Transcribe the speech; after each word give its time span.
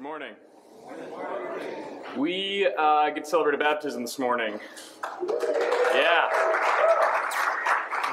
Good 0.00 0.04
morning. 0.04 0.34
We 2.16 2.66
uh, 2.78 3.10
get 3.10 3.24
to 3.24 3.30
celebrate 3.30 3.54
a 3.54 3.58
baptism 3.58 4.00
this 4.00 4.18
morning. 4.18 4.58
Yeah. 5.94 6.30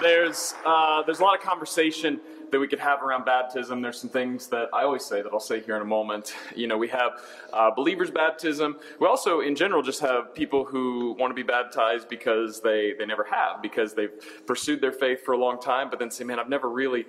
There's 0.01 0.53
uh, 0.65 1.03
there's 1.03 1.21
a 1.21 1.23
lot 1.23 1.37
of 1.39 1.41
conversation 1.41 2.19
that 2.51 2.59
we 2.59 2.67
could 2.67 2.79
have 2.79 3.01
around 3.01 3.23
baptism. 3.23 3.81
There's 3.81 4.01
some 4.01 4.09
things 4.09 4.47
that 4.47 4.67
I 4.73 4.83
always 4.83 5.05
say 5.05 5.21
that 5.21 5.31
I'll 5.31 5.39
say 5.39 5.61
here 5.61 5.77
in 5.77 5.81
a 5.81 5.85
moment. 5.85 6.35
You 6.53 6.67
know, 6.67 6.77
we 6.77 6.89
have 6.89 7.21
uh, 7.53 7.71
believers' 7.71 8.11
baptism. 8.11 8.79
We 8.99 9.07
also, 9.07 9.39
in 9.39 9.55
general, 9.55 9.81
just 9.81 10.01
have 10.01 10.35
people 10.35 10.65
who 10.65 11.15
want 11.17 11.31
to 11.31 11.35
be 11.35 11.43
baptized 11.43 12.09
because 12.09 12.59
they, 12.59 12.95
they 12.99 13.05
never 13.05 13.23
have, 13.23 13.61
because 13.61 13.93
they've 13.93 14.11
pursued 14.45 14.81
their 14.81 14.91
faith 14.91 15.23
for 15.23 15.33
a 15.33 15.37
long 15.37 15.57
time, 15.61 15.89
but 15.89 15.99
then 15.99 16.11
say, 16.11 16.25
man, 16.25 16.37
I've 16.37 16.49
never 16.49 16.69
really 16.69 17.05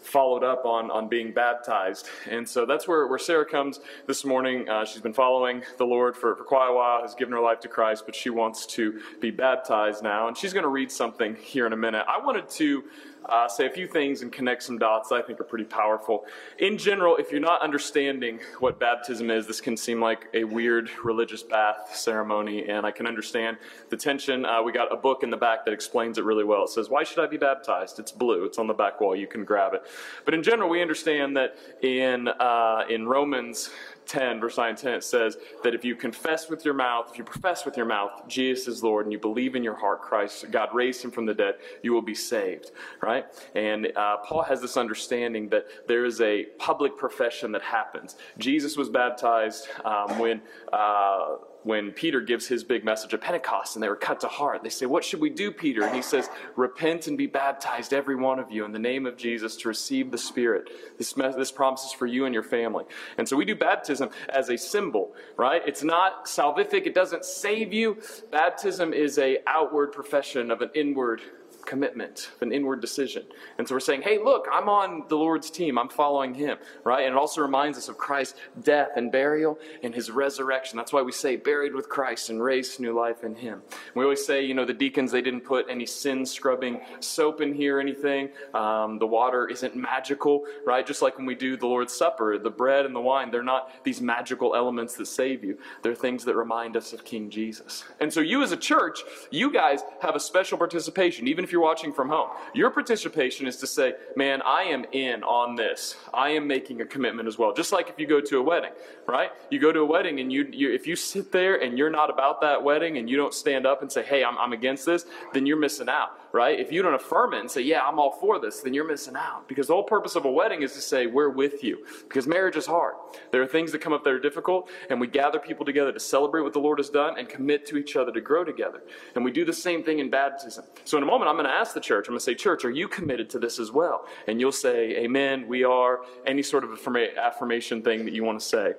followed 0.00 0.44
up 0.44 0.64
on, 0.64 0.90
on 0.90 1.08
being 1.08 1.32
baptized. 1.32 2.08
And 2.28 2.48
so 2.48 2.64
that's 2.66 2.86
where, 2.88 3.06
where 3.06 3.18
Sarah 3.18 3.44
comes 3.44 3.80
this 4.06 4.24
morning. 4.24 4.68
Uh, 4.68 4.84
she's 4.84 5.02
been 5.02 5.12
following 5.12 5.62
the 5.76 5.84
Lord 5.84 6.16
for, 6.16 6.34
for 6.36 6.44
quite 6.44 6.68
a 6.68 6.74
while, 6.74 7.02
has 7.02 7.14
given 7.14 7.32
her 7.32 7.40
life 7.40 7.60
to 7.60 7.68
Christ, 7.68 8.04
but 8.06 8.14
she 8.14 8.30
wants 8.30 8.66
to 8.66 9.00
be 9.20 9.30
baptized 9.30 10.02
now. 10.02 10.28
And 10.28 10.36
she's 10.36 10.52
going 10.52 10.64
to 10.64 10.68
read 10.68 10.90
something 10.90 11.36
here 11.36 11.66
in 11.66 11.72
a 11.72 11.76
minute. 11.76 12.04
I 12.08 12.24
wanted 12.24 12.48
to 12.50 12.84
uh, 13.28 13.48
say 13.48 13.66
a 13.66 13.70
few 13.70 13.86
things 13.86 14.22
and 14.22 14.32
connect 14.32 14.62
some 14.62 14.78
dots 14.78 15.12
I 15.12 15.22
think 15.22 15.40
are 15.40 15.44
pretty 15.44 15.64
powerful. 15.64 16.24
In 16.58 16.78
general, 16.78 17.16
if 17.16 17.30
you're 17.30 17.40
not 17.40 17.62
understanding 17.62 18.40
what 18.58 18.78
baptism 18.78 19.30
is, 19.30 19.46
this 19.46 19.60
can 19.60 19.76
seem 19.76 20.00
like 20.00 20.26
a 20.34 20.44
weird 20.44 20.90
religious 21.04 21.42
bath 21.42 21.94
ceremony, 21.94 22.68
and 22.68 22.86
I 22.86 22.90
can 22.90 23.06
understand 23.06 23.58
the 23.90 23.96
tension. 23.96 24.44
Uh, 24.44 24.62
we 24.62 24.72
got 24.72 24.92
a 24.92 24.96
book 24.96 25.22
in 25.22 25.30
the 25.30 25.36
back 25.36 25.64
that 25.64 25.72
explains 25.72 26.18
it 26.18 26.24
really 26.24 26.44
well. 26.44 26.64
It 26.64 26.70
says, 26.70 26.88
Why 26.88 27.04
should 27.04 27.18
I 27.18 27.26
be 27.26 27.36
baptized? 27.36 27.98
It's 27.98 28.12
blue, 28.12 28.44
it's 28.44 28.58
on 28.58 28.66
the 28.66 28.74
back 28.74 29.00
wall, 29.00 29.14
you 29.14 29.26
can 29.26 29.44
grab 29.44 29.74
it. 29.74 29.82
But 30.24 30.34
in 30.34 30.42
general, 30.42 30.68
we 30.68 30.82
understand 30.82 31.36
that 31.36 31.56
in, 31.82 32.28
uh, 32.28 32.84
in 32.88 33.06
Romans 33.06 33.70
10, 34.08 34.40
verse 34.40 34.56
9 34.56 34.70
and 34.70 34.78
10, 34.78 34.94
it 34.94 35.04
says 35.04 35.36
that 35.62 35.74
if 35.74 35.84
you 35.84 35.94
confess 35.94 36.48
with 36.48 36.64
your 36.64 36.74
mouth, 36.74 37.08
if 37.10 37.18
you 37.18 37.24
profess 37.24 37.64
with 37.64 37.76
your 37.76 37.86
mouth 37.86 38.10
Jesus 38.26 38.66
is 38.68 38.82
Lord, 38.82 39.06
and 39.06 39.12
you 39.12 39.18
believe 39.18 39.54
in 39.54 39.62
your 39.62 39.76
heart 39.76 40.00
Christ, 40.00 40.50
God 40.50 40.70
raised 40.74 41.04
him 41.04 41.10
from 41.10 41.26
the 41.26 41.34
dead, 41.34 41.56
you 41.82 41.92
will 41.92 42.02
be 42.02 42.14
saved, 42.14 42.72
right? 43.02 43.26
And 43.54 43.92
uh, 43.96 44.18
Paul 44.18 44.42
has 44.42 44.60
this 44.60 44.76
understanding 44.76 45.48
that 45.50 45.66
there 45.86 46.04
is 46.04 46.20
a 46.20 46.44
public 46.58 46.96
profession 46.96 47.52
that 47.52 47.62
happens. 47.62 48.16
Jesus 48.38 48.76
was 48.76 48.88
baptized 48.88 49.68
um, 49.84 50.18
when. 50.18 50.42
Uh, 50.72 51.36
when 51.68 51.92
Peter 51.92 52.22
gives 52.22 52.46
his 52.46 52.64
big 52.64 52.82
message 52.82 53.12
at 53.12 53.20
Pentecost 53.20 53.76
and 53.76 53.82
they 53.82 53.90
were 53.90 53.94
cut 53.94 54.18
to 54.20 54.26
heart. 54.26 54.62
They 54.62 54.70
say, 54.70 54.86
What 54.86 55.04
should 55.04 55.20
we 55.20 55.28
do, 55.28 55.50
Peter? 55.50 55.84
And 55.84 55.94
he 55.94 56.00
says, 56.00 56.30
Repent 56.56 57.08
and 57.08 57.18
be 57.18 57.26
baptized, 57.26 57.92
every 57.92 58.16
one 58.16 58.38
of 58.38 58.50
you, 58.50 58.64
in 58.64 58.72
the 58.72 58.78
name 58.78 59.04
of 59.04 59.18
Jesus 59.18 59.54
to 59.56 59.68
receive 59.68 60.10
the 60.10 60.16
Spirit. 60.16 60.70
This, 60.96 61.12
this 61.12 61.52
promise 61.52 61.84
is 61.84 61.92
for 61.92 62.06
you 62.06 62.24
and 62.24 62.32
your 62.32 62.42
family. 62.42 62.86
And 63.18 63.28
so 63.28 63.36
we 63.36 63.44
do 63.44 63.54
baptism 63.54 64.08
as 64.30 64.48
a 64.48 64.56
symbol, 64.56 65.12
right? 65.36 65.60
It's 65.66 65.84
not 65.84 66.24
salvific, 66.24 66.86
it 66.86 66.94
doesn't 66.94 67.26
save 67.26 67.70
you. 67.70 67.98
Baptism 68.32 68.94
is 68.94 69.18
a 69.18 69.36
outward 69.46 69.92
profession 69.92 70.50
of 70.50 70.62
an 70.62 70.70
inward 70.74 71.20
commitment, 71.68 72.30
an 72.40 72.50
inward 72.50 72.80
decision. 72.80 73.22
And 73.58 73.68
so 73.68 73.74
we're 73.74 73.80
saying, 73.80 74.02
hey, 74.02 74.18
look, 74.18 74.46
I'm 74.50 74.70
on 74.70 75.04
the 75.08 75.16
Lord's 75.16 75.50
team. 75.50 75.78
I'm 75.78 75.90
following 75.90 76.32
him, 76.32 76.56
right? 76.82 77.04
And 77.04 77.14
it 77.14 77.18
also 77.18 77.42
reminds 77.42 77.76
us 77.76 77.90
of 77.90 77.98
Christ's 77.98 78.38
death 78.62 78.88
and 78.96 79.12
burial 79.12 79.58
and 79.82 79.94
his 79.94 80.10
resurrection. 80.10 80.78
That's 80.78 80.94
why 80.94 81.02
we 81.02 81.12
say, 81.12 81.36
buried 81.36 81.74
with 81.74 81.90
Christ 81.90 82.30
and 82.30 82.42
raised 82.42 82.80
new 82.80 82.94
life 82.94 83.22
in 83.22 83.34
him. 83.34 83.60
We 83.94 84.02
always 84.02 84.24
say, 84.24 84.42
you 84.44 84.54
know, 84.54 84.64
the 84.64 84.72
deacons, 84.72 85.12
they 85.12 85.20
didn't 85.20 85.42
put 85.42 85.66
any 85.68 85.84
sin 85.84 86.24
scrubbing 86.24 86.80
soap 87.00 87.42
in 87.42 87.52
here 87.52 87.76
or 87.76 87.80
anything. 87.80 88.30
Um, 88.54 88.98
the 88.98 89.06
water 89.06 89.46
isn't 89.46 89.76
magical, 89.76 90.44
right? 90.64 90.86
Just 90.86 91.02
like 91.02 91.18
when 91.18 91.26
we 91.26 91.34
do 91.34 91.58
the 91.58 91.66
Lord's 91.66 91.92
Supper, 91.92 92.38
the 92.38 92.50
bread 92.50 92.86
and 92.86 92.96
the 92.96 93.00
wine, 93.00 93.30
they're 93.30 93.42
not 93.42 93.84
these 93.84 94.00
magical 94.00 94.56
elements 94.56 94.94
that 94.94 95.06
save 95.06 95.44
you. 95.44 95.58
They're 95.82 95.94
things 95.94 96.24
that 96.24 96.34
remind 96.34 96.78
us 96.78 96.94
of 96.94 97.04
King 97.04 97.28
Jesus. 97.28 97.84
And 98.00 98.10
so 98.10 98.20
you 98.20 98.42
as 98.42 98.52
a 98.52 98.56
church, 98.56 99.00
you 99.30 99.52
guys 99.52 99.82
have 100.00 100.16
a 100.16 100.20
special 100.20 100.56
participation, 100.56 101.28
even 101.28 101.44
if 101.44 101.52
you're 101.52 101.57
you're 101.58 101.64
watching 101.64 101.92
from 101.92 102.08
home. 102.08 102.30
Your 102.54 102.70
participation 102.70 103.48
is 103.48 103.56
to 103.56 103.66
say, 103.66 103.94
man, 104.14 104.42
I 104.42 104.62
am 104.62 104.84
in 104.92 105.24
on 105.24 105.56
this. 105.56 105.96
I 106.14 106.30
am 106.30 106.46
making 106.46 106.80
a 106.82 106.86
commitment 106.86 107.26
as 107.26 107.36
well. 107.36 107.52
Just 107.52 107.72
like 107.72 107.88
if 107.88 107.98
you 107.98 108.06
go 108.06 108.20
to 108.20 108.38
a 108.38 108.42
wedding, 108.42 108.70
right? 109.08 109.30
You 109.50 109.58
go 109.58 109.72
to 109.72 109.80
a 109.80 109.84
wedding 109.84 110.20
and 110.20 110.32
you, 110.32 110.48
you 110.52 110.72
if 110.72 110.86
you 110.86 110.94
sit 110.94 111.32
there 111.32 111.60
and 111.60 111.76
you're 111.76 111.90
not 111.90 112.10
about 112.10 112.40
that 112.42 112.62
wedding 112.62 112.96
and 112.98 113.10
you 113.10 113.16
don't 113.16 113.34
stand 113.34 113.66
up 113.66 113.82
and 113.82 113.90
say, 113.90 114.04
hey, 114.04 114.22
I'm, 114.22 114.38
I'm 114.38 114.52
against 114.52 114.86
this, 114.86 115.04
then 115.32 115.46
you're 115.46 115.58
missing 115.58 115.88
out, 115.88 116.27
right? 116.32 116.58
If 116.58 116.72
you 116.72 116.82
don't 116.82 116.94
affirm 116.94 117.34
it 117.34 117.40
and 117.40 117.50
say, 117.50 117.62
yeah, 117.62 117.82
I'm 117.82 117.98
all 117.98 118.12
for 118.12 118.38
this, 118.38 118.60
then 118.60 118.74
you're 118.74 118.86
missing 118.86 119.16
out. 119.16 119.48
Because 119.48 119.68
the 119.68 119.74
whole 119.74 119.82
purpose 119.82 120.14
of 120.14 120.24
a 120.24 120.30
wedding 120.30 120.62
is 120.62 120.72
to 120.74 120.80
say, 120.80 121.06
we're 121.06 121.30
with 121.30 121.64
you. 121.64 121.86
Because 122.02 122.26
marriage 122.26 122.56
is 122.56 122.66
hard. 122.66 122.94
There 123.30 123.42
are 123.42 123.46
things 123.46 123.72
that 123.72 123.80
come 123.80 123.92
up 123.92 124.04
that 124.04 124.12
are 124.12 124.20
difficult, 124.20 124.68
and 124.90 125.00
we 125.00 125.06
gather 125.06 125.38
people 125.38 125.64
together 125.64 125.92
to 125.92 126.00
celebrate 126.00 126.42
what 126.42 126.52
the 126.52 126.58
Lord 126.58 126.78
has 126.78 126.90
done 126.90 127.18
and 127.18 127.28
commit 127.28 127.66
to 127.66 127.76
each 127.76 127.96
other 127.96 128.12
to 128.12 128.20
grow 128.20 128.44
together. 128.44 128.82
And 129.14 129.24
we 129.24 129.30
do 129.30 129.44
the 129.44 129.52
same 129.52 129.82
thing 129.82 129.98
in 129.98 130.10
baptism. 130.10 130.64
So 130.84 130.96
in 130.96 131.02
a 131.02 131.06
moment, 131.06 131.28
I'm 131.28 131.36
going 131.36 131.46
to 131.46 131.52
ask 131.52 131.74
the 131.74 131.80
church, 131.80 132.08
I'm 132.08 132.12
going 132.12 132.18
to 132.18 132.24
say, 132.24 132.34
Church, 132.34 132.64
are 132.64 132.70
you 132.70 132.88
committed 132.88 133.30
to 133.30 133.38
this 133.38 133.58
as 133.58 133.72
well? 133.72 134.06
And 134.26 134.40
you'll 134.40 134.52
say, 134.52 134.96
Amen, 134.98 135.46
we 135.48 135.64
are, 135.64 136.00
any 136.26 136.42
sort 136.42 136.64
of 136.64 136.70
affirmation 136.72 137.82
thing 137.82 138.04
that 138.04 138.14
you 138.14 138.24
want 138.24 138.40
to 138.40 138.46
say. 138.46 138.74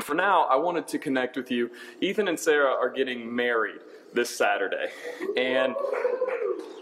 For 0.00 0.14
now, 0.14 0.44
I 0.44 0.56
wanted 0.56 0.86
to 0.88 0.98
connect 0.98 1.36
with 1.36 1.50
you. 1.50 1.70
Ethan 2.00 2.28
and 2.28 2.38
Sarah 2.38 2.70
are 2.70 2.88
getting 2.88 3.34
married 3.34 3.80
this 4.14 4.30
Saturday. 4.30 4.88
And 5.36 5.74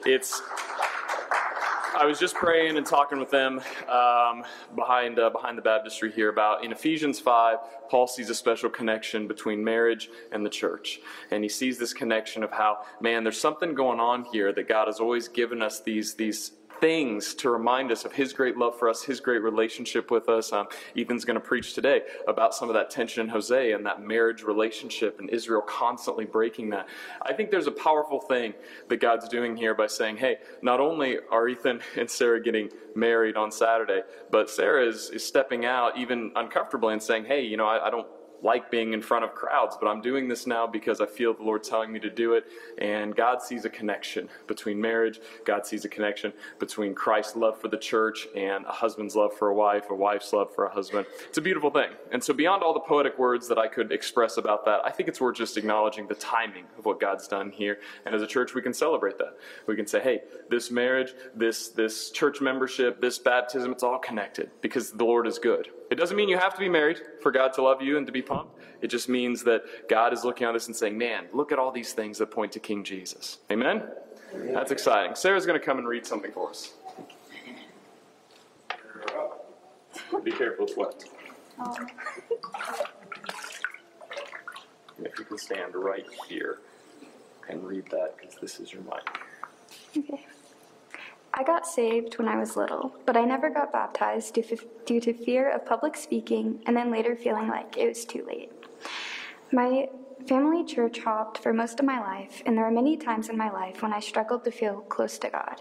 it's 0.05 0.43
I 1.99 2.05
was 2.05 2.19
just 2.19 2.35
praying 2.35 2.77
and 2.77 2.85
talking 2.85 3.19
with 3.19 3.31
them 3.31 3.61
um, 3.89 4.45
behind 4.75 5.19
uh, 5.19 5.31
behind 5.31 5.57
the 5.57 5.63
baptistry 5.63 6.13
here 6.13 6.29
about 6.29 6.63
in 6.63 6.71
Ephesians 6.71 7.19
five, 7.19 7.59
Paul 7.89 8.07
sees 8.07 8.29
a 8.29 8.35
special 8.35 8.69
connection 8.69 9.27
between 9.27 9.65
marriage 9.65 10.11
and 10.31 10.45
the 10.45 10.51
church, 10.51 11.01
and 11.31 11.43
he 11.43 11.49
sees 11.49 11.79
this 11.79 11.95
connection 11.95 12.43
of 12.43 12.51
how 12.51 12.81
man, 13.01 13.25
there's 13.25 13.41
something 13.41 13.75
going 13.75 13.99
on 13.99 14.25
here 14.25 14.53
that 14.53 14.69
God 14.69 14.89
has 14.89 15.01
always 15.01 15.29
given 15.29 15.63
us 15.63 15.81
these 15.81 16.15
these 16.15 16.53
things 16.81 17.35
to 17.35 17.51
remind 17.51 17.91
us 17.91 18.05
of 18.05 18.13
His 18.13 18.33
great 18.33 18.57
love 18.57 18.79
for 18.79 18.89
us, 18.89 19.03
His 19.03 19.21
great 19.21 19.43
relationship 19.43 20.11
with 20.11 20.29
us. 20.29 20.53
Um, 20.53 20.67
Ethan's 20.97 21.25
going 21.25 21.35
to 21.35 21.41
preach 21.41 21.75
today 21.75 22.03
about 22.27 22.55
some 22.55 22.69
of 22.69 22.75
that 22.75 22.91
tension 22.91 23.23
in 23.23 23.29
Hosea 23.29 23.77
and 23.77 23.85
that 23.87 24.03
marriage 24.03 24.43
relationship 24.43 25.21
and 25.21 25.31
Israel 25.31 25.63
constantly 25.63 26.25
breaking 26.25 26.71
that. 26.71 26.89
I 27.23 27.33
think 27.33 27.51
there's 27.51 27.67
a 27.67 27.73
powerful 27.73 28.21
thing 28.21 28.55
that 28.89 28.99
God's 28.99 29.29
doing 29.29 29.57
here 29.57 29.75
by 29.75 29.87
saying, 29.87 30.17
hey, 30.17 30.39
not 30.63 30.81
only 30.81 31.19
are 31.31 31.49
Ethan 31.49 31.81
and 31.97 32.11
Sarah 32.11 32.43
getting 32.43 32.71
married 32.95 33.37
on 33.37 33.51
Saturday, 33.51 34.03
but 34.31 34.51
Sarah 34.51 34.87
is, 34.87 35.11
is 35.11 35.25
stepping 35.25 35.65
out 35.65 35.97
even 35.97 36.33
uncomfortably 36.37 36.93
and 36.93 37.03
saying, 37.03 37.25
hey, 37.25 37.43
you 37.43 37.57
know, 37.57 37.67
I, 37.67 37.87
I 37.87 37.91
don't 37.91 38.07
like 38.43 38.71
being 38.71 38.93
in 38.93 39.03
front 39.03 39.25
of 39.25 39.35
crowds, 39.35 39.77
but 39.81 39.89
I'm 39.89 40.01
doing 40.01 40.29
this 40.29 40.47
now 40.47 40.67
because 40.67 41.01
I 41.01 41.07
feel 41.07 41.35
the 41.35 41.43
Lord 41.43 41.65
telling 41.65 41.93
me 41.93 42.01
to 42.01 42.11
do 42.11 42.35
it. 42.35 42.45
And 42.79 43.15
God 43.15 43.43
sees 43.43 43.65
a 43.65 43.71
connection 43.71 44.29
between 44.47 44.81
marriage, 44.81 45.21
God 45.45 45.67
sees 45.67 45.85
a 45.85 45.89
connection 45.89 46.33
between 46.59 46.95
Christ's 46.95 47.37
love 47.37 47.61
for 47.61 47.69
the 47.69 47.77
church 47.77 48.27
and 48.37 48.65
a 48.67 48.73
husband's 48.73 49.17
love 49.17 49.33
for 49.33 49.49
a 49.49 49.55
wife, 49.55 49.91
a 49.91 49.95
wife's 49.95 50.33
love 50.33 50.55
for 50.55 50.67
a 50.67 50.71
husband. 50.71 51.07
It's 51.29 51.39
a 51.39 51.43
beautiful 51.43 51.71
thing. 51.71 51.91
And 52.13 52.23
so, 52.23 52.35
beyond 52.35 52.63
all 52.63 52.73
the 52.73 52.81
poetic 52.81 53.19
words 53.19 53.49
that 53.49 53.59
I 53.59 53.69
could 53.69 53.93
express 53.93 54.37
about 54.37 54.65
that, 54.67 54.81
I 54.85 54.91
think 54.91 55.09
it's 55.09 55.21
worth 55.21 55.37
just 55.37 55.57
acknowledging 55.57 56.07
the 56.07 56.15
timing 56.15 56.65
of 56.79 56.85
what 56.85 57.01
God's 57.01 57.29
done 57.29 57.51
here. 57.51 57.79
And 58.05 58.15
as 58.15 58.23
a 58.23 58.27
church, 58.27 58.55
we 58.55 58.63
can 58.63 58.73
celebrate 58.73 59.19
that. 59.19 59.37
We 59.67 59.77
can 59.77 59.87
say, 59.87 60.01
hey, 60.01 60.21
this 60.51 60.71
marriage, 60.71 61.15
this, 61.35 61.69
this 61.69 62.11
church 62.11 62.41
membership, 62.41 63.01
this 63.01 63.19
baptism, 63.19 63.73
it's 63.73 63.83
all 63.83 63.99
connected 63.99 64.51
because 64.61 64.93
the 64.93 65.05
Lord 65.05 65.27
is 65.27 65.39
good. 65.39 65.69
It 65.91 65.95
doesn't 65.95 66.17
mean 66.17 66.29
you 66.29 66.39
have 66.39 66.55
to 66.55 66.61
be 66.61 66.69
married 66.69 67.01
for 67.23 67.31
God 67.31 67.53
to 67.55 67.63
love 67.63 67.81
you 67.81 67.97
and 67.97 68.07
to 68.07 68.13
be 68.13 68.23
pumped. 68.23 68.59
It 68.83 68.89
just 68.89 69.09
means 69.09 69.45
that 69.45 69.89
God 69.89 70.13
is 70.13 70.25
looking 70.25 70.47
at 70.47 70.53
this 70.53 70.67
and 70.67 70.75
saying, 70.75 70.99
man, 70.99 71.27
look 71.33 71.53
at 71.53 71.59
all 71.59 71.71
these 71.71 71.93
things 71.93 72.19
that 72.19 72.31
point 72.31 72.53
to 72.53 72.61
King 72.61 72.83
Jesus. 72.85 73.39
Amen? 73.51 73.85
Amen. 74.35 74.53
That's 74.53 74.73
exciting. 74.73 75.15
Sarah's 75.15 75.47
going 75.47 75.59
to 75.59 75.65
come 75.65 75.79
and 75.79 75.87
read 75.87 76.05
something 76.07 76.33
for 76.33 76.51
us. 76.51 76.75
Be 80.23 80.33
careful, 80.33 80.67
it's 80.67 80.77
wet. 80.77 81.05
If 84.99 85.19
you 85.19 85.25
can 85.25 85.39
stand 85.39 85.75
right 85.75 86.05
here 86.29 86.59
and 87.49 87.63
read 87.65 87.87
that, 87.91 88.17
because 88.17 88.37
this 88.41 88.61
is 88.61 88.73
your 88.73 88.83
mic. 88.83 89.19
Okay. 89.97 90.25
I 91.39 91.43
got 91.43 91.67
saved 91.67 92.17
when 92.17 92.29
I 92.29 92.39
was 92.39 92.57
little, 92.57 92.95
but 93.05 93.15
I 93.15 93.27
never 93.27 93.51
got 93.51 93.71
baptized 93.71 94.39
due 94.87 95.01
to 95.01 95.13
fear 95.13 95.51
of 95.51 95.67
public 95.67 95.95
speaking 95.95 96.63
and 96.65 96.75
then 96.75 96.91
later 96.91 97.15
feeling 97.15 97.47
like 97.47 97.77
it 97.77 97.87
was 97.87 98.07
too 98.07 98.25
late. 98.27 98.51
My 99.53 99.91
family 100.27 100.65
church 100.65 101.01
hopped 101.01 101.37
for 101.37 101.53
most 101.53 101.79
of 101.79 101.85
my 101.85 102.01
life, 102.01 102.43
and 102.47 102.57
there 102.57 102.65
were 102.65 102.71
many 102.71 102.97
times 102.97 103.29
in 103.29 103.37
my 103.37 103.51
life 103.51 103.83
when 103.83 103.93
I 103.93 104.01
struggled 104.01 104.45
to 104.45 104.51
feel 104.51 104.81
close 104.89 105.19
to 105.19 105.29
God. 105.29 105.61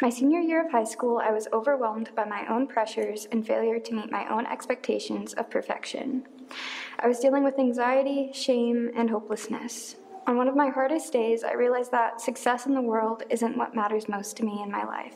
My 0.00 0.08
senior 0.08 0.40
year 0.40 0.64
of 0.64 0.72
high 0.72 0.84
school, 0.84 1.18
I 1.18 1.32
was 1.32 1.48
overwhelmed 1.52 2.08
by 2.16 2.24
my 2.24 2.46
own 2.46 2.66
pressures 2.66 3.28
and 3.30 3.46
failure 3.46 3.78
to 3.78 3.94
meet 3.94 4.10
my 4.10 4.26
own 4.32 4.46
expectations 4.46 5.34
of 5.34 5.50
perfection. 5.50 6.26
I 6.98 7.08
was 7.08 7.18
dealing 7.18 7.44
with 7.44 7.58
anxiety, 7.58 8.30
shame, 8.32 8.90
and 8.96 9.10
hopelessness. 9.10 9.96
On 10.28 10.36
one 10.36 10.46
of 10.46 10.54
my 10.54 10.68
hardest 10.68 11.10
days, 11.10 11.42
I 11.42 11.54
realized 11.54 11.90
that 11.92 12.20
success 12.20 12.66
in 12.66 12.74
the 12.74 12.82
world 12.82 13.22
isn't 13.30 13.56
what 13.56 13.74
matters 13.74 14.10
most 14.10 14.36
to 14.36 14.44
me 14.44 14.62
in 14.62 14.70
my 14.70 14.84
life, 14.84 15.14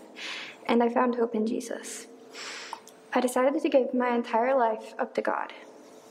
and 0.65 0.83
I 0.83 0.89
found 0.89 1.15
hope 1.15 1.35
in 1.35 1.47
Jesus. 1.47 2.07
I 3.13 3.21
decided 3.21 3.61
to 3.61 3.69
give 3.69 3.93
my 3.93 4.15
entire 4.15 4.57
life 4.57 4.95
up 4.99 5.15
to 5.17 5.21
God. 5.21 5.53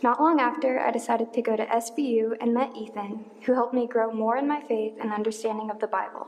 Not 0.03 0.21
long 0.21 0.39
after, 0.39 0.79
I 0.79 0.91
decided 0.91 1.33
to 1.33 1.41
go 1.41 1.55
to 1.55 1.65
SBU 1.65 2.37
and 2.39 2.53
met 2.53 2.77
Ethan, 2.77 3.25
who 3.41 3.55
helped 3.55 3.73
me 3.73 3.87
grow 3.87 4.13
more 4.13 4.37
in 4.37 4.47
my 4.47 4.61
faith 4.61 4.93
and 5.01 5.11
understanding 5.11 5.71
of 5.71 5.79
the 5.79 5.87
Bible. 5.87 6.27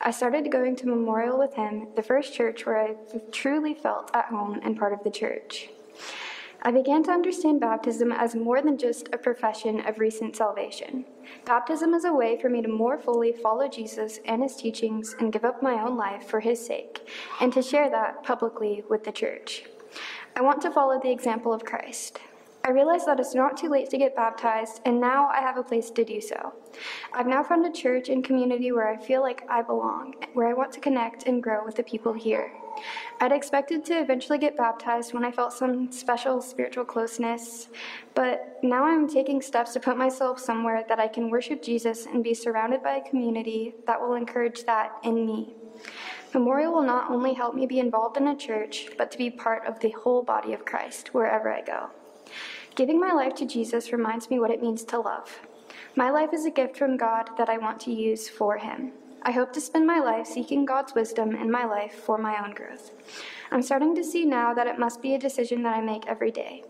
I 0.00 0.10
started 0.10 0.50
going 0.50 0.76
to 0.76 0.86
Memorial 0.86 1.38
with 1.38 1.52
him, 1.52 1.88
the 1.96 2.02
first 2.02 2.32
church 2.32 2.64
where 2.64 2.78
I 2.78 2.94
truly 3.30 3.74
felt 3.74 4.10
at 4.16 4.24
home 4.24 4.58
and 4.62 4.78
part 4.78 4.94
of 4.94 5.04
the 5.04 5.10
church. 5.10 5.68
I 6.62 6.70
began 6.70 7.02
to 7.04 7.10
understand 7.10 7.60
baptism 7.60 8.12
as 8.12 8.34
more 8.34 8.60
than 8.60 8.76
just 8.76 9.08
a 9.12 9.18
profession 9.18 9.80
of 9.80 9.98
recent 9.98 10.36
salvation. 10.36 11.06
Baptism 11.46 11.94
is 11.94 12.04
a 12.04 12.12
way 12.12 12.38
for 12.38 12.50
me 12.50 12.60
to 12.60 12.68
more 12.68 12.98
fully 12.98 13.32
follow 13.32 13.66
Jesus 13.66 14.20
and 14.26 14.42
his 14.42 14.56
teachings 14.56 15.16
and 15.18 15.32
give 15.32 15.44
up 15.44 15.62
my 15.62 15.82
own 15.82 15.96
life 15.96 16.26
for 16.28 16.40
his 16.40 16.64
sake, 16.64 17.08
and 17.40 17.50
to 17.54 17.62
share 17.62 17.88
that 17.88 18.22
publicly 18.24 18.84
with 18.90 19.04
the 19.04 19.12
church. 19.12 19.64
I 20.36 20.42
want 20.42 20.60
to 20.62 20.70
follow 20.70 21.00
the 21.00 21.10
example 21.10 21.54
of 21.54 21.64
Christ. 21.64 22.18
I 22.62 22.72
realize 22.72 23.06
that 23.06 23.18
it's 23.18 23.34
not 23.34 23.56
too 23.56 23.70
late 23.70 23.88
to 23.88 23.96
get 23.96 24.14
baptized, 24.14 24.82
and 24.84 25.00
now 25.00 25.28
I 25.28 25.40
have 25.40 25.56
a 25.56 25.62
place 25.62 25.90
to 25.92 26.04
do 26.04 26.20
so. 26.20 26.52
I've 27.14 27.26
now 27.26 27.42
found 27.42 27.64
a 27.64 27.72
church 27.72 28.10
and 28.10 28.22
community 28.22 28.70
where 28.70 28.86
I 28.86 28.98
feel 28.98 29.22
like 29.22 29.46
I 29.48 29.62
belong, 29.62 30.14
where 30.34 30.46
I 30.46 30.52
want 30.52 30.72
to 30.72 30.80
connect 30.80 31.26
and 31.26 31.42
grow 31.42 31.64
with 31.64 31.76
the 31.76 31.82
people 31.82 32.12
here. 32.12 32.52
I'd 33.22 33.32
expected 33.32 33.84
to 33.84 34.00
eventually 34.00 34.38
get 34.38 34.56
baptized 34.56 35.12
when 35.12 35.26
I 35.26 35.30
felt 35.30 35.52
some 35.52 35.92
special 35.92 36.40
spiritual 36.40 36.86
closeness, 36.86 37.68
but 38.14 38.58
now 38.62 38.84
I'm 38.84 39.06
taking 39.06 39.42
steps 39.42 39.74
to 39.74 39.80
put 39.80 39.98
myself 39.98 40.40
somewhere 40.40 40.86
that 40.88 40.98
I 40.98 41.06
can 41.06 41.28
worship 41.28 41.62
Jesus 41.62 42.06
and 42.06 42.24
be 42.24 42.32
surrounded 42.32 42.82
by 42.82 42.96
a 42.96 43.06
community 43.06 43.74
that 43.86 44.00
will 44.00 44.14
encourage 44.14 44.64
that 44.64 44.92
in 45.04 45.26
me. 45.26 45.52
Memorial 46.32 46.72
will 46.72 46.82
not 46.82 47.10
only 47.10 47.34
help 47.34 47.54
me 47.54 47.66
be 47.66 47.78
involved 47.78 48.16
in 48.16 48.26
a 48.26 48.36
church, 48.36 48.88
but 48.96 49.10
to 49.10 49.18
be 49.18 49.28
part 49.28 49.66
of 49.66 49.80
the 49.80 49.90
whole 49.90 50.22
body 50.22 50.54
of 50.54 50.64
Christ 50.64 51.12
wherever 51.12 51.52
I 51.52 51.60
go. 51.60 51.90
Giving 52.74 52.98
my 52.98 53.12
life 53.12 53.34
to 53.34 53.44
Jesus 53.44 53.92
reminds 53.92 54.30
me 54.30 54.38
what 54.38 54.50
it 54.50 54.62
means 54.62 54.82
to 54.84 54.98
love. 54.98 55.40
My 55.94 56.08
life 56.08 56.30
is 56.32 56.46
a 56.46 56.50
gift 56.50 56.74
from 56.74 56.96
God 56.96 57.28
that 57.36 57.50
I 57.50 57.58
want 57.58 57.80
to 57.80 57.92
use 57.92 58.30
for 58.30 58.56
Him. 58.56 58.92
I 59.22 59.32
hope 59.32 59.52
to 59.52 59.60
spend 59.60 59.86
my 59.86 59.98
life 59.98 60.26
seeking 60.26 60.64
God's 60.64 60.94
wisdom 60.94 61.36
in 61.36 61.50
my 61.50 61.66
life 61.66 61.92
for 61.92 62.16
my 62.16 62.42
own 62.42 62.54
growth. 62.54 62.90
I'm 63.50 63.62
starting 63.62 63.94
to 63.96 64.04
see 64.04 64.24
now 64.24 64.54
that 64.54 64.66
it 64.66 64.78
must 64.78 65.02
be 65.02 65.14
a 65.14 65.18
decision 65.18 65.62
that 65.64 65.76
I 65.76 65.82
make 65.82 66.06
every 66.06 66.30
day. 66.30 66.64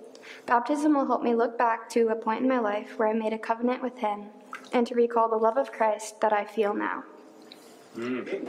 Baptism 0.46 0.94
will 0.94 1.06
help 1.06 1.22
me 1.22 1.34
look 1.34 1.56
back 1.56 1.88
to 1.90 2.08
a 2.08 2.16
point 2.16 2.42
in 2.42 2.48
my 2.48 2.58
life 2.58 2.98
where 2.98 3.08
I 3.08 3.12
made 3.12 3.32
a 3.32 3.38
covenant 3.38 3.82
with 3.82 3.98
Him 3.98 4.26
and 4.72 4.84
to 4.86 4.94
recall 4.94 5.28
the 5.28 5.36
love 5.36 5.56
of 5.56 5.70
Christ 5.70 6.20
that 6.20 6.32
I 6.32 6.44
feel 6.44 6.74
now. 6.74 7.04
Mm. 7.96 8.48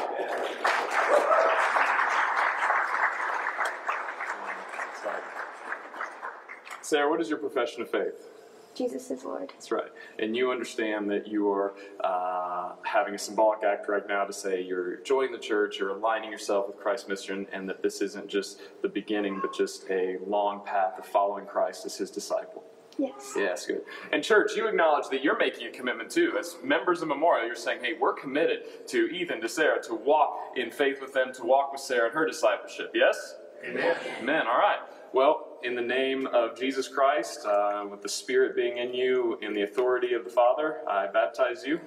Sarah, 6.82 7.10
what 7.10 7.22
is 7.22 7.30
your 7.30 7.38
profession 7.38 7.84
of 7.84 7.90
faith? 7.90 8.31
Jesus 8.74 9.12
is 9.12 9.24
Lord. 9.26 9.50
That's 9.50 9.72
right. 9.72 9.92
And 10.20 10.36
you 10.36 10.52
understand 10.52 11.10
that 11.12 11.28
you 11.28 11.50
are 11.50 11.74
uh, 12.04 12.74
having 12.84 13.14
a 13.14 13.18
symbolic 13.18 13.64
act 13.64 13.90
right 13.90 14.08
now 14.08 14.24
to 14.24 14.34
say 14.34 14.62
you're 14.62 14.98
joining 14.98 15.32
the 15.32 15.38
church, 15.38 15.78
you're 15.80 15.90
aligning 15.90 16.32
yourself 16.32 16.68
with 16.68 16.78
Christ's 16.78 17.08
mission, 17.08 17.48
and 17.52 17.68
that 17.68 17.84
this 17.84 18.02
isn't 18.02 18.28
just 18.28 18.62
the 18.82 18.88
beginning, 18.88 19.40
but 19.42 19.54
just 19.54 19.90
a 19.90 20.18
long 20.26 20.64
path 20.66 20.98
of 20.98 21.06
following 21.06 21.46
Christ 21.46 21.86
as 21.86 21.98
his 21.98 22.10
disciple. 22.10 22.64
Yes. 22.98 23.34
Yes, 23.36 23.66
good. 23.66 23.82
And 24.12 24.24
church, 24.24 24.52
you 24.56 24.68
acknowledge 24.68 25.08
that 25.10 25.24
you're 25.24 25.38
making 25.38 25.68
a 25.68 25.72
commitment 25.72 26.10
too. 26.10 26.36
As 26.40 26.58
members 26.64 27.02
of 27.02 27.08
Memorial, 27.08 27.48
you're 27.48 27.56
saying, 27.56 27.80
hey, 27.84 27.94
we're 28.00 28.14
committed 28.14 28.88
to 28.88 29.08
Ethan, 29.08 29.42
to 29.42 29.50
Sarah, 29.50 29.82
to 29.84 29.96
walk 29.96 30.38
in 30.56 30.72
faith 30.72 31.02
with 31.02 31.14
them, 31.14 31.34
to 31.34 31.44
walk 31.44 31.72
with 31.72 31.82
Sarah 31.82 32.10
in 32.10 32.14
her 32.14 32.28
discipleship. 32.28 32.92
Yes? 32.94 33.36
Amen. 33.66 33.96
Amen. 34.20 34.48
All 34.48 34.58
right. 34.58 34.80
Well, 35.14 35.51
in 35.64 35.76
the 35.76 35.82
name 35.82 36.28
of 36.28 36.58
Jesus 36.58 36.88
Christ, 36.88 37.46
uh, 37.46 37.86
with 37.90 38.02
the 38.02 38.10
Spirit 38.10 38.56
being 38.56 38.78
in 38.78 38.94
you, 38.94 39.38
in 39.42 39.54
the 39.54 39.64
authority 39.64 40.14
of 40.14 40.24
the 40.24 40.30
Father, 40.30 40.78
I 40.90 41.08
baptize 41.08 41.64
you. 41.66 41.80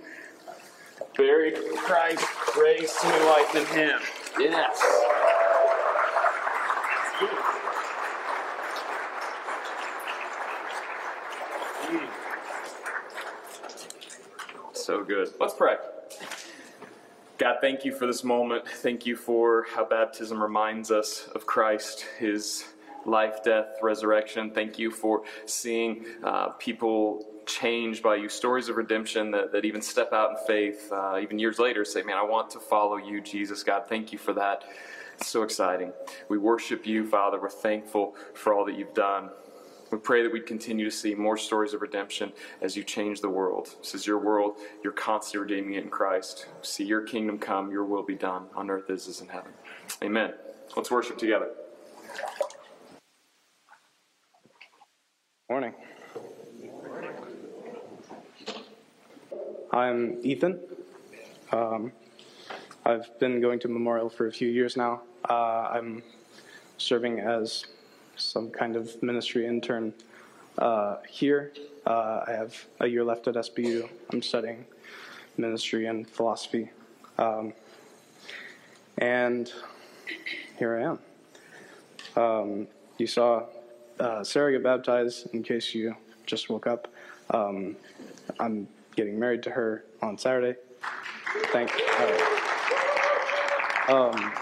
Buried 1.16 1.56
Christ, 1.76 2.24
raised 2.56 3.00
to 3.00 3.08
new 3.08 3.24
life 3.26 3.54
in 3.56 3.66
Him. 3.66 4.00
Yes. 4.38 4.80
So 14.72 15.02
good. 15.02 15.32
Let's 15.40 15.54
pray. 15.54 15.76
God, 17.38 17.56
thank 17.60 17.84
you 17.84 17.92
for 17.92 18.06
this 18.06 18.22
moment. 18.22 18.68
Thank 18.68 19.06
you 19.06 19.16
for 19.16 19.66
how 19.74 19.84
baptism 19.84 20.40
reminds 20.40 20.90
us 20.90 21.28
of 21.34 21.46
Christ, 21.46 22.06
His 22.18 22.64
life, 23.06 23.42
death, 23.42 23.78
resurrection. 23.82 24.50
Thank 24.50 24.78
you 24.78 24.90
for 24.90 25.22
seeing 25.46 26.04
uh, 26.22 26.50
people 26.50 27.26
changed 27.46 28.02
by 28.02 28.16
you, 28.16 28.28
stories 28.28 28.68
of 28.68 28.76
redemption 28.76 29.30
that, 29.32 29.52
that 29.52 29.64
even 29.64 29.82
step 29.82 30.12
out 30.12 30.30
in 30.30 30.36
faith, 30.46 30.90
uh, 30.92 31.18
even 31.20 31.38
years 31.38 31.58
later, 31.58 31.84
say, 31.84 32.02
Man, 32.02 32.16
I 32.16 32.22
want 32.22 32.50
to 32.50 32.60
follow 32.60 32.96
you, 32.96 33.20
Jesus. 33.20 33.62
God, 33.62 33.84
thank 33.88 34.12
you 34.12 34.18
for 34.18 34.32
that. 34.34 34.64
It's 35.14 35.28
so 35.28 35.42
exciting. 35.42 35.92
We 36.28 36.38
worship 36.38 36.86
you, 36.86 37.06
Father. 37.06 37.40
We're 37.40 37.50
thankful 37.50 38.16
for 38.34 38.52
all 38.52 38.64
that 38.64 38.76
you've 38.76 38.94
done. 38.94 39.30
We 39.90 39.98
pray 39.98 40.24
that 40.24 40.32
we'd 40.32 40.46
continue 40.46 40.84
to 40.86 40.90
see 40.90 41.14
more 41.14 41.36
stories 41.36 41.72
of 41.72 41.82
redemption 41.82 42.32
as 42.60 42.76
you 42.76 42.82
change 42.82 43.20
the 43.20 43.28
world. 43.28 43.76
This 43.80 43.94
is 43.94 44.06
your 44.06 44.18
world. 44.18 44.56
You're 44.82 44.92
constantly 44.92 45.54
redeeming 45.54 45.74
it 45.74 45.84
in 45.84 45.90
Christ. 45.90 46.46
See 46.62 46.84
your 46.84 47.02
kingdom 47.02 47.38
come, 47.38 47.70
your 47.70 47.84
will 47.84 48.02
be 48.02 48.16
done 48.16 48.46
on 48.56 48.70
earth 48.70 48.90
as 48.90 49.06
it 49.06 49.10
is 49.10 49.20
in 49.20 49.28
heaven. 49.28 49.52
Amen. 50.02 50.34
Let's 50.76 50.90
worship 50.90 51.16
together. 51.16 51.50
Morning. 55.50 55.74
I'm 59.70 60.18
Ethan. 60.22 60.58
Um, 61.52 61.92
I've 62.86 63.18
been 63.18 63.42
going 63.42 63.58
to 63.58 63.68
Memorial 63.68 64.08
for 64.08 64.26
a 64.26 64.32
few 64.32 64.48
years 64.48 64.74
now. 64.74 65.02
Uh, 65.28 65.68
I'm 65.70 66.02
serving 66.78 67.20
as 67.20 67.66
some 68.16 68.48
kind 68.48 68.74
of 68.74 69.02
ministry 69.02 69.46
intern 69.46 69.92
uh, 70.56 70.96
here. 71.06 71.52
Uh, 71.86 72.24
I 72.26 72.30
have 72.30 72.64
a 72.80 72.86
year 72.86 73.04
left 73.04 73.28
at 73.28 73.34
SBU. 73.34 73.86
I'm 74.14 74.22
studying 74.22 74.64
ministry 75.36 75.84
and 75.84 76.08
philosophy. 76.08 76.70
Um, 77.18 77.52
and 78.96 79.52
here 80.58 80.78
I 80.78 80.82
am. 80.84 82.22
Um, 82.22 82.66
you 82.96 83.06
saw 83.06 83.44
uh, 84.00 84.24
Sarah 84.24 84.52
get 84.52 84.62
baptized, 84.62 85.32
in 85.34 85.42
case 85.42 85.74
you 85.74 85.96
just 86.26 86.48
woke 86.50 86.66
up. 86.66 86.88
Um, 87.30 87.76
I'm 88.38 88.68
getting 88.96 89.18
married 89.18 89.42
to 89.44 89.50
her 89.50 89.84
on 90.02 90.18
Saturday. 90.18 90.58
Thank 91.52 91.70
uh, 91.98 92.34
um, 93.88 94.32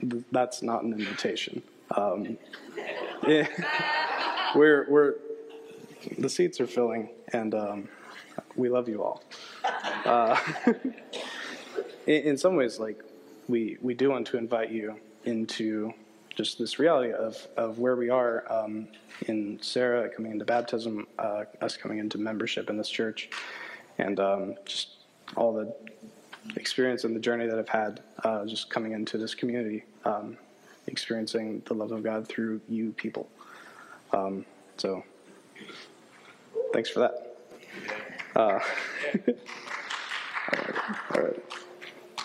th- 0.00 0.24
that's 0.30 0.62
not 0.62 0.82
an 0.82 0.92
invitation. 0.92 1.62
Um, 1.96 2.38
yeah, 3.26 3.48
we're 4.54 4.86
we're 4.88 5.14
the 6.18 6.28
seats 6.28 6.60
are 6.60 6.66
filling, 6.66 7.10
and 7.32 7.54
um, 7.54 7.88
we 8.56 8.68
love 8.68 8.88
you 8.88 9.02
all. 9.02 9.22
Uh, 10.04 10.36
in, 12.06 12.22
in 12.22 12.36
some 12.36 12.56
ways, 12.56 12.78
like 12.78 13.02
we 13.48 13.76
we 13.80 13.94
do 13.94 14.10
want 14.10 14.26
to 14.28 14.36
invite 14.36 14.70
you 14.70 14.96
into 15.24 15.92
just 16.38 16.56
this 16.56 16.78
reality 16.78 17.12
of, 17.12 17.48
of 17.56 17.80
where 17.80 17.96
we 17.96 18.10
are 18.10 18.44
um, 18.48 18.86
in 19.26 19.58
Sarah 19.60 20.08
coming 20.08 20.30
into 20.30 20.44
baptism, 20.44 21.04
uh, 21.18 21.42
us 21.60 21.76
coming 21.76 21.98
into 21.98 22.16
membership 22.16 22.70
in 22.70 22.76
this 22.76 22.88
church, 22.88 23.28
and 23.98 24.20
um, 24.20 24.54
just 24.64 24.98
all 25.36 25.52
the 25.52 25.74
experience 26.54 27.02
and 27.02 27.14
the 27.16 27.18
journey 27.18 27.48
that 27.48 27.58
I've 27.58 27.68
had 27.68 28.04
uh, 28.22 28.46
just 28.46 28.70
coming 28.70 28.92
into 28.92 29.18
this 29.18 29.34
community, 29.34 29.82
um, 30.04 30.38
experiencing 30.86 31.60
the 31.66 31.74
love 31.74 31.90
of 31.90 32.04
God 32.04 32.28
through 32.28 32.60
you 32.68 32.92
people. 32.92 33.28
Um, 34.12 34.44
so, 34.76 35.02
thanks 36.72 36.88
for 36.88 37.00
that. 37.00 37.36
Uh, 38.36 38.60
all 40.52 40.60
right. 40.68 40.76
All 41.16 41.20
right. 41.20 41.42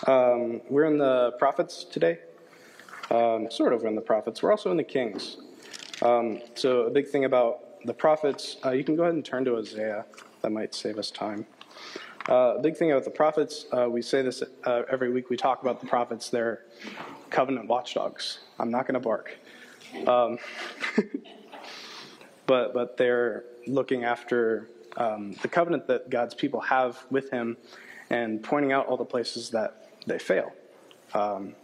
Um, 0.06 0.60
we're 0.68 0.84
in 0.84 0.98
the 0.98 1.32
prophets 1.40 1.82
today 1.82 2.20
um, 3.14 3.50
sort 3.50 3.72
of 3.72 3.84
in 3.84 3.94
the 3.94 4.00
prophets. 4.00 4.42
We're 4.42 4.50
also 4.50 4.70
in 4.70 4.76
the 4.76 4.84
kings. 4.84 5.36
Um, 6.02 6.40
so 6.54 6.82
a 6.82 6.90
big 6.90 7.08
thing 7.08 7.24
about 7.24 7.84
the 7.84 7.94
prophets, 7.94 8.56
uh, 8.64 8.70
you 8.70 8.82
can 8.82 8.96
go 8.96 9.02
ahead 9.02 9.14
and 9.14 9.24
turn 9.24 9.44
to 9.44 9.56
Isaiah. 9.56 10.04
That 10.42 10.50
might 10.50 10.74
save 10.74 10.98
us 10.98 11.10
time. 11.10 11.46
Uh, 12.28 12.58
big 12.58 12.76
thing 12.76 12.90
about 12.90 13.04
the 13.04 13.10
prophets, 13.10 13.66
uh, 13.72 13.86
we 13.88 14.00
say 14.02 14.22
this 14.22 14.42
uh, 14.64 14.82
every 14.90 15.12
week. 15.12 15.30
We 15.30 15.36
talk 15.36 15.62
about 15.62 15.80
the 15.80 15.86
prophets. 15.86 16.30
They're 16.30 16.64
covenant 17.30 17.68
watchdogs. 17.68 18.40
I'm 18.58 18.70
not 18.70 18.86
going 18.86 18.94
to 18.94 19.00
bark. 19.00 19.36
Um, 20.06 20.38
but 22.46 22.72
but 22.72 22.96
they're 22.96 23.44
looking 23.66 24.04
after 24.04 24.70
um, 24.96 25.34
the 25.42 25.48
covenant 25.48 25.86
that 25.88 26.08
God's 26.08 26.34
people 26.34 26.60
have 26.60 27.04
with 27.10 27.30
Him, 27.30 27.58
and 28.08 28.42
pointing 28.42 28.72
out 28.72 28.86
all 28.86 28.96
the 28.96 29.04
places 29.04 29.50
that 29.50 29.90
they 30.06 30.18
fail. 30.18 30.52
Um, 31.12 31.54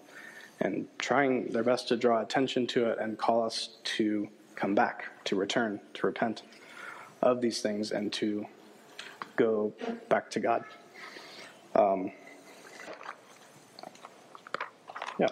and 0.60 0.86
trying 0.98 1.46
their 1.52 1.62
best 1.62 1.88
to 1.88 1.96
draw 1.96 2.20
attention 2.20 2.66
to 2.68 2.90
it 2.90 2.98
and 2.98 3.18
call 3.18 3.44
us 3.44 3.76
to 3.84 4.28
come 4.54 4.74
back, 4.74 5.06
to 5.24 5.36
return, 5.36 5.80
to 5.94 6.06
repent 6.06 6.42
of 7.22 7.40
these 7.40 7.62
things, 7.62 7.92
and 7.92 8.12
to 8.12 8.46
go 9.36 9.72
back 10.08 10.30
to 10.30 10.40
God. 10.40 10.64
Um, 11.74 12.12
yeah. 15.18 15.28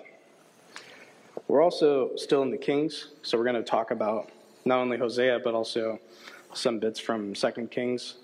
We're 1.46 1.62
also 1.62 2.16
still 2.16 2.42
in 2.42 2.50
the 2.50 2.58
Kings, 2.58 3.08
so 3.22 3.36
we're 3.36 3.44
going 3.44 3.56
to 3.56 3.62
talk 3.62 3.90
about 3.90 4.30
not 4.64 4.78
only 4.78 4.98
Hosea, 4.98 5.40
but 5.44 5.54
also 5.54 5.98
some 6.54 6.78
bits 6.78 6.98
from 6.98 7.34
Second 7.34 7.70
Kings. 7.70 8.16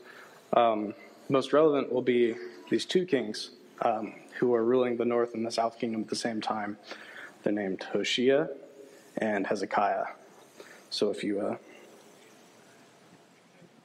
Um, 0.54 0.94
most 1.28 1.52
relevant 1.52 1.92
will 1.92 2.02
be 2.02 2.34
these 2.70 2.84
two 2.84 3.06
kings 3.06 3.50
um, 3.82 4.14
who 4.38 4.54
are 4.54 4.64
ruling 4.64 4.96
the 4.96 5.04
north 5.04 5.34
and 5.34 5.44
the 5.44 5.50
south 5.50 5.78
kingdom 5.78 6.02
at 6.02 6.08
the 6.08 6.16
same 6.16 6.40
time. 6.40 6.76
They're 7.42 7.52
named 7.52 7.82
Hoshea 7.82 8.48
and 9.18 9.46
Hezekiah. 9.46 10.06
So 10.90 11.10
if 11.10 11.22
you 11.22 11.40
uh, 11.40 11.56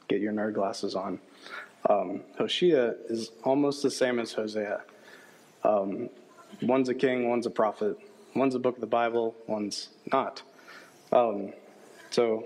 get 0.07 0.21
your 0.21 0.33
nerd 0.33 0.53
glasses 0.53 0.95
on, 0.95 1.19
um, 1.89 2.21
Hoshea 2.37 2.93
is 3.09 3.31
almost 3.43 3.83
the 3.83 3.91
same 3.91 4.19
as 4.19 4.33
Hosea. 4.33 4.81
Um, 5.63 6.09
one's 6.61 6.89
a 6.89 6.95
king, 6.95 7.29
one's 7.29 7.45
a 7.45 7.49
prophet, 7.49 7.97
one's 8.35 8.55
a 8.55 8.59
book 8.59 8.75
of 8.75 8.81
the 8.81 8.87
Bible, 8.87 9.35
one's 9.47 9.89
not. 10.11 10.41
Um, 11.11 11.53
so, 12.09 12.45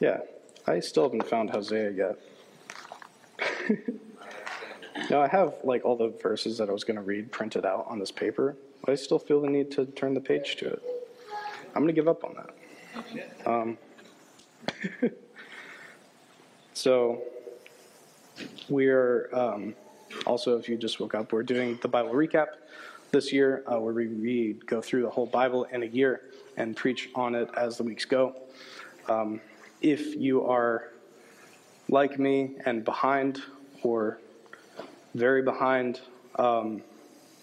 yeah, 0.00 0.18
I 0.66 0.80
still 0.80 1.04
haven't 1.04 1.28
found 1.28 1.50
Hosea 1.50 1.90
yet. 1.90 2.18
now, 5.10 5.22
I 5.22 5.28
have 5.28 5.54
like 5.62 5.84
all 5.84 5.96
the 5.96 6.08
verses 6.08 6.58
that 6.58 6.68
I 6.68 6.72
was 6.72 6.84
going 6.84 6.96
to 6.96 7.02
read 7.02 7.30
printed 7.30 7.64
out 7.64 7.86
on 7.88 7.98
this 7.98 8.10
paper, 8.10 8.56
but 8.84 8.92
I 8.92 8.94
still 8.94 9.18
feel 9.18 9.40
the 9.40 9.48
need 9.48 9.70
to 9.72 9.86
turn 9.86 10.14
the 10.14 10.20
page 10.20 10.56
to 10.56 10.68
it. 10.68 10.82
I'm 11.74 11.82
going 11.82 11.88
to 11.88 11.92
give 11.92 12.08
up 12.08 12.24
on 12.24 12.34
that. 12.34 13.46
Um, 13.46 13.78
so, 16.74 17.22
we're 18.68 19.28
um, 19.32 19.74
also, 20.26 20.58
if 20.58 20.68
you 20.68 20.76
just 20.76 21.00
woke 21.00 21.14
up, 21.14 21.32
we're 21.32 21.42
doing 21.42 21.78
the 21.82 21.88
Bible 21.88 22.12
recap 22.12 22.46
this 23.10 23.32
year, 23.32 23.62
uh, 23.66 23.78
where 23.78 23.94
we 23.94 24.06
read, 24.06 24.66
go 24.66 24.80
through 24.80 25.02
the 25.02 25.10
whole 25.10 25.26
Bible 25.26 25.64
in 25.64 25.82
a 25.82 25.86
year 25.86 26.22
and 26.56 26.74
preach 26.74 27.10
on 27.14 27.34
it 27.34 27.48
as 27.56 27.76
the 27.76 27.82
weeks 27.82 28.04
go. 28.04 28.34
Um, 29.08 29.40
if 29.80 30.16
you 30.16 30.44
are 30.44 30.92
like 31.88 32.18
me 32.18 32.56
and 32.64 32.84
behind 32.84 33.42
or 33.82 34.18
very 35.16 35.42
behind, 35.42 36.00
um, 36.36 36.82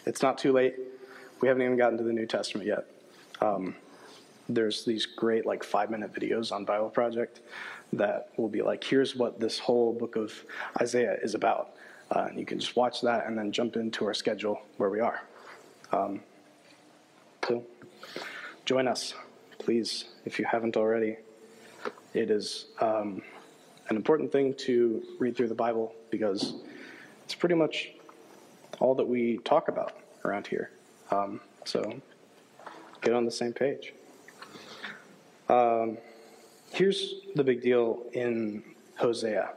it's 0.06 0.22
not 0.22 0.38
too 0.38 0.52
late. 0.52 0.76
We 1.42 1.48
haven't 1.48 1.64
even 1.64 1.76
gotten 1.76 1.98
to 1.98 2.04
the 2.04 2.14
New 2.14 2.28
Testament 2.28 2.68
yet. 2.68 2.86
Um, 3.42 3.76
there's 4.48 4.86
these 4.86 5.06
great 5.06 5.46
like 5.46 5.64
five 5.64 5.90
minute 5.90 6.14
videos 6.14 6.52
on 6.52 6.66
Bible 6.66 6.90
Project 6.90 7.42
that 7.94 8.30
will 8.38 8.48
be 8.48 8.62
like, 8.62 8.84
here's 8.84 9.16
what 9.16 9.40
this 9.40 9.60
whole 9.60 9.92
book 9.94 10.16
of 10.16 10.34
Isaiah 10.80 11.18
is 11.22 11.36
about. 11.36 11.72
Uh, 12.12 12.28
and 12.30 12.40
you 12.40 12.46
can 12.46 12.60
just 12.60 12.76
watch 12.76 13.02
that 13.02 13.26
and 13.26 13.38
then 13.38 13.52
jump 13.52 13.76
into 13.76 14.06
our 14.06 14.14
schedule 14.14 14.62
where 14.78 14.90
we 14.90 15.00
are. 15.00 15.24
Um, 15.92 16.22
so 17.48 17.64
join 18.66 18.88
us, 18.88 19.16
please, 19.58 20.06
if 20.26 20.38
you 20.38 20.46
haven't 20.46 20.78
already. 20.78 21.18
It 22.14 22.30
is 22.30 22.68
um, 22.80 23.24
an 23.90 23.96
important 23.96 24.32
thing 24.32 24.54
to 24.60 25.02
read 25.20 25.36
through 25.36 25.48
the 25.48 25.56
Bible 25.56 25.96
because 26.12 26.54
it's 27.24 27.36
pretty 27.36 27.56
much 27.56 27.92
all 28.80 28.96
that 28.96 29.08
we 29.08 29.38
talk 29.40 29.68
about 29.68 29.94
around 30.26 30.48
here. 30.48 30.72
Um, 31.12 31.40
so 31.66 32.02
get 33.02 33.14
on 33.14 33.26
the 33.26 33.32
same 33.32 33.54
page. 33.54 33.94
Um, 35.50 35.98
here's 36.72 37.16
the 37.36 37.44
big 37.44 37.62
deal 37.62 38.04
in 38.14 38.64
Hosea. 38.96 39.52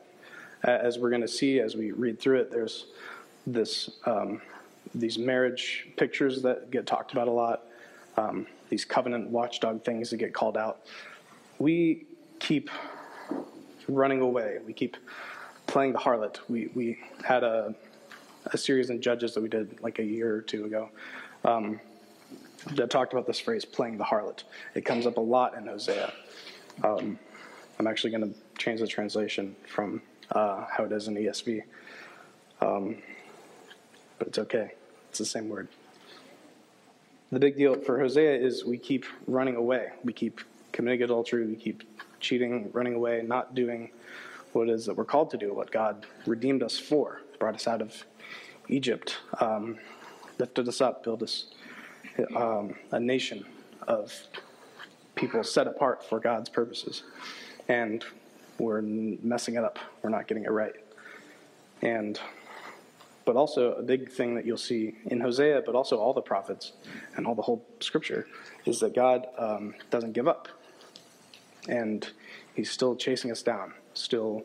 As 0.62 0.98
we're 0.98 1.10
going 1.10 1.22
to 1.22 1.28
see 1.28 1.60
as 1.60 1.76
we 1.76 1.92
read 1.92 2.18
through 2.18 2.40
it, 2.40 2.50
there's 2.50 2.86
this 3.46 3.90
um, 4.04 4.40
these 4.94 5.18
marriage 5.18 5.86
pictures 5.96 6.42
that 6.42 6.70
get 6.70 6.86
talked 6.86 7.12
about 7.12 7.28
a 7.28 7.30
lot, 7.30 7.64
um, 8.16 8.46
these 8.68 8.84
covenant 8.84 9.28
watchdog 9.30 9.84
things 9.84 10.10
that 10.10 10.16
get 10.16 10.34
called 10.34 10.56
out. 10.56 10.80
We 11.58 12.06
keep 12.38 12.70
running 13.88 14.20
away. 14.20 14.58
We 14.66 14.72
keep 14.72 14.96
playing 15.76 15.92
the 15.92 15.98
harlot. 15.98 16.38
We 16.48 16.70
we 16.74 16.96
had 17.22 17.44
a 17.44 17.74
a 18.46 18.56
series 18.56 18.88
in 18.88 19.02
Judges 19.02 19.34
that 19.34 19.42
we 19.42 19.50
did 19.50 19.78
like 19.82 19.98
a 19.98 20.02
year 20.02 20.34
or 20.34 20.40
two 20.40 20.64
ago. 20.64 20.88
Um, 21.44 21.80
that 22.76 22.88
talked 22.88 23.12
about 23.12 23.26
this 23.26 23.38
phrase, 23.38 23.66
playing 23.66 23.98
the 23.98 24.04
harlot. 24.04 24.44
It 24.74 24.86
comes 24.86 25.06
up 25.06 25.18
a 25.18 25.20
lot 25.20 25.54
in 25.54 25.66
Hosea. 25.66 26.14
Um, 26.82 27.18
I'm 27.78 27.86
actually 27.86 28.10
going 28.10 28.32
to 28.32 28.38
change 28.56 28.80
the 28.80 28.86
translation 28.86 29.54
from 29.66 30.00
uh, 30.32 30.64
how 30.74 30.84
it 30.84 30.92
is 30.92 31.08
in 31.08 31.14
ESV. 31.14 31.62
Um, 32.62 32.96
but 34.18 34.28
it's 34.28 34.38
okay, 34.38 34.70
it's 35.10 35.18
the 35.18 35.26
same 35.26 35.50
word. 35.50 35.68
The 37.32 37.38
big 37.38 37.58
deal 37.58 37.74
for 37.74 38.00
Hosea 38.00 38.34
is 38.34 38.64
we 38.64 38.78
keep 38.78 39.04
running 39.26 39.56
away. 39.56 39.90
We 40.02 40.14
keep 40.14 40.40
committing 40.72 41.02
adultery, 41.02 41.46
we 41.46 41.56
keep 41.56 41.82
cheating, 42.18 42.70
running 42.72 42.94
away, 42.94 43.22
not 43.26 43.54
doing 43.54 43.90
what 44.56 44.68
it 44.68 44.72
is 44.72 44.86
that 44.86 44.96
we're 44.96 45.04
called 45.04 45.30
to 45.30 45.36
do, 45.36 45.52
what 45.52 45.70
God 45.70 46.06
redeemed 46.26 46.62
us 46.62 46.78
for, 46.78 47.20
brought 47.38 47.54
us 47.54 47.66
out 47.68 47.82
of 47.82 48.04
Egypt, 48.68 49.18
um, 49.40 49.78
lifted 50.38 50.66
us 50.68 50.80
up, 50.80 51.04
built 51.04 51.22
us 51.22 51.46
um, 52.34 52.74
a 52.90 52.98
nation 52.98 53.44
of 53.86 54.12
people 55.14 55.42
set 55.44 55.66
apart 55.66 56.04
for 56.04 56.18
God's 56.18 56.48
purposes. 56.48 57.02
And 57.68 58.04
we're 58.58 58.80
messing 58.82 59.56
it 59.56 59.64
up. 59.64 59.78
We're 60.02 60.10
not 60.10 60.26
getting 60.26 60.44
it 60.44 60.50
right. 60.50 60.74
And 61.82 62.18
but 63.26 63.34
also 63.34 63.72
a 63.72 63.82
big 63.82 64.10
thing 64.10 64.36
that 64.36 64.46
you'll 64.46 64.56
see 64.56 64.94
in 65.06 65.20
Hosea, 65.20 65.62
but 65.66 65.74
also 65.74 65.98
all 65.98 66.14
the 66.14 66.22
prophets 66.22 66.72
and 67.16 67.26
all 67.26 67.34
the 67.34 67.42
whole 67.42 67.66
scripture, 67.80 68.28
is 68.66 68.78
that 68.78 68.94
God 68.94 69.26
um, 69.36 69.74
doesn't 69.90 70.12
give 70.12 70.28
up. 70.28 70.46
And 71.68 72.08
He's 72.54 72.70
still 72.70 72.94
chasing 72.94 73.32
us 73.32 73.42
down, 73.42 73.74
still 73.96 74.44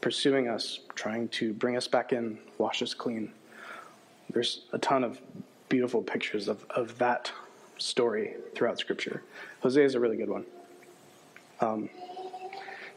pursuing 0.00 0.48
us, 0.48 0.80
trying 0.94 1.28
to 1.28 1.52
bring 1.52 1.76
us 1.76 1.88
back 1.88 2.12
in, 2.12 2.38
wash 2.58 2.82
us 2.82 2.94
clean. 2.94 3.32
There's 4.32 4.62
a 4.72 4.78
ton 4.78 5.04
of 5.04 5.20
beautiful 5.68 6.02
pictures 6.02 6.48
of, 6.48 6.64
of 6.70 6.98
that 6.98 7.32
story 7.78 8.34
throughout 8.54 8.78
Scripture. 8.78 9.22
Hosea 9.60 9.84
is 9.84 9.94
a 9.94 10.00
really 10.00 10.16
good 10.16 10.30
one. 10.30 10.44
Um, 11.60 11.88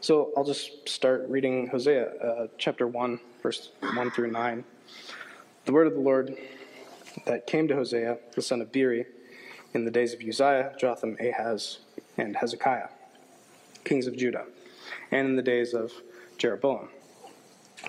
so 0.00 0.32
I'll 0.36 0.44
just 0.44 0.88
start 0.88 1.26
reading 1.28 1.66
Hosea, 1.66 2.06
uh, 2.06 2.46
chapter 2.58 2.86
1, 2.86 3.20
verse 3.42 3.70
1 3.80 4.10
through 4.12 4.30
9. 4.30 4.64
The 5.66 5.72
word 5.72 5.86
of 5.86 5.94
the 5.94 6.00
Lord 6.00 6.36
that 7.26 7.46
came 7.46 7.68
to 7.68 7.74
Hosea, 7.74 8.18
the 8.34 8.42
son 8.42 8.60
of 8.60 8.72
Beeri, 8.72 9.06
in 9.74 9.84
the 9.84 9.90
days 9.90 10.12
of 10.12 10.20
Uzziah, 10.20 10.74
Jotham, 10.78 11.16
Ahaz, 11.20 11.78
and 12.16 12.36
Hezekiah, 12.36 12.88
kings 13.84 14.06
of 14.06 14.16
Judah, 14.16 14.46
and 15.10 15.28
in 15.28 15.36
the 15.36 15.42
days 15.42 15.74
of 15.74 15.92
Jeroboam, 16.38 16.88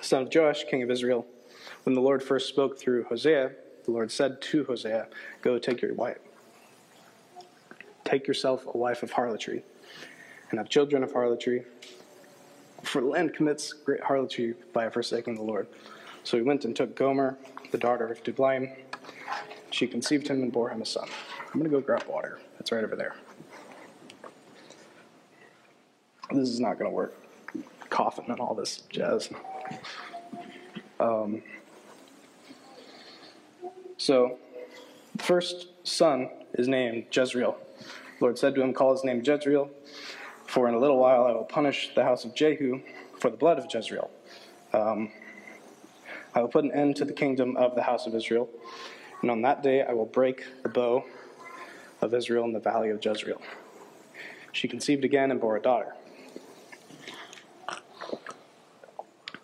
son 0.01 0.23
of 0.23 0.29
Joash, 0.33 0.63
king 0.65 0.83
of 0.83 0.91
Israel, 0.91 1.25
when 1.83 1.95
the 1.95 2.01
Lord 2.01 2.21
first 2.23 2.49
spoke 2.49 2.77
through 2.77 3.03
Hosea, 3.05 3.51
the 3.85 3.91
Lord 3.91 4.11
said 4.11 4.41
to 4.41 4.63
Hosea, 4.65 5.07
Go 5.41 5.57
take 5.57 5.81
your 5.81 5.93
wife. 5.93 6.19
Take 8.03 8.27
yourself 8.27 8.65
a 8.65 8.77
wife 8.77 9.03
of 9.03 9.11
harlotry, 9.11 9.63
and 10.49 10.59
have 10.59 10.69
children 10.69 11.03
of 11.03 11.13
harlotry. 11.13 11.63
For 12.83 13.01
the 13.01 13.07
land 13.07 13.33
commits 13.33 13.73
great 13.73 14.01
harlotry 14.01 14.55
by 14.73 14.89
forsaking 14.89 15.35
the 15.35 15.43
Lord. 15.43 15.67
So 16.23 16.37
he 16.37 16.43
went 16.43 16.65
and 16.65 16.75
took 16.75 16.95
Gomer, 16.95 17.37
the 17.71 17.77
daughter 17.77 18.07
of 18.07 18.23
Diblaim. 18.23 18.71
She 19.71 19.87
conceived 19.87 20.27
him 20.27 20.43
and 20.43 20.51
bore 20.51 20.69
him 20.69 20.81
a 20.81 20.85
son. 20.85 21.07
I'm 21.47 21.59
going 21.59 21.63
to 21.63 21.69
go 21.69 21.81
grab 21.81 22.03
water. 22.07 22.39
That's 22.57 22.71
right 22.71 22.83
over 22.83 22.95
there. 22.95 23.15
This 26.33 26.49
is 26.49 26.59
not 26.59 26.79
going 26.79 26.89
to 26.89 26.95
work. 26.95 27.15
Coughing 27.89 28.25
and 28.29 28.39
all 28.39 28.55
this 28.55 28.83
jazz. 28.89 29.29
Um, 30.99 31.41
so, 33.97 34.37
the 35.15 35.23
first 35.23 35.67
son 35.83 36.29
is 36.53 36.67
named 36.67 37.05
Jezreel. 37.11 37.57
The 37.79 38.25
Lord 38.25 38.37
said 38.37 38.55
to 38.55 38.61
him, 38.61 38.73
Call 38.73 38.93
his 38.93 39.03
name 39.03 39.21
Jezreel, 39.25 39.69
for 40.47 40.69
in 40.69 40.73
a 40.73 40.79
little 40.79 40.97
while 40.97 41.25
I 41.25 41.33
will 41.33 41.43
punish 41.43 41.93
the 41.95 42.03
house 42.03 42.23
of 42.23 42.33
Jehu 42.33 42.81
for 43.19 43.29
the 43.29 43.37
blood 43.37 43.59
of 43.59 43.65
Jezreel. 43.71 44.09
Um, 44.73 45.11
I 46.33 46.41
will 46.41 46.47
put 46.47 46.63
an 46.63 46.71
end 46.71 46.95
to 46.97 47.05
the 47.05 47.13
kingdom 47.13 47.57
of 47.57 47.75
the 47.75 47.83
house 47.83 48.07
of 48.07 48.15
Israel, 48.15 48.49
and 49.21 49.29
on 49.29 49.41
that 49.41 49.63
day 49.63 49.83
I 49.83 49.91
will 49.91 50.05
break 50.05 50.45
the 50.63 50.69
bow 50.69 51.03
of 52.01 52.13
Israel 52.13 52.45
in 52.45 52.53
the 52.53 52.59
valley 52.59 52.89
of 52.89 53.03
Jezreel. 53.03 53.41
She 54.53 54.67
conceived 54.67 55.03
again 55.03 55.31
and 55.31 55.41
bore 55.41 55.57
a 55.57 55.61
daughter. 55.61 55.93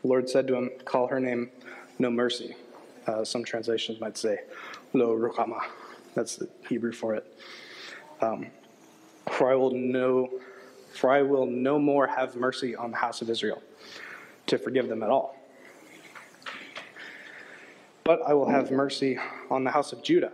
The 0.08 0.12
Lord 0.12 0.30
said 0.30 0.48
to 0.48 0.56
him, 0.56 0.70
Call 0.86 1.08
her 1.08 1.20
name 1.20 1.52
No 2.00 2.10
Mercy. 2.10 2.56
Uh, 3.08 3.26
some 3.26 3.44
translations 3.44 4.00
might 4.00 4.18
say 4.18 4.40
Lo 4.94 5.14
Ruchama. 5.14 5.60
That's 6.16 6.38
the 6.38 6.48
Hebrew 6.70 6.94
for 6.94 7.16
it. 7.16 7.26
Um, 8.22 8.48
for 9.34 9.52
I 9.52 9.56
will 9.56 9.72
know 9.72 10.30
For 10.94 11.12
I 11.12 11.24
will 11.24 11.46
no 11.46 11.78
more 11.78 12.08
have 12.08 12.38
mercy 12.38 12.74
on 12.74 12.92
the 12.92 12.96
house 12.96 13.22
of 13.22 13.30
Israel, 13.30 13.62
to 14.46 14.58
forgive 14.58 14.88
them 14.88 15.04
at 15.04 15.10
all. 15.10 15.36
But 18.06 18.22
I 18.26 18.34
will 18.34 18.50
have 18.50 18.72
mercy 18.72 19.20
on 19.50 19.66
the 19.66 19.72
house 19.72 19.92
of 19.92 20.04
Judah. 20.04 20.32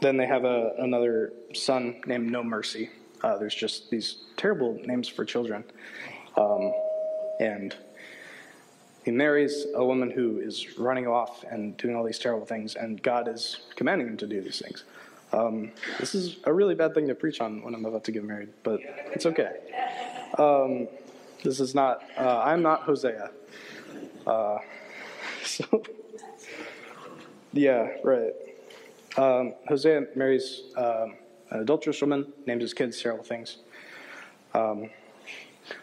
Then 0.00 0.16
they 0.16 0.26
have 0.26 0.46
a, 0.46 0.72
another 0.78 1.34
son 1.52 2.00
named 2.06 2.32
No 2.32 2.42
Mercy. 2.42 2.88
Uh, 3.22 3.36
there's 3.36 3.54
just 3.54 3.90
these 3.90 4.24
terrible 4.38 4.80
names 4.86 5.06
for 5.06 5.26
children. 5.26 5.64
Um, 6.38 6.72
and 7.40 7.76
he 9.06 9.12
marries 9.12 9.66
a 9.72 9.84
woman 9.84 10.10
who 10.10 10.40
is 10.40 10.76
running 10.80 11.06
off 11.06 11.44
and 11.44 11.76
doing 11.76 11.94
all 11.94 12.02
these 12.02 12.18
terrible 12.18 12.44
things, 12.44 12.74
and 12.74 13.00
God 13.00 13.28
is 13.28 13.60
commanding 13.76 14.08
him 14.08 14.16
to 14.16 14.26
do 14.26 14.40
these 14.42 14.58
things. 14.58 14.82
Um, 15.32 15.70
this 16.00 16.12
is 16.12 16.38
a 16.42 16.52
really 16.52 16.74
bad 16.74 16.92
thing 16.92 17.06
to 17.06 17.14
preach 17.14 17.40
on 17.40 17.62
when 17.62 17.72
I'm 17.72 17.84
about 17.84 18.02
to 18.02 18.10
get 18.10 18.24
married, 18.24 18.48
but 18.64 18.80
it's 19.14 19.24
okay. 19.24 19.58
Um, 20.36 20.88
this 21.44 21.60
is 21.60 21.72
not, 21.72 22.02
uh, 22.18 22.40
I'm 22.40 22.62
not 22.62 22.82
Hosea. 22.82 23.30
Uh, 24.26 24.58
so, 25.44 25.84
yeah, 27.52 27.90
right. 28.02 28.32
Um, 29.16 29.54
Hosea 29.68 30.06
marries 30.16 30.62
um, 30.76 31.14
an 31.50 31.60
adulterous 31.60 32.00
woman, 32.00 32.32
names 32.44 32.62
his 32.62 32.74
kids 32.74 33.00
terrible 33.00 33.22
things. 33.22 33.58
Um, 34.52 34.90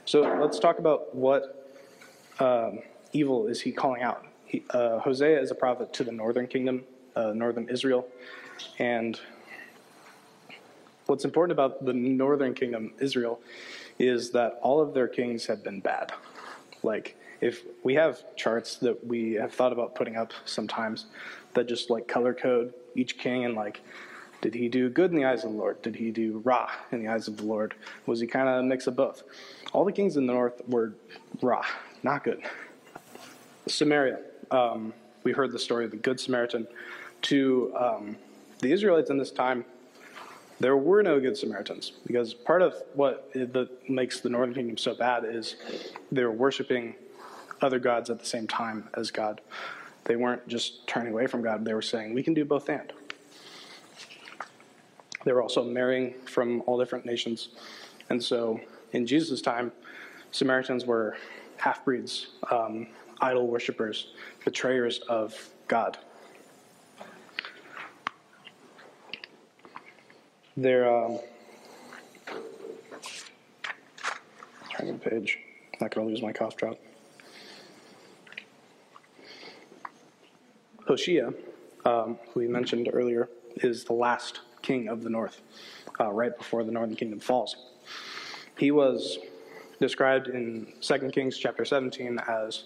so 0.04 0.24
let's 0.42 0.60
talk 0.60 0.80
about 0.80 1.16
what 1.16 1.72
um, 2.42 2.80
evil 3.14 3.48
is 3.48 3.62
he 3.62 3.72
calling 3.72 4.02
out. 4.02 4.26
He, 4.46 4.64
uh, 4.72 5.00
Hosea 5.00 5.40
is 5.40 5.52
a 5.52 5.56
prophet 5.56 5.94
to 5.94 6.04
the 6.04 6.12
northern 6.12 6.48
kingdom, 6.48 6.84
uh, 7.16 7.32
northern 7.34 7.70
Israel, 7.70 8.08
and 8.80 9.20
what's 11.06 11.26
important 11.26 11.52
about 11.52 11.86
the 11.86 11.94
northern 11.94 12.54
kingdom, 12.54 12.94
Israel, 13.00 13.40
is 14.00 14.32
that 14.32 14.60
all 14.62 14.82
of 14.82 14.94
their 14.94 15.08
kings 15.08 15.46
have 15.46 15.64
been 15.64 15.80
bad. 15.80 16.12
Like, 16.82 17.16
if 17.42 17.64
we 17.84 17.96
have 17.96 18.24
charts 18.36 18.78
that 18.78 19.06
we 19.06 19.34
have 19.34 19.54
thought 19.54 19.74
about 19.74 19.96
putting 19.96 20.16
up 20.16 20.32
sometimes 20.46 21.08
that 21.54 21.68
just 21.68 21.90
like 21.90 22.08
color 22.08 22.34
code 22.34 22.74
each 22.96 23.18
king 23.18 23.44
and 23.46 23.54
like, 23.54 23.82
did 24.42 24.54
he 24.54 24.68
do 24.68 24.90
good 24.90 25.12
in 25.12 25.18
the 25.18 25.26
eyes 25.26 25.44
of 25.44 25.52
the 25.52 25.58
Lord? 25.58 25.82
Did 25.82 25.96
he 25.96 26.12
do 26.12 26.42
ra 26.44 26.70
in 26.92 27.02
the 27.02 27.10
eyes 27.10 27.28
of 27.28 27.38
the 27.38 27.46
Lord? 27.46 27.76
Was 28.06 28.20
he 28.20 28.28
kind 28.28 28.50
of 28.50 28.60
a 28.60 28.64
mix 28.64 28.88
of 28.88 28.96
both? 28.96 29.24
All 29.72 29.86
the 29.86 29.92
kings 29.92 30.18
in 30.18 30.26
the 30.26 30.34
north 30.34 30.62
were 30.68 30.94
ra, 31.42 31.64
not 32.02 32.24
good. 32.24 32.42
Samaria, 33.68 34.20
um, 34.52 34.94
we 35.24 35.32
heard 35.32 35.52
the 35.52 35.60
story 35.60 35.86
of 35.86 35.92
the 35.92 35.98
Good 35.98 36.20
Samaritan. 36.20 36.68
To 37.24 37.74
um, 37.78 38.18
the 38.60 38.72
Israelites 38.72 39.10
in 39.10 39.18
this 39.18 39.32
time, 39.32 39.64
there 40.60 40.76
were 40.78 41.02
no 41.02 41.20
good 41.20 41.38
Samaritans 41.38 41.94
because 42.06 42.34
part 42.34 42.62
of 42.62 42.76
what 42.94 43.32
makes 43.90 44.20
the 44.20 44.30
northern 44.30 44.54
kingdom 44.54 44.78
so 44.78 44.94
bad 44.94 45.26
is 45.26 45.56
they 46.12 46.24
were 46.24 46.32
worshiping 46.32 46.96
other 47.62 47.80
gods 47.80 48.10
at 48.10 48.20
the 48.20 48.26
same 48.26 48.48
time 48.48 48.90
as 48.96 49.10
God. 49.10 49.42
They 50.06 50.16
weren't 50.16 50.48
just 50.48 50.86
turning 50.86 51.14
away 51.14 51.28
from 51.28 51.42
God, 51.42 51.64
they 51.64 51.74
were 51.74 51.82
saying, 51.82 52.14
we 52.14 52.24
can 52.24 52.34
do 52.34 52.46
both 52.46 52.70
and. 52.70 52.92
They 55.24 55.32
were 55.32 55.42
also 55.42 55.64
marrying 55.64 56.14
from 56.26 56.62
all 56.66 56.78
different 56.78 57.06
nations. 57.06 57.50
And 58.10 58.22
so 58.22 58.60
in 58.92 59.08
Jesus' 59.08 59.42
time, 59.42 59.72
Samaritans 60.32 60.86
were 60.86 61.16
half 61.58 61.86
breeds, 61.86 62.28
um, 62.52 62.88
idol 63.24 63.48
worshippers, 63.48 64.08
betrayers 64.44 65.00
of 65.08 65.34
God. 65.68 65.98
They're, 70.58 70.94
um, 70.94 71.20
turning 74.72 75.00
the 75.00 75.10
page. 75.10 75.40
Not 75.80 75.96
going 75.96 76.06
to 76.06 76.14
lose 76.14 76.22
my 76.22 76.34
cough 76.34 76.58
drop. 76.58 76.78
Hoshea, 80.86 81.30
um, 81.86 82.20
who 82.34 82.42
we 82.42 82.48
mentioned 82.48 82.90
earlier, 82.92 83.30
is 83.56 83.86
the 83.86 83.94
last 83.94 84.42
king 84.62 84.90
of 84.90 85.02
the 85.02 85.10
north, 85.10 85.42
uh, 86.00 86.12
right 86.12 86.38
before 86.38 86.64
the 86.64 86.72
northern 86.72 86.96
kingdom 86.96 87.20
falls. 87.20 87.56
He 88.58 88.72
was 88.72 89.18
described 89.80 90.28
in 90.28 90.74
2 90.82 91.10
Kings 91.14 91.38
chapter 91.38 91.66
17 91.66 92.20
as 92.28 92.66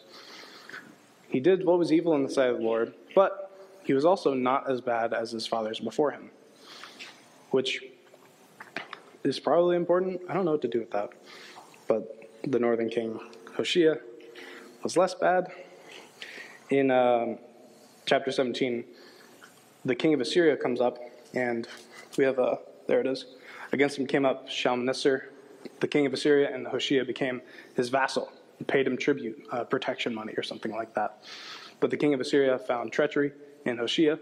he 1.29 1.39
did 1.39 1.65
what 1.65 1.77
was 1.77 1.91
evil 1.91 2.15
in 2.15 2.23
the 2.23 2.29
sight 2.29 2.49
of 2.49 2.57
the 2.57 2.63
Lord, 2.63 2.93
but 3.15 3.51
he 3.83 3.93
was 3.93 4.05
also 4.05 4.33
not 4.33 4.69
as 4.69 4.81
bad 4.81 5.13
as 5.13 5.31
his 5.31 5.47
fathers 5.47 5.79
before 5.79 6.11
him, 6.11 6.29
which 7.51 7.83
is 9.23 9.39
probably 9.39 9.75
important. 9.75 10.21
I 10.29 10.33
don't 10.33 10.45
know 10.45 10.51
what 10.51 10.61
to 10.61 10.67
do 10.67 10.79
with 10.79 10.91
that. 10.91 11.09
But 11.87 12.29
the 12.43 12.59
northern 12.59 12.89
king, 12.89 13.19
Hoshea, 13.55 13.95
was 14.83 14.97
less 14.97 15.13
bad. 15.13 15.51
In 16.69 16.91
um, 16.91 17.37
chapter 18.05 18.31
17, 18.31 18.83
the 19.85 19.95
king 19.95 20.13
of 20.13 20.21
Assyria 20.21 20.57
comes 20.57 20.81
up, 20.81 20.97
and 21.33 21.67
we 22.17 22.23
have 22.23 22.39
a, 22.39 22.59
there 22.87 22.99
it 22.99 23.07
is. 23.07 23.25
Against 23.71 23.97
him 23.97 24.07
came 24.07 24.25
up 24.25 24.49
Shalmaneser, 24.49 25.31
the 25.79 25.87
king 25.87 26.05
of 26.05 26.13
Assyria, 26.13 26.53
and 26.53 26.67
Hoshea 26.67 27.03
became 27.03 27.41
his 27.75 27.89
vassal, 27.89 28.31
paid 28.65 28.87
him 28.87 28.97
tribute, 28.97 29.47
uh, 29.51 29.63
protection 29.63 30.13
money, 30.15 30.33
or 30.37 30.43
something 30.43 30.71
like 30.71 30.93
that. 30.95 31.23
But 31.79 31.91
the 31.91 31.97
king 31.97 32.13
of 32.13 32.19
Assyria 32.19 32.57
found 32.57 32.91
treachery 32.91 33.31
in 33.65 33.77
Hoshea, 33.77 34.17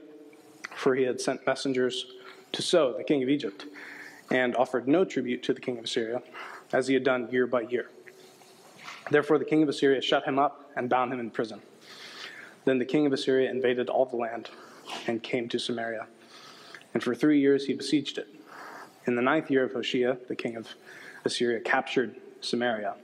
for 0.76 0.96
he 0.96 1.04
had 1.04 1.22
sent 1.22 1.46
messengers 1.48 2.06
to 2.52 2.62
So, 2.62 2.94
the 2.98 3.04
king 3.04 3.24
of 3.24 3.30
Egypt, 3.30 3.66
and 4.32 4.56
offered 4.56 4.88
no 4.88 5.06
tribute 5.06 5.44
to 5.44 5.54
the 5.54 5.62
king 5.62 5.78
of 5.78 5.86
Assyria, 5.86 6.22
as 6.74 6.88
he 6.88 6.94
had 6.94 7.04
done 7.04 7.30
year 7.32 7.48
by 7.48 7.62
year. 7.62 7.90
Therefore, 9.12 9.38
the 9.38 9.46
king 9.46 9.64
of 9.64 9.70
Assyria 9.70 10.02
shut 10.02 10.26
him 10.26 10.40
up 10.40 10.72
and 10.76 10.90
bound 10.90 11.14
him 11.14 11.20
in 11.20 11.30
prison. 11.30 11.62
Then 12.66 12.80
the 12.80 12.86
king 12.86 13.06
of 13.06 13.14
Assyria 13.14 13.50
invaded 13.50 13.90
all 13.90 14.06
the 14.06 14.16
land 14.16 14.50
and 15.08 15.22
came 15.22 15.48
to 15.50 15.60
Samaria. 15.60 16.08
And 16.94 17.04
for 17.04 17.14
three 17.14 17.40
years 17.40 17.66
he 17.66 17.74
besieged 17.74 18.18
it. 18.18 18.28
In 19.06 19.16
the 19.16 19.22
ninth 19.22 19.52
year 19.52 19.64
of 19.64 19.74
Hoshea, 19.74 20.18
the 20.28 20.36
king 20.36 20.56
of 20.56 20.70
Assyria 21.24 21.60
captured 21.60 22.16
Samaria. 22.42 22.96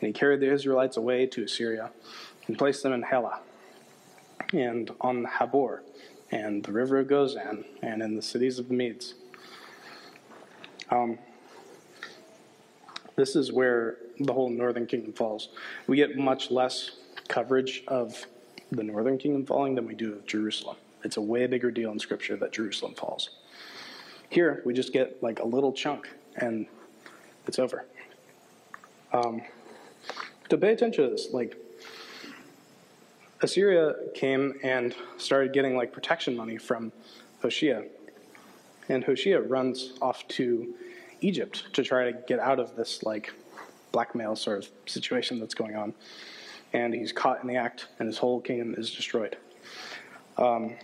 And 0.00 0.08
he 0.08 0.12
carried 0.12 0.40
the 0.40 0.52
Israelites 0.52 0.96
away 0.96 1.26
to 1.26 1.44
Assyria 1.44 1.90
and 2.46 2.58
placed 2.58 2.82
them 2.82 2.92
in 2.92 3.02
Helah 3.02 3.38
and 4.52 4.90
on 5.00 5.24
Habor 5.24 5.80
and 6.30 6.62
the 6.64 6.72
river 6.72 6.98
of 6.98 7.06
Gozan 7.06 7.64
and 7.82 8.02
in 8.02 8.16
the 8.16 8.22
cities 8.22 8.58
of 8.58 8.68
the 8.68 8.74
Medes. 8.74 9.14
Um, 10.90 11.18
this 13.16 13.34
is 13.34 13.52
where 13.52 13.96
the 14.20 14.32
whole 14.32 14.50
northern 14.50 14.86
kingdom 14.86 15.12
falls. 15.12 15.48
We 15.86 15.96
get 15.96 16.16
much 16.16 16.50
less 16.50 16.92
coverage 17.28 17.82
of 17.88 18.26
the 18.70 18.82
northern 18.82 19.18
kingdom 19.18 19.46
falling 19.46 19.74
than 19.74 19.86
we 19.86 19.94
do 19.94 20.12
of 20.12 20.26
Jerusalem. 20.26 20.76
It's 21.04 21.16
a 21.16 21.20
way 21.20 21.46
bigger 21.46 21.70
deal 21.70 21.92
in 21.92 21.98
scripture 21.98 22.36
that 22.36 22.52
Jerusalem 22.52 22.94
falls. 22.94 23.30
Here, 24.28 24.62
we 24.64 24.74
just 24.74 24.92
get 24.92 25.22
like 25.22 25.38
a 25.38 25.46
little 25.46 25.72
chunk 25.72 26.08
and 26.36 26.66
it's 27.46 27.58
over. 27.58 27.86
Um, 29.12 29.42
to 30.48 30.58
pay 30.58 30.72
attention 30.72 31.04
to 31.04 31.10
this, 31.10 31.28
like 31.32 31.56
Assyria 33.42 33.94
came 34.14 34.54
and 34.62 34.94
started 35.18 35.52
getting 35.52 35.76
like 35.76 35.92
protection 35.92 36.36
money 36.36 36.56
from 36.56 36.92
Hoshea. 37.42 37.84
And 38.88 39.04
Hoshea 39.04 39.34
runs 39.34 39.92
off 40.00 40.26
to 40.28 40.74
Egypt 41.20 41.72
to 41.74 41.82
try 41.82 42.10
to 42.10 42.18
get 42.26 42.38
out 42.38 42.60
of 42.60 42.76
this 42.76 43.02
like 43.02 43.32
blackmail 43.92 44.36
sort 44.36 44.58
of 44.58 44.70
situation 44.86 45.40
that's 45.40 45.54
going 45.54 45.76
on. 45.76 45.94
And 46.72 46.94
he's 46.94 47.12
caught 47.12 47.40
in 47.42 47.48
the 47.48 47.56
act, 47.56 47.86
and 47.98 48.06
his 48.06 48.18
whole 48.18 48.40
kingdom 48.40 48.74
is 48.76 48.92
destroyed. 48.92 49.36
Um, 50.36 50.74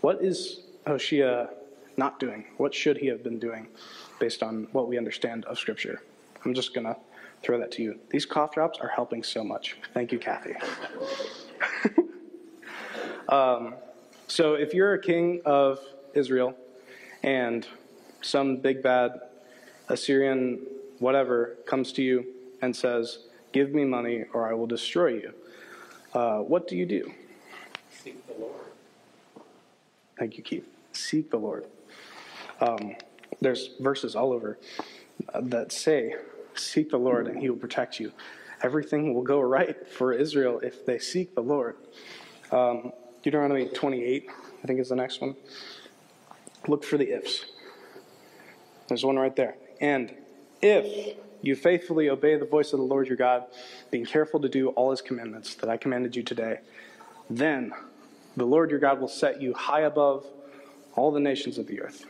what 0.00 0.22
is 0.22 0.60
Hoshea 0.86 1.48
not 1.96 2.18
doing? 2.18 2.46
What 2.56 2.74
should 2.74 2.96
he 2.96 3.06
have 3.06 3.22
been 3.22 3.38
doing 3.38 3.68
based 4.18 4.42
on 4.42 4.68
what 4.72 4.88
we 4.88 4.98
understand 4.98 5.44
of 5.44 5.58
Scripture? 5.58 6.02
I'm 6.44 6.54
just 6.54 6.74
going 6.74 6.86
to 6.86 6.96
throw 7.46 7.60
that 7.60 7.70
to 7.70 7.82
you. 7.82 8.00
These 8.10 8.26
cough 8.26 8.52
drops 8.52 8.80
are 8.80 8.88
helping 8.88 9.22
so 9.22 9.44
much. 9.44 9.76
Thank 9.94 10.10
you, 10.10 10.18
Kathy. 10.18 10.54
um, 13.28 13.74
so, 14.26 14.54
if 14.54 14.74
you're 14.74 14.94
a 14.94 15.00
king 15.00 15.40
of 15.44 15.78
Israel 16.12 16.56
and 17.22 17.66
some 18.20 18.56
big 18.56 18.82
bad 18.82 19.20
Assyrian 19.88 20.58
whatever 20.98 21.56
comes 21.66 21.92
to 21.92 22.02
you 22.02 22.26
and 22.60 22.74
says, 22.74 23.20
Give 23.52 23.72
me 23.72 23.84
money 23.84 24.24
or 24.34 24.48
I 24.48 24.54
will 24.54 24.66
destroy 24.66 25.08
you, 25.08 25.32
uh, 26.14 26.38
what 26.38 26.66
do 26.66 26.76
you 26.76 26.84
do? 26.84 27.12
Seek 27.90 28.26
the 28.26 28.34
Lord. 28.34 28.54
Thank 30.18 30.36
you, 30.36 30.42
Keith. 30.42 30.66
Seek 30.92 31.30
the 31.30 31.38
Lord. 31.38 31.66
Um, 32.60 32.96
there's 33.40 33.70
verses 33.78 34.16
all 34.16 34.32
over 34.32 34.58
uh, 35.32 35.40
that 35.44 35.70
say, 35.70 36.16
Seek 36.58 36.90
the 36.90 36.98
Lord 36.98 37.26
and 37.26 37.38
he 37.38 37.50
will 37.50 37.58
protect 37.58 38.00
you. 38.00 38.12
Everything 38.62 39.14
will 39.14 39.22
go 39.22 39.40
right 39.40 39.86
for 39.88 40.12
Israel 40.12 40.60
if 40.60 40.86
they 40.86 40.98
seek 40.98 41.34
the 41.34 41.42
Lord. 41.42 41.76
Um, 42.50 42.92
Deuteronomy 43.22 43.66
28, 43.66 44.28
I 44.62 44.66
think, 44.66 44.80
is 44.80 44.88
the 44.88 44.96
next 44.96 45.20
one. 45.20 45.36
Look 46.66 46.84
for 46.84 46.96
the 46.96 47.14
ifs. 47.14 47.46
There's 48.88 49.04
one 49.04 49.16
right 49.16 49.34
there. 49.34 49.56
And 49.80 50.14
if 50.62 51.16
you 51.42 51.54
faithfully 51.54 52.08
obey 52.08 52.36
the 52.36 52.46
voice 52.46 52.72
of 52.72 52.78
the 52.78 52.84
Lord 52.84 53.08
your 53.08 53.16
God, 53.16 53.44
being 53.90 54.06
careful 54.06 54.40
to 54.40 54.48
do 54.48 54.68
all 54.70 54.90
his 54.90 55.02
commandments 55.02 55.54
that 55.56 55.68
I 55.68 55.76
commanded 55.76 56.16
you 56.16 56.22
today, 56.22 56.60
then 57.28 57.72
the 58.36 58.44
Lord 58.44 58.70
your 58.70 58.80
God 58.80 59.00
will 59.00 59.08
set 59.08 59.42
you 59.42 59.54
high 59.54 59.82
above 59.82 60.26
all 60.94 61.10
the 61.12 61.20
nations 61.20 61.58
of 61.58 61.66
the 61.66 61.80
earth. 61.80 62.06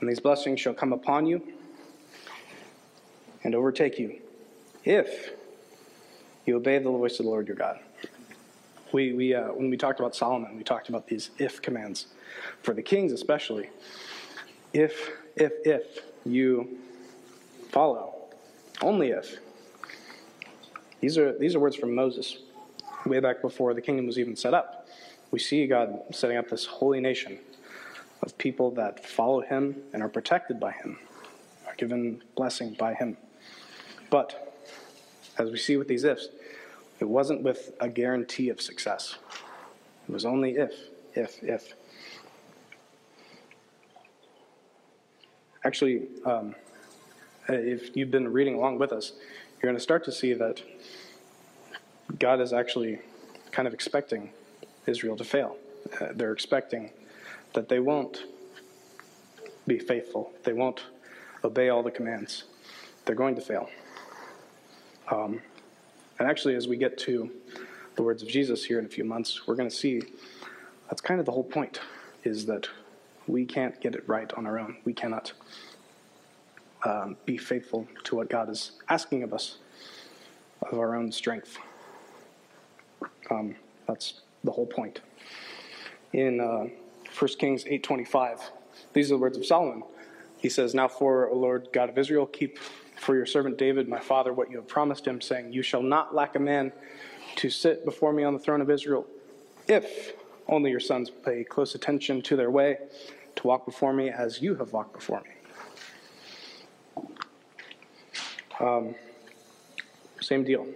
And 0.00 0.08
these 0.08 0.20
blessings 0.20 0.60
shall 0.60 0.74
come 0.74 0.92
upon 0.92 1.26
you 1.26 1.42
and 3.44 3.54
overtake 3.54 3.98
you 3.98 4.20
if 4.84 5.30
you 6.46 6.56
obey 6.56 6.78
the 6.78 6.90
voice 6.90 7.18
of 7.18 7.24
the 7.24 7.30
Lord 7.30 7.46
your 7.46 7.56
God. 7.56 7.78
We, 8.92 9.12
we, 9.12 9.34
uh, 9.34 9.52
when 9.52 9.70
we 9.70 9.76
talked 9.76 10.00
about 10.00 10.14
Solomon, 10.14 10.56
we 10.56 10.64
talked 10.64 10.88
about 10.88 11.06
these 11.06 11.30
if 11.38 11.62
commands. 11.62 12.08
For 12.62 12.74
the 12.74 12.82
kings, 12.82 13.12
especially, 13.12 13.70
if, 14.72 15.10
if, 15.36 15.52
if 15.64 16.00
you 16.26 16.78
follow, 17.70 18.14
only 18.82 19.10
if. 19.10 19.38
These 21.00 21.16
are, 21.18 21.36
these 21.38 21.54
are 21.54 21.60
words 21.60 21.76
from 21.76 21.94
Moses, 21.94 22.38
way 23.06 23.18
back 23.20 23.40
before 23.40 23.74
the 23.74 23.80
kingdom 23.80 24.06
was 24.06 24.18
even 24.18 24.36
set 24.36 24.54
up. 24.54 24.88
We 25.30 25.38
see 25.38 25.66
God 25.66 26.02
setting 26.12 26.36
up 26.36 26.50
this 26.50 26.66
holy 26.66 27.00
nation 27.00 27.38
of 28.22 28.36
people 28.38 28.70
that 28.72 29.04
follow 29.04 29.40
him 29.40 29.82
and 29.92 30.02
are 30.02 30.08
protected 30.08 30.60
by 30.60 30.72
him, 30.72 30.98
are 31.66 31.74
given 31.74 32.22
blessing 32.36 32.74
by 32.74 32.94
him. 32.94 33.16
But, 34.12 34.54
as 35.38 35.50
we 35.50 35.56
see 35.56 35.78
with 35.78 35.88
these 35.88 36.04
ifs, 36.04 36.28
it 37.00 37.06
wasn't 37.06 37.42
with 37.42 37.72
a 37.80 37.88
guarantee 37.88 38.50
of 38.50 38.60
success. 38.60 39.16
It 40.06 40.12
was 40.12 40.26
only 40.26 40.50
if, 40.56 40.74
if, 41.14 41.42
if. 41.42 41.72
Actually, 45.64 46.08
um, 46.26 46.54
if 47.48 47.96
you've 47.96 48.10
been 48.10 48.30
reading 48.30 48.54
along 48.54 48.78
with 48.78 48.92
us, 48.92 49.12
you're 49.54 49.70
going 49.70 49.78
to 49.78 49.82
start 49.82 50.04
to 50.04 50.12
see 50.12 50.34
that 50.34 50.60
God 52.18 52.38
is 52.42 52.52
actually 52.52 52.98
kind 53.50 53.66
of 53.66 53.72
expecting 53.72 54.28
Israel 54.86 55.16
to 55.16 55.24
fail. 55.24 55.56
Uh, 55.98 56.08
they're 56.14 56.34
expecting 56.34 56.90
that 57.54 57.70
they 57.70 57.80
won't 57.80 58.24
be 59.66 59.78
faithful, 59.78 60.32
they 60.44 60.52
won't 60.52 60.82
obey 61.42 61.70
all 61.70 61.82
the 61.82 61.90
commands. 61.90 62.44
They're 63.06 63.16
going 63.16 63.36
to 63.36 63.40
fail. 63.40 63.70
Um, 65.12 65.42
and 66.18 66.26
actually, 66.26 66.54
as 66.54 66.66
we 66.66 66.78
get 66.78 66.96
to 67.00 67.30
the 67.96 68.02
words 68.02 68.22
of 68.22 68.28
Jesus 68.28 68.64
here 68.64 68.78
in 68.78 68.86
a 68.86 68.88
few 68.88 69.04
months, 69.04 69.46
we're 69.46 69.54
going 69.54 69.68
to 69.68 69.74
see 69.74 70.02
that's 70.88 71.02
kind 71.02 71.20
of 71.20 71.26
the 71.26 71.32
whole 71.32 71.44
point 71.44 71.80
is 72.24 72.46
that 72.46 72.66
we 73.26 73.44
can't 73.44 73.78
get 73.80 73.94
it 73.94 74.08
right 74.08 74.32
on 74.34 74.46
our 74.46 74.58
own. 74.58 74.78
We 74.84 74.94
cannot 74.94 75.32
um, 76.84 77.16
be 77.26 77.36
faithful 77.36 77.86
to 78.04 78.16
what 78.16 78.30
God 78.30 78.48
is 78.48 78.72
asking 78.88 79.22
of 79.22 79.34
us 79.34 79.58
of 80.62 80.78
our 80.78 80.94
own 80.96 81.12
strength. 81.12 81.58
Um, 83.30 83.54
that's 83.86 84.22
the 84.44 84.50
whole 84.50 84.66
point. 84.66 85.00
In 86.14 86.40
uh, 86.40 86.68
1 87.18 87.28
Kings 87.38 87.64
8:25, 87.64 88.40
these 88.94 89.10
are 89.10 89.14
the 89.16 89.18
words 89.18 89.36
of 89.36 89.44
Solomon. 89.44 89.82
He 90.38 90.48
says, 90.48 90.74
"Now 90.74 90.88
for 90.88 91.28
O 91.28 91.36
Lord 91.36 91.68
God 91.70 91.90
of 91.90 91.98
Israel, 91.98 92.24
keep 92.24 92.58
for 93.02 93.16
your 93.16 93.26
servant 93.26 93.58
David, 93.58 93.88
my 93.88 93.98
father, 93.98 94.32
what 94.32 94.48
you 94.48 94.56
have 94.56 94.68
promised 94.68 95.06
him, 95.06 95.20
saying, 95.20 95.52
You 95.52 95.62
shall 95.62 95.82
not 95.82 96.14
lack 96.14 96.36
a 96.36 96.38
man 96.38 96.72
to 97.36 97.50
sit 97.50 97.84
before 97.84 98.12
me 98.12 98.22
on 98.22 98.32
the 98.32 98.38
throne 98.38 98.60
of 98.60 98.70
Israel, 98.70 99.06
if 99.66 100.12
only 100.48 100.70
your 100.70 100.80
sons 100.80 101.10
pay 101.10 101.42
close 101.42 101.74
attention 101.74 102.22
to 102.22 102.36
their 102.36 102.50
way, 102.50 102.78
to 103.36 103.46
walk 103.46 103.66
before 103.66 103.92
me 103.92 104.10
as 104.10 104.40
you 104.40 104.54
have 104.54 104.72
walked 104.72 104.92
before 104.92 105.20
me. 105.22 105.30
Um, 108.60 108.94
same 110.20 110.44
deal. 110.44 110.68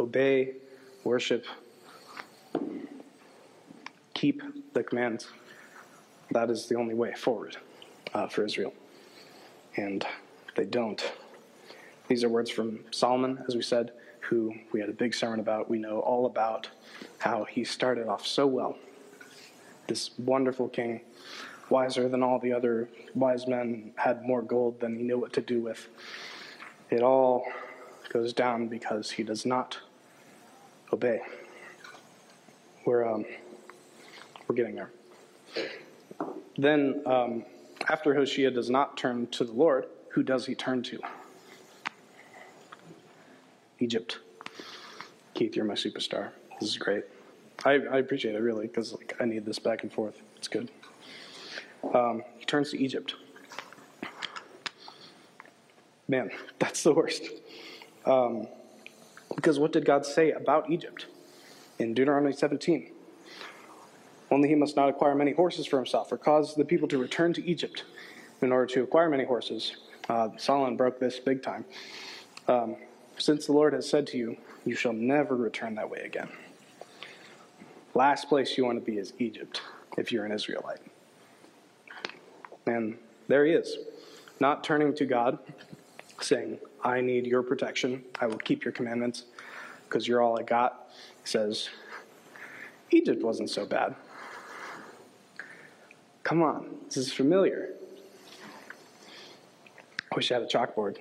Obey, 0.00 0.54
worship, 1.04 1.46
keep 4.14 4.42
the 4.72 4.82
commands. 4.82 5.28
That 6.32 6.50
is 6.50 6.66
the 6.66 6.74
only 6.74 6.94
way 6.94 7.14
forward 7.14 7.56
uh, 8.14 8.26
for 8.26 8.44
Israel. 8.44 8.74
And 9.76 10.04
they 10.54 10.64
don't. 10.64 11.12
These 12.08 12.22
are 12.22 12.28
words 12.28 12.50
from 12.50 12.80
Solomon, 12.90 13.42
as 13.48 13.56
we 13.56 13.62
said, 13.62 13.92
who 14.20 14.54
we 14.72 14.80
had 14.80 14.88
a 14.88 14.92
big 14.92 15.14
sermon 15.14 15.40
about. 15.40 15.70
We 15.70 15.78
know 15.78 16.00
all 16.00 16.26
about 16.26 16.68
how 17.18 17.44
he 17.44 17.64
started 17.64 18.08
off 18.08 18.26
so 18.26 18.46
well. 18.46 18.76
This 19.86 20.10
wonderful 20.18 20.68
king, 20.68 21.00
wiser 21.70 22.08
than 22.08 22.22
all 22.22 22.38
the 22.38 22.52
other 22.52 22.88
wise 23.14 23.46
men, 23.46 23.92
had 23.96 24.22
more 24.22 24.42
gold 24.42 24.80
than 24.80 24.96
he 24.96 25.02
knew 25.02 25.18
what 25.18 25.32
to 25.34 25.40
do 25.40 25.60
with. 25.60 25.88
It 26.90 27.02
all 27.02 27.46
goes 28.10 28.32
down 28.32 28.68
because 28.68 29.10
he 29.10 29.22
does 29.22 29.44
not 29.44 29.78
obey. 30.92 31.20
We're, 32.84 33.06
um, 33.10 33.24
we're 34.46 34.54
getting 34.54 34.74
there. 34.74 34.90
Then, 36.56 37.02
um, 37.06 37.44
after 37.88 38.14
Hoshea 38.14 38.50
does 38.50 38.70
not 38.70 38.96
turn 38.96 39.26
to 39.28 39.44
the 39.44 39.52
Lord, 39.52 39.86
who 40.14 40.22
does 40.22 40.46
he 40.46 40.54
turn 40.54 40.80
to? 40.80 41.00
Egypt. 43.80 44.20
Keith, 45.34 45.56
you're 45.56 45.64
my 45.64 45.74
superstar. 45.74 46.30
This 46.60 46.70
is 46.70 46.78
great. 46.78 47.02
I, 47.64 47.72
I 47.72 47.98
appreciate 47.98 48.36
it 48.36 48.38
really 48.38 48.68
because 48.68 48.92
like 48.92 49.16
I 49.20 49.24
need 49.24 49.44
this 49.44 49.58
back 49.58 49.82
and 49.82 49.92
forth. 49.92 50.22
It's 50.36 50.46
good. 50.46 50.70
Um, 51.92 52.22
he 52.38 52.44
turns 52.44 52.70
to 52.70 52.80
Egypt. 52.80 53.16
Man, 56.06 56.30
that's 56.60 56.84
the 56.84 56.92
worst. 56.92 57.24
Um, 58.06 58.46
because 59.34 59.58
what 59.58 59.72
did 59.72 59.84
God 59.84 60.06
say 60.06 60.30
about 60.30 60.70
Egypt 60.70 61.06
in 61.80 61.92
Deuteronomy 61.92 62.32
17? 62.32 62.92
Only 64.30 64.48
he 64.48 64.54
must 64.54 64.76
not 64.76 64.88
acquire 64.88 65.16
many 65.16 65.32
horses 65.32 65.66
for 65.66 65.76
himself, 65.76 66.12
or 66.12 66.18
cause 66.18 66.54
the 66.54 66.64
people 66.64 66.86
to 66.88 66.98
return 66.98 67.32
to 67.32 67.44
Egypt 67.44 67.82
in 68.42 68.52
order 68.52 68.66
to 68.74 68.84
acquire 68.84 69.08
many 69.08 69.24
horses. 69.24 69.76
Uh, 70.08 70.30
Solomon 70.36 70.76
broke 70.76 70.98
this 70.98 71.18
big 71.18 71.42
time. 71.42 71.64
Um, 72.48 72.76
since 73.18 73.46
the 73.46 73.52
Lord 73.52 73.72
has 73.72 73.88
said 73.88 74.06
to 74.08 74.18
you, 74.18 74.36
You 74.64 74.74
shall 74.74 74.92
never 74.92 75.36
return 75.36 75.74
that 75.76 75.88
way 75.88 76.00
again. 76.00 76.28
Last 77.94 78.28
place 78.28 78.58
you 78.58 78.64
want 78.64 78.78
to 78.78 78.84
be 78.84 78.98
is 78.98 79.12
Egypt 79.18 79.62
if 79.96 80.10
you're 80.10 80.24
an 80.24 80.32
Israelite. 80.32 80.80
And 82.66 82.98
there 83.28 83.46
he 83.46 83.52
is, 83.52 83.78
not 84.40 84.64
turning 84.64 84.94
to 84.96 85.06
God, 85.06 85.38
saying, 86.20 86.58
I 86.82 87.00
need 87.00 87.26
your 87.26 87.42
protection. 87.42 88.02
I 88.20 88.26
will 88.26 88.38
keep 88.38 88.64
your 88.64 88.72
commandments 88.72 89.24
because 89.88 90.08
you're 90.08 90.20
all 90.20 90.38
I 90.38 90.42
got. 90.42 90.88
He 91.22 91.28
says, 91.28 91.68
Egypt 92.90 93.22
wasn't 93.22 93.50
so 93.50 93.64
bad. 93.64 93.94
Come 96.22 96.42
on, 96.42 96.76
this 96.86 96.96
is 96.96 97.12
familiar. 97.12 97.74
I 100.14 100.16
wish 100.16 100.30
I 100.30 100.34
had 100.34 100.44
a 100.44 100.46
chalkboard. 100.46 100.98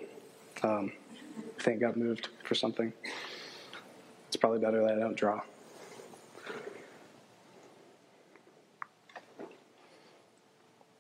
Um, 0.64 0.92
got 1.80 1.96
moved 1.96 2.30
for 2.44 2.56
something. 2.56 2.92
It's 4.28 4.36
probably 4.36 4.58
better 4.58 4.82
that 4.82 4.96
I 4.96 5.00
don't 5.00 5.16
draw. 5.16 5.42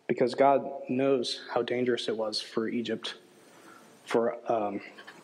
Because 0.06 0.36
God 0.36 0.69
knows 0.89 1.41
how 1.52 1.63
dangerous 1.63 2.08
it 2.08 2.15
was 2.15 2.39
for 2.39 2.67
Egypt, 2.67 3.15
for 4.06 4.38
um, 4.47 4.80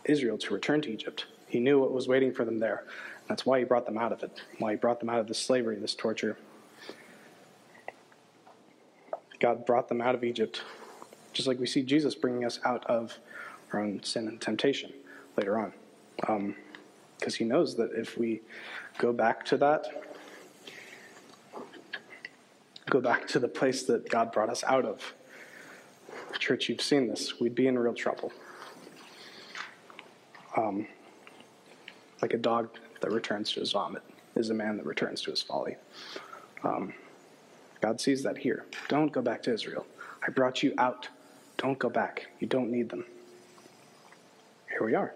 Israel 0.05 0.39
to 0.39 0.53
return 0.55 0.81
to 0.81 0.89
Egypt. 0.89 1.27
He 1.47 1.59
knew 1.59 1.79
what 1.79 1.91
was 1.91 2.07
waiting 2.07 2.33
for 2.33 2.43
them 2.43 2.57
there. 2.57 2.85
That's 3.27 3.45
why 3.45 3.59
He 3.59 3.65
brought 3.65 3.85
them 3.85 3.99
out 3.99 4.11
of 4.11 4.23
it, 4.23 4.41
why 4.57 4.71
He 4.71 4.77
brought 4.77 4.99
them 4.99 5.11
out 5.11 5.19
of 5.19 5.27
this 5.27 5.37
slavery, 5.37 5.75
this 5.75 5.93
torture. 5.93 6.37
God 9.39 9.67
brought 9.67 9.89
them 9.89 10.01
out 10.01 10.15
of 10.15 10.23
Egypt, 10.23 10.63
just 11.39 11.47
like 11.47 11.57
we 11.57 11.65
see 11.65 11.81
Jesus 11.81 12.15
bringing 12.15 12.43
us 12.43 12.59
out 12.65 12.85
of 12.87 13.17
our 13.71 13.79
own 13.79 14.03
sin 14.03 14.27
and 14.27 14.41
temptation 14.41 14.91
later 15.37 15.57
on. 15.57 15.71
Because 16.17 17.33
um, 17.33 17.37
he 17.37 17.45
knows 17.45 17.77
that 17.77 17.93
if 17.93 18.17
we 18.17 18.41
go 18.97 19.13
back 19.13 19.45
to 19.45 19.55
that, 19.55 19.85
go 22.89 22.99
back 22.99 23.25
to 23.29 23.39
the 23.39 23.47
place 23.47 23.83
that 23.83 24.09
God 24.09 24.33
brought 24.33 24.49
us 24.49 24.65
out 24.65 24.83
of, 24.83 25.13
church, 26.39 26.67
you've 26.67 26.81
seen 26.81 27.07
this, 27.07 27.39
we'd 27.39 27.55
be 27.55 27.67
in 27.67 27.79
real 27.79 27.93
trouble. 27.93 28.33
Um, 30.57 30.87
like 32.21 32.33
a 32.33 32.37
dog 32.37 32.67
that 32.99 33.13
returns 33.13 33.53
to 33.53 33.61
his 33.61 33.71
vomit 33.71 34.03
is 34.35 34.49
a 34.49 34.53
man 34.53 34.75
that 34.75 34.85
returns 34.85 35.21
to 35.21 35.31
his 35.31 35.41
folly. 35.41 35.77
Um, 36.65 36.93
God 37.79 38.01
sees 38.01 38.23
that 38.23 38.37
here. 38.37 38.65
Don't 38.89 39.13
go 39.13 39.21
back 39.21 39.41
to 39.43 39.53
Israel. 39.53 39.85
I 40.21 40.31
brought 40.31 40.61
you 40.61 40.73
out. 40.77 41.07
Don't 41.59 41.77
go 41.77 41.89
back. 41.89 42.27
You 42.39 42.47
don't 42.47 42.71
need 42.71 42.87
them. 42.87 43.05
Here 44.69 44.83
we 44.83 44.95
are. 44.95 45.13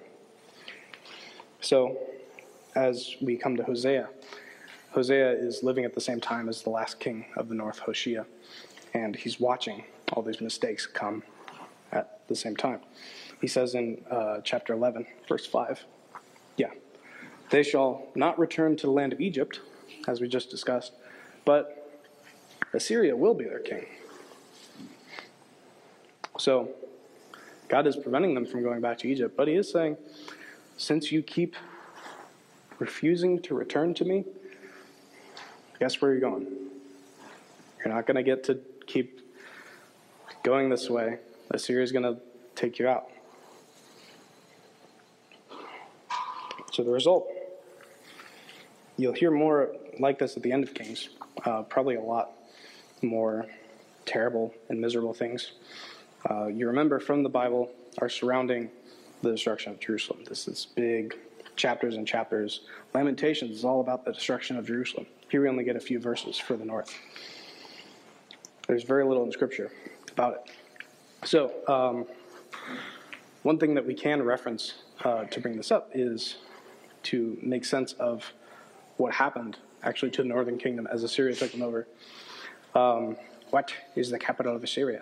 So, 1.61 1.97
as 2.75 3.15
we 3.21 3.37
come 3.37 3.55
to 3.55 3.63
Hosea, 3.63 4.09
Hosea 4.91 5.31
is 5.31 5.63
living 5.63 5.85
at 5.85 5.95
the 5.95 6.01
same 6.01 6.19
time 6.19 6.49
as 6.49 6.61
the 6.61 6.69
last 6.69 6.99
king 6.99 7.27
of 7.37 7.47
the 7.47 7.55
north, 7.55 7.79
Hoshea, 7.79 8.25
and 8.93 9.15
he's 9.15 9.39
watching 9.39 9.85
all 10.11 10.21
these 10.21 10.41
mistakes 10.41 10.85
come 10.85 11.23
at 11.93 12.27
the 12.27 12.35
same 12.35 12.57
time. 12.57 12.81
He 13.39 13.47
says 13.47 13.73
in 13.73 14.03
uh, 14.11 14.41
chapter 14.43 14.73
11, 14.73 15.07
verse 15.29 15.45
5, 15.45 15.85
yeah, 16.57 16.71
they 17.51 17.63
shall 17.63 18.05
not 18.15 18.37
return 18.37 18.75
to 18.75 18.87
the 18.87 18.91
land 18.91 19.13
of 19.13 19.21
Egypt, 19.21 19.61
as 20.09 20.19
we 20.19 20.27
just 20.27 20.49
discussed, 20.49 20.91
but 21.45 22.01
Assyria 22.73 23.15
will 23.15 23.33
be 23.33 23.45
their 23.45 23.59
king. 23.59 23.85
So 26.37 26.69
God 27.69 27.87
is 27.87 27.95
preventing 27.95 28.33
them 28.33 28.45
from 28.45 28.63
going 28.63 28.81
back 28.81 28.97
to 28.99 29.07
Egypt, 29.07 29.35
but 29.37 29.47
He 29.47 29.55
is 29.55 29.71
saying, 29.71 29.97
since 30.77 31.11
you 31.11 31.21
keep 31.21 31.55
refusing 32.79 33.39
to 33.43 33.55
return 33.55 33.93
to 33.95 34.05
me, 34.05 34.25
guess 35.79 36.01
where 36.01 36.11
you're 36.11 36.19
going? 36.19 36.47
You're 37.79 37.93
not 37.93 38.05
going 38.05 38.15
to 38.15 38.23
get 38.23 38.43
to 38.45 38.59
keep 38.87 39.21
going 40.43 40.69
this 40.69 40.89
way. 40.89 41.19
Assyria 41.51 41.83
is 41.83 41.91
going 41.91 42.03
to 42.03 42.19
take 42.55 42.79
you 42.79 42.87
out. 42.87 43.09
So 46.71 46.83
the 46.83 46.89
result, 46.89 47.27
you'll 48.97 49.13
hear 49.13 49.29
more 49.29 49.75
like 49.99 50.17
this 50.17 50.35
at 50.35 50.43
the 50.43 50.51
end 50.51 50.63
of 50.63 50.73
Kings, 50.73 51.09
uh, 51.45 51.61
probably 51.63 51.95
a 51.95 52.01
lot 52.01 52.31
more 53.03 53.45
terrible 54.05 54.53
and 54.69 54.81
miserable 54.81 55.13
things. 55.13 55.51
Uh, 56.29 56.47
you 56.47 56.67
remember 56.67 56.99
from 56.99 57.23
the 57.23 57.29
Bible 57.29 57.71
are 57.99 58.09
surrounding 58.09 58.69
the 59.21 59.31
destruction 59.31 59.71
of 59.71 59.79
Jerusalem. 59.79 60.23
This 60.27 60.47
is 60.47 60.67
big 60.75 61.15
chapters 61.55 61.95
and 61.95 62.07
chapters. 62.07 62.61
Lamentations 62.93 63.57
is 63.57 63.65
all 63.65 63.81
about 63.81 64.05
the 64.05 64.11
destruction 64.11 64.57
of 64.57 64.65
Jerusalem. 64.65 65.05
Here 65.29 65.41
we 65.41 65.49
only 65.49 65.63
get 65.63 65.75
a 65.75 65.79
few 65.79 65.99
verses 65.99 66.37
for 66.37 66.55
the 66.55 66.65
north. 66.65 66.93
There's 68.67 68.83
very 68.83 69.05
little 69.05 69.23
in 69.23 69.31
Scripture 69.31 69.71
about 70.11 70.35
it. 70.35 71.27
So, 71.27 71.51
um, 71.67 72.05
one 73.43 73.57
thing 73.57 73.73
that 73.73 73.85
we 73.85 73.93
can 73.93 74.21
reference 74.23 74.75
uh, 75.03 75.25
to 75.25 75.39
bring 75.41 75.57
this 75.57 75.71
up 75.71 75.89
is 75.93 76.37
to 77.03 77.37
make 77.41 77.65
sense 77.65 77.93
of 77.93 78.31
what 78.95 79.13
happened 79.13 79.57
actually 79.83 80.11
to 80.11 80.21
the 80.21 80.27
northern 80.29 80.57
kingdom 80.57 80.87
as 80.87 81.03
Assyria 81.03 81.35
took 81.35 81.51
them 81.51 81.61
over. 81.61 81.87
Um, 82.73 83.17
what 83.49 83.73
is 83.95 84.09
the 84.09 84.17
capital 84.17 84.55
of 84.55 84.63
Assyria? 84.63 85.01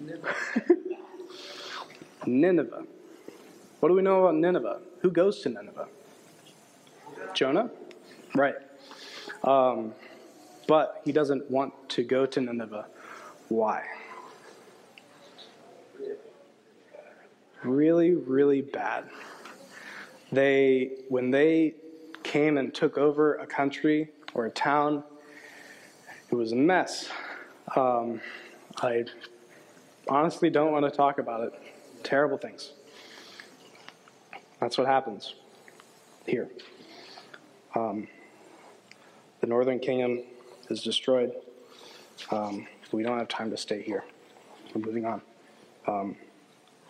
Nineveh. 2.26 2.84
What 3.80 3.88
do 3.88 3.94
we 3.94 4.02
know 4.02 4.24
about 4.24 4.36
Nineveh? 4.36 4.80
Who 5.00 5.10
goes 5.10 5.40
to 5.42 5.48
Nineveh? 5.48 5.88
Jonah? 7.34 7.70
Right. 8.34 8.54
Um, 9.42 9.92
but 10.66 11.02
he 11.04 11.12
doesn't 11.12 11.50
want 11.50 11.72
to 11.90 12.02
go 12.02 12.26
to 12.26 12.40
Nineveh. 12.40 12.86
Why? 13.48 13.84
Really, 17.62 18.14
really 18.14 18.62
bad. 18.62 19.04
They, 20.32 20.92
when 21.08 21.30
they 21.30 21.74
came 22.22 22.58
and 22.58 22.74
took 22.74 22.98
over 22.98 23.36
a 23.36 23.46
country 23.46 24.10
or 24.34 24.46
a 24.46 24.50
town, 24.50 25.04
it 26.30 26.34
was 26.34 26.52
a 26.52 26.56
mess. 26.56 27.08
Um, 27.76 28.20
I 28.82 29.04
honestly 30.08 30.50
don't 30.50 30.72
want 30.72 30.84
to 30.84 30.90
talk 30.90 31.18
about 31.18 31.42
it. 31.44 31.54
Terrible 32.02 32.38
things. 32.38 32.72
That's 34.60 34.78
what 34.78 34.86
happens 34.86 35.34
here. 36.26 36.48
Um, 37.74 38.08
the 39.40 39.46
northern 39.46 39.78
kingdom 39.78 40.22
is 40.70 40.82
destroyed. 40.82 41.32
Um, 42.30 42.66
we 42.92 43.02
don't 43.02 43.18
have 43.18 43.28
time 43.28 43.50
to 43.50 43.56
stay 43.56 43.82
here. 43.82 44.04
We're 44.74 44.82
moving 44.82 45.04
on. 45.04 45.20
Um, 45.86 46.16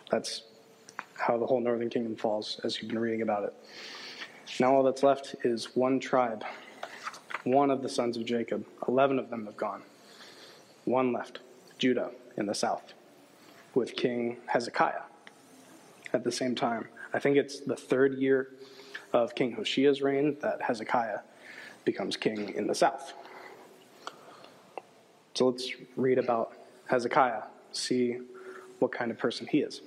that's 0.09 0.43
how 1.17 1.37
the 1.37 1.45
whole 1.45 1.59
northern 1.59 1.89
kingdom 1.89 2.15
falls, 2.15 2.59
as 2.63 2.79
you've 2.79 2.89
been 2.89 2.99
reading 2.99 3.21
about 3.21 3.43
it. 3.43 3.53
Now 4.59 4.75
all 4.75 4.83
that's 4.83 5.03
left 5.03 5.35
is 5.43 5.75
one 5.75 5.99
tribe, 5.99 6.43
one 7.43 7.71
of 7.71 7.81
the 7.81 7.89
sons 7.89 8.15
of 8.15 8.25
Jacob. 8.25 8.65
Eleven 8.87 9.19
of 9.19 9.29
them 9.29 9.45
have 9.45 9.57
gone. 9.57 9.81
One 10.85 11.11
left, 11.11 11.39
Judah 11.77 12.11
in 12.37 12.45
the 12.45 12.53
south, 12.53 12.93
with 13.75 13.95
King 13.95 14.37
Hezekiah 14.47 15.03
at 16.13 16.23
the 16.23 16.31
same 16.31 16.55
time. 16.55 16.87
I 17.13 17.19
think 17.19 17.37
it's 17.37 17.59
the 17.59 17.75
third 17.75 18.15
year 18.15 18.49
of 19.13 19.35
King 19.35 19.55
Hoshea's 19.55 20.01
reign 20.01 20.37
that 20.41 20.61
Hezekiah 20.61 21.19
becomes 21.83 22.17
king 22.17 22.53
in 22.55 22.67
the 22.67 22.75
south. 22.75 23.13
So 25.35 25.47
let's 25.47 25.69
read 25.95 26.17
about 26.17 26.53
Hezekiah, 26.87 27.43
see 27.71 28.17
what 28.79 28.91
kind 28.91 29.11
of 29.11 29.17
person 29.17 29.47
he 29.47 29.59
is. 29.59 29.81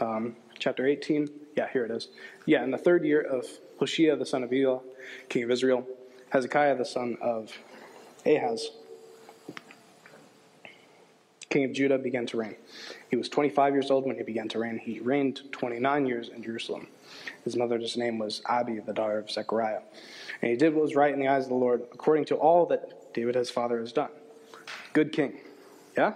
Um, 0.00 0.36
chapter 0.58 0.86
18, 0.86 1.28
yeah, 1.56 1.68
here 1.72 1.84
it 1.84 1.90
is. 1.90 2.08
Yeah, 2.46 2.62
in 2.62 2.70
the 2.70 2.78
third 2.78 3.04
year 3.04 3.20
of 3.20 3.46
Hoshea 3.78 4.14
the 4.16 4.26
son 4.26 4.42
of 4.42 4.52
Elah, 4.52 4.80
king 5.28 5.42
of 5.44 5.50
Israel, 5.50 5.86
Hezekiah 6.30 6.76
the 6.76 6.84
son 6.84 7.16
of 7.20 7.52
Ahaz, 8.24 8.70
king 11.52 11.64
of 11.64 11.72
Judah, 11.72 11.98
began 11.98 12.24
to 12.26 12.38
reign. 12.38 12.56
He 13.10 13.16
was 13.16 13.28
25 13.28 13.74
years 13.74 13.90
old 13.90 14.06
when 14.06 14.16
he 14.16 14.22
began 14.22 14.48
to 14.48 14.58
reign. 14.58 14.78
He 14.78 15.00
reigned 15.00 15.42
29 15.52 16.06
years 16.06 16.30
in 16.30 16.42
Jerusalem. 16.42 16.88
His 17.44 17.56
mother's 17.56 17.96
name 17.96 18.18
was 18.18 18.40
Abi, 18.46 18.80
the 18.80 18.94
daughter 18.94 19.18
of 19.18 19.30
Zechariah. 19.30 19.80
And 20.40 20.50
he 20.50 20.56
did 20.56 20.74
what 20.74 20.82
was 20.82 20.96
right 20.96 21.12
in 21.12 21.20
the 21.20 21.28
eyes 21.28 21.44
of 21.44 21.50
the 21.50 21.54
Lord, 21.54 21.82
according 21.92 22.24
to 22.26 22.36
all 22.36 22.64
that 22.66 23.12
David 23.12 23.34
his 23.34 23.50
father 23.50 23.78
has 23.80 23.92
done. 23.92 24.08
Good 24.94 25.12
king. 25.12 25.40
Yeah? 25.96 26.14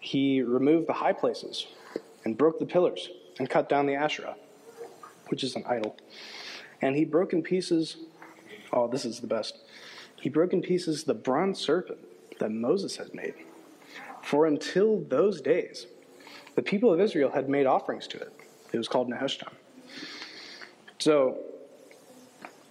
He 0.00 0.42
removed 0.42 0.88
the 0.88 0.94
high 0.94 1.12
places 1.12 1.68
and 2.24 2.36
broke 2.36 2.58
the 2.58 2.66
pillars 2.66 3.08
and 3.38 3.48
cut 3.48 3.68
down 3.68 3.86
the 3.86 3.94
Asherah, 3.94 4.34
which 5.28 5.44
is 5.44 5.54
an 5.54 5.64
idol. 5.68 5.96
And 6.82 6.96
he 6.96 7.04
broke 7.04 7.32
in 7.32 7.42
pieces, 7.42 7.98
oh, 8.72 8.88
this 8.88 9.04
is 9.04 9.20
the 9.20 9.26
best. 9.28 9.58
He 10.20 10.28
broke 10.28 10.52
in 10.52 10.60
pieces 10.60 11.04
the 11.04 11.14
bronze 11.14 11.60
serpent 11.60 11.98
that 12.38 12.50
Moses 12.50 12.96
had 12.96 13.14
made. 13.14 13.34
For 14.22 14.46
until 14.46 15.00
those 15.00 15.40
days, 15.40 15.86
the 16.54 16.62
people 16.62 16.92
of 16.92 17.00
Israel 17.00 17.30
had 17.30 17.48
made 17.48 17.66
offerings 17.66 18.06
to 18.08 18.18
it. 18.18 18.32
It 18.72 18.78
was 18.78 18.88
called 18.88 19.08
Nehushtan. 19.08 19.52
So, 20.98 21.38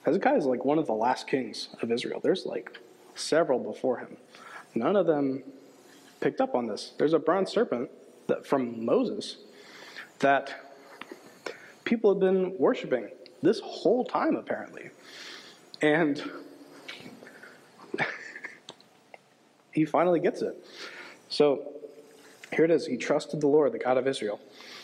Hezekiah 0.04 0.38
is 0.38 0.46
like 0.46 0.66
one 0.66 0.78
of 0.78 0.86
the 0.86 0.94
last 0.94 1.28
kings 1.28 1.70
of 1.82 1.92
Israel. 1.92 2.20
There's 2.22 2.46
like 2.46 2.78
several 3.16 3.60
before 3.60 4.00
him. 4.00 4.18
None 4.76 4.96
of 4.96 5.08
them 5.08 5.44
picked 6.20 6.42
up 6.42 6.54
on 6.56 6.68
this. 6.68 6.94
There's 6.98 7.14
a 7.14 7.20
bronze 7.20 7.52
serpent 7.52 7.90
that, 8.28 8.46
from 8.46 8.86
Moses 8.86 9.38
that 10.20 10.54
people 11.86 12.14
have 12.14 12.20
been 12.20 12.58
worshiping 12.58 13.10
this 13.42 13.60
whole 13.62 14.04
time, 14.04 14.36
apparently. 14.36 14.90
And 15.82 16.22
he 19.76 19.86
finally 19.86 20.20
gets 20.20 20.42
it. 20.42 20.66
So 21.30 21.74
here 22.54 22.66
it 22.66 22.72
is. 22.72 22.88
He 22.88 22.98
trusted 22.98 23.42
the 23.42 23.48
Lord, 23.48 23.74
the 23.74 23.78
God 23.78 23.98
of 23.98 24.08
Israel. 24.08 24.40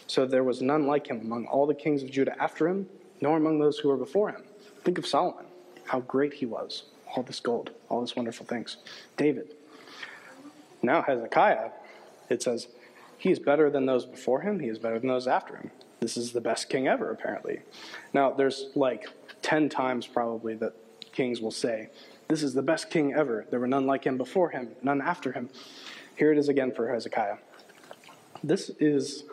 So 0.05 0.25
there 0.25 0.43
was 0.43 0.61
none 0.61 0.85
like 0.85 1.07
him 1.07 1.21
among 1.21 1.45
all 1.45 1.65
the 1.65 1.73
kings 1.73 2.03
of 2.03 2.11
Judah 2.11 2.39
after 2.39 2.67
him, 2.67 2.87
nor 3.21 3.37
among 3.37 3.59
those 3.59 3.79
who 3.79 3.87
were 3.87 3.97
before 3.97 4.29
him. 4.29 4.43
Think 4.83 4.97
of 4.97 5.07
Solomon, 5.07 5.45
how 5.85 6.01
great 6.01 6.33
he 6.33 6.45
was. 6.45 6.83
All 7.15 7.23
this 7.23 7.39
gold, 7.39 7.71
all 7.89 8.01
these 8.01 8.15
wonderful 8.15 8.45
things. 8.45 8.77
David. 9.17 9.53
Now 10.81 11.01
Hezekiah, 11.01 11.69
it 12.29 12.43
says, 12.43 12.67
he 13.17 13.31
is 13.31 13.39
better 13.39 13.69
than 13.69 13.85
those 13.85 14.05
before 14.05 14.41
him, 14.41 14.59
he 14.59 14.67
is 14.67 14.79
better 14.79 14.99
than 14.99 15.09
those 15.09 15.27
after 15.27 15.55
him. 15.55 15.71
This 15.99 16.17
is 16.17 16.31
the 16.31 16.41
best 16.41 16.69
king 16.69 16.87
ever, 16.87 17.11
apparently. 17.11 17.59
Now, 18.11 18.31
there's 18.31 18.69
like 18.73 19.07
10 19.43 19.69
times 19.69 20.07
probably 20.07 20.55
that 20.55 20.73
kings 21.11 21.39
will 21.39 21.51
say, 21.51 21.89
This 22.31 22.43
is 22.43 22.53
the 22.53 22.61
best 22.61 22.89
king 22.89 23.13
ever. 23.13 23.45
There 23.49 23.59
were 23.59 23.67
none 23.67 23.85
like 23.85 24.05
him 24.05 24.15
before 24.15 24.51
him, 24.51 24.69
none 24.81 25.01
after 25.01 25.33
him. 25.33 25.49
Here 26.15 26.31
it 26.31 26.37
is 26.37 26.47
again 26.47 26.71
for 26.71 26.87
Hezekiah. 26.87 27.35
This 28.41 28.69
is 28.79 29.25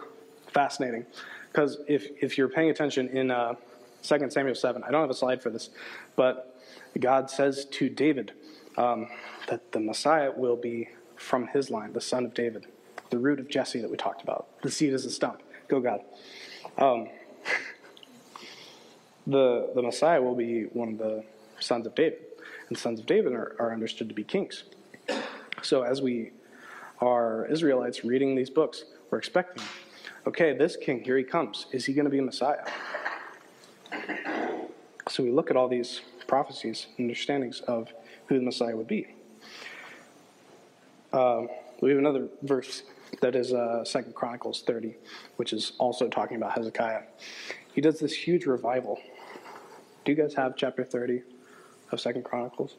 fascinating 0.49 1.07
because 1.53 1.79
if, 1.87 2.09
if 2.21 2.37
you're 2.37 2.49
paying 2.49 2.71
attention 2.71 3.07
in 3.17 3.31
uh, 3.31 3.55
2 4.03 4.31
Samuel 4.31 4.57
7, 4.57 4.83
I 4.83 4.91
don't 4.91 5.01
have 5.01 5.11
a 5.11 5.15
slide 5.15 5.41
for 5.41 5.49
this, 5.49 5.71
but 6.17 6.61
God 6.99 7.31
says 7.31 7.67
to 7.67 7.89
David 7.89 8.33
um, 8.77 9.07
that 9.47 9.71
the 9.71 9.79
Messiah 9.79 10.33
will 10.33 10.57
be 10.57 10.89
from 11.15 11.47
his 11.47 11.71
line, 11.71 11.93
the 11.93 12.01
son 12.01 12.25
of 12.25 12.35
David, 12.35 12.67
the 13.11 13.19
root 13.19 13.39
of 13.39 13.49
Jesse 13.49 13.79
that 13.81 13.93
we 13.93 13.97
talked 13.97 14.25
about. 14.25 14.49
The 14.63 14.73
seed 14.73 14.93
is 14.93 15.05
a 15.05 15.11
stump. 15.13 15.41
Go, 15.69 15.79
God. 15.79 16.01
Um, 16.77 17.11
the, 19.29 19.71
the 19.77 19.83
Messiah 19.83 20.21
will 20.21 20.35
be 20.35 20.65
one 20.65 20.95
of 20.95 20.99
the 20.99 21.25
sons 21.61 21.87
of 21.87 21.95
David, 21.95 22.25
and 22.69 22.77
sons 22.79 23.01
of 23.01 23.07
David 23.07 23.33
are, 23.33 23.57
are 23.59 23.73
understood 23.73 24.09
to 24.09 24.15
be 24.15 24.25
kings. 24.25 24.65
So 25.63 25.83
as 25.83 26.01
we 26.03 26.31
are 27.01 27.47
Israelites 27.47 28.05
reading 28.05 28.35
these 28.35 28.51
books, 28.51 28.85
we're 29.11 29.19
expecting, 29.19 29.65
okay, 30.27 30.57
this 30.57 30.77
king, 30.77 31.03
here 31.03 31.17
he 31.17 31.25
comes. 31.25 31.67
Is 31.73 31.87
he 31.87 31.93
going 31.93 32.05
to 32.05 32.11
be 32.11 32.21
Messiah? 32.21 32.65
So 35.09 35.23
we 35.23 35.31
look 35.31 35.51
at 35.51 35.57
all 35.57 35.69
these 35.69 36.03
prophecies 36.27 36.87
and 36.99 37.07
understandings 37.07 37.61
of 37.63 37.93
who 38.27 38.37
the 38.39 38.45
Messiah 38.45 38.77
would 38.77 38.87
be. 38.87 39.09
Um, 41.13 41.49
we 41.81 41.91
have 41.91 41.99
another 41.99 42.29
verse 42.43 42.83
that 43.23 43.35
is 43.35 43.53
uh, 43.53 43.85
Second 43.85 44.15
Chronicles 44.15 44.63
30, 44.67 44.95
which 45.37 45.55
is 45.55 45.73
also 45.79 46.09
talking 46.09 46.37
about 46.37 46.53
Hezekiah. 46.53 47.03
He 47.73 47.81
does 47.81 47.99
this 47.99 48.13
huge 48.13 48.45
revival. 48.45 49.01
Do 50.05 50.13
you 50.13 50.19
guys 50.21 50.35
have 50.35 50.57
chapter 50.57 50.85
30 50.85 51.23
of 51.91 52.01
Second 52.01 52.25
Chronicles? 52.25 52.77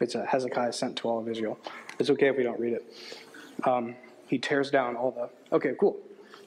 It's 0.00 0.14
a 0.14 0.24
Hezekiah 0.24 0.72
sent 0.72 0.96
to 0.98 1.08
all 1.08 1.20
of 1.20 1.28
Israel. 1.28 1.58
It's 1.98 2.10
okay 2.10 2.28
if 2.28 2.36
we 2.36 2.42
don't 2.42 2.58
read 2.58 2.74
it. 2.74 2.94
Um, 3.64 3.96
he 4.26 4.38
tears 4.38 4.70
down 4.70 4.96
all 4.96 5.10
the. 5.10 5.54
Okay, 5.54 5.72
cool. 5.78 5.98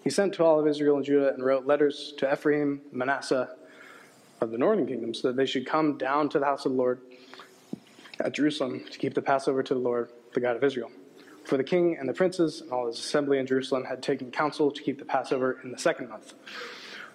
He 0.03 0.09
sent 0.09 0.33
to 0.35 0.43
all 0.43 0.59
of 0.59 0.67
Israel 0.67 0.97
and 0.97 1.05
Judah 1.05 1.33
and 1.33 1.43
wrote 1.43 1.65
letters 1.65 2.13
to 2.17 2.31
Ephraim, 2.31 2.81
Manasseh, 2.91 3.49
of 4.41 4.51
the 4.51 4.57
northern 4.57 4.85
kingdom, 4.85 5.13
so 5.13 5.29
that 5.29 5.37
they 5.37 5.45
should 5.45 5.65
come 5.65 5.97
down 5.97 6.29
to 6.29 6.39
the 6.39 6.45
house 6.45 6.65
of 6.65 6.73
the 6.73 6.77
Lord 6.77 6.99
at 8.19 8.33
Jerusalem 8.33 8.83
to 8.91 8.97
keep 8.97 9.13
the 9.13 9.21
Passover 9.21 9.63
to 9.63 9.73
the 9.73 9.79
Lord, 9.79 10.09
the 10.33 10.39
God 10.39 10.55
of 10.55 10.63
Israel. 10.63 10.91
For 11.45 11.57
the 11.57 11.63
king 11.63 11.97
and 11.97 12.09
the 12.09 12.13
princes 12.13 12.61
and 12.61 12.71
all 12.71 12.87
his 12.87 12.99
assembly 12.99 13.39
in 13.39 13.47
Jerusalem 13.47 13.85
had 13.85 14.03
taken 14.03 14.31
counsel 14.31 14.69
to 14.71 14.81
keep 14.81 14.99
the 14.99 15.05
Passover 15.05 15.59
in 15.63 15.71
the 15.71 15.77
second 15.77 16.09
month. 16.09 16.33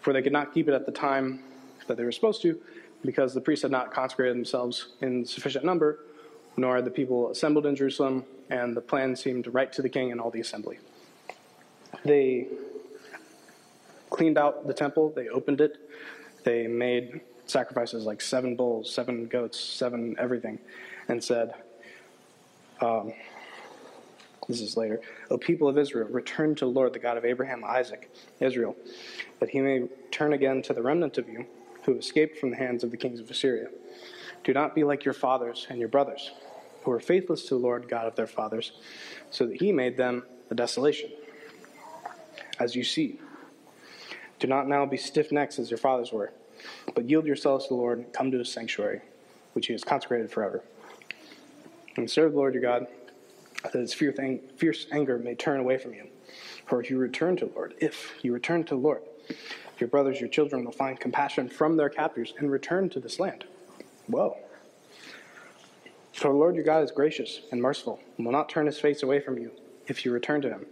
For 0.01 0.13
they 0.13 0.23
could 0.23 0.33
not 0.33 0.55
keep 0.55 0.69
it 0.69 0.75
at 0.75 0.87
the 0.87 0.93
time 0.93 1.43
that 1.87 1.97
they 1.97 2.05
were 2.05 2.13
supposed 2.13 2.43
to, 2.43 2.59
because 3.05 3.35
the 3.35 3.41
priests 3.41 3.63
had 3.63 3.71
not 3.71 3.93
consecrated 3.93 4.37
themselves 4.37 4.89
in 5.01 5.25
sufficient 5.25 5.65
number, 5.65 6.01
nor 6.57 6.77
had 6.77 6.85
the 6.85 6.91
people 6.91 7.31
assembled 7.31 7.67
in 7.67 7.75
Jerusalem, 7.75 8.25
and 8.51 8.77
the 8.77 8.81
plan 8.81 9.17
seemed 9.17 9.47
right 9.53 9.73
to 9.73 9.83
the 9.83 9.89
king 9.89 10.13
and 10.13 10.21
all 10.21 10.31
the 10.31 10.41
assembly. 10.41 10.79
They 12.05 12.49
cleaned 14.11 14.39
out 14.39 14.67
the 14.67 14.75
temple, 14.75 15.13
they 15.15 15.29
opened 15.29 15.61
it, 15.61 15.77
they 16.45 16.67
made 16.67 17.21
sacrifices 17.47 18.05
like 18.05 18.21
seven 18.21 18.57
bulls, 18.57 18.93
seven 18.93 19.27
goats, 19.27 19.59
seven 19.59 20.17
everything, 20.19 20.59
and 21.09 21.23
said, 21.23 21.55
um, 22.81 23.13
this 24.49 24.61
is 24.61 24.77
later, 24.77 25.01
O 25.31 25.39
people 25.39 25.69
of 25.69 25.79
Israel, 25.79 26.09
return 26.09 26.55
to 26.57 26.65
the 26.65 26.71
Lord, 26.71 26.93
the 26.93 26.99
God 26.99 27.17
of 27.17 27.25
Abraham, 27.25 27.65
Isaac, 27.65 28.11
Israel, 28.41 28.77
that 29.41 29.51
he 29.51 29.61
may 29.61 29.89
turn 30.11 30.33
again 30.33 30.63
to 30.63 30.73
the 30.73 30.83
remnant 30.83 31.17
of 31.17 31.29
you 31.29 31.47
who 31.83 31.97
escaped 31.97 32.39
from 32.39 32.51
the 32.51 32.57
hands 32.57 32.85
of 32.85 32.91
the 32.91 32.97
kings 32.97 33.21
of 33.21 33.31
Assyria. 33.31 33.69
Do 34.45 34.53
not 34.53 34.75
be 34.75 34.85
like 34.85 35.05
your 35.05 35.15
fathers 35.15 35.67
and 35.71 35.79
your 35.79 35.89
brothers, 35.89 36.33
who 36.83 36.91
were 36.91 37.01
faithless 37.01 37.45
to 37.45 37.55
the 37.55 37.61
Lord 37.61 37.89
God 37.89 38.07
of 38.07 38.17
their 38.17 38.27
fathers, 38.27 38.73
so 39.31 39.47
that 39.47 39.61
he 39.61 39.73
made 39.73 39.97
them 39.97 40.25
a 40.51 40.55
desolation. 40.55 41.11
As 42.59 42.75
you 42.75 42.85
see, 42.85 43.21
do 44.39 44.47
not 44.47 44.69
now 44.69 44.85
be 44.87 44.97
stiff 44.97 45.33
necks 45.33 45.59
as 45.59 45.71
your 45.71 45.79
fathers 45.79 46.13
were, 46.13 46.33
but 46.95 47.09
yield 47.09 47.27
yourselves 47.27 47.67
to 47.67 47.71
the 47.71 47.81
Lord 47.81 47.99
and 47.99 48.13
come 48.13 48.31
to 48.31 48.39
his 48.39 48.51
sanctuary, 48.51 49.01
which 49.53 49.67
he 49.67 49.73
has 49.73 49.85
consecrated 49.85 50.31
forever. 50.31 50.63
And 51.97 52.11
serve 52.11 52.33
the 52.33 52.39
Lord 52.39 52.55
your 52.55 52.63
God, 52.63 52.87
that 53.63 53.75
his 53.75 53.95
fierce 53.95 54.87
anger 54.91 55.19
may 55.19 55.35
turn 55.35 55.61
away 55.61 55.79
from 55.79 55.95
you. 55.95 56.09
For 56.67 56.81
if 56.81 56.91
you 56.91 56.99
return 56.99 57.37
to 57.37 57.47
the 57.47 57.53
Lord, 57.53 57.75
if 57.81 58.13
you 58.23 58.33
return 58.33 58.65
to 58.65 58.75
the 58.75 58.81
Lord, 58.81 59.03
your 59.83 59.89
brothers, 59.89 60.21
your 60.21 60.29
children 60.29 60.65
will 60.65 60.71
find 60.71 61.01
compassion 61.01 61.49
from 61.49 61.77
their 61.77 61.89
captors 61.89 62.35
and 62.39 62.53
return 62.53 62.89
to 62.89 63.01
this 63.01 63.19
land. 63.19 63.45
Whoa. 64.07 64.37
For 66.13 66.29
the 66.29 66.35
Lord 66.35 66.55
your 66.55 66.63
God 66.63 66.85
is 66.85 66.93
gracious 66.93 67.41
and 67.51 67.61
merciful 67.61 67.99
and 68.17 68.25
will 68.25 68.33
not 68.33 68.49
turn 68.49 68.67
his 68.67 68.79
face 68.79 69.03
away 69.03 69.19
from 69.19 69.39
you 69.39 69.51
if 69.89 70.05
you 70.05 70.13
return 70.13 70.41
to 70.43 70.51
him. 70.51 70.67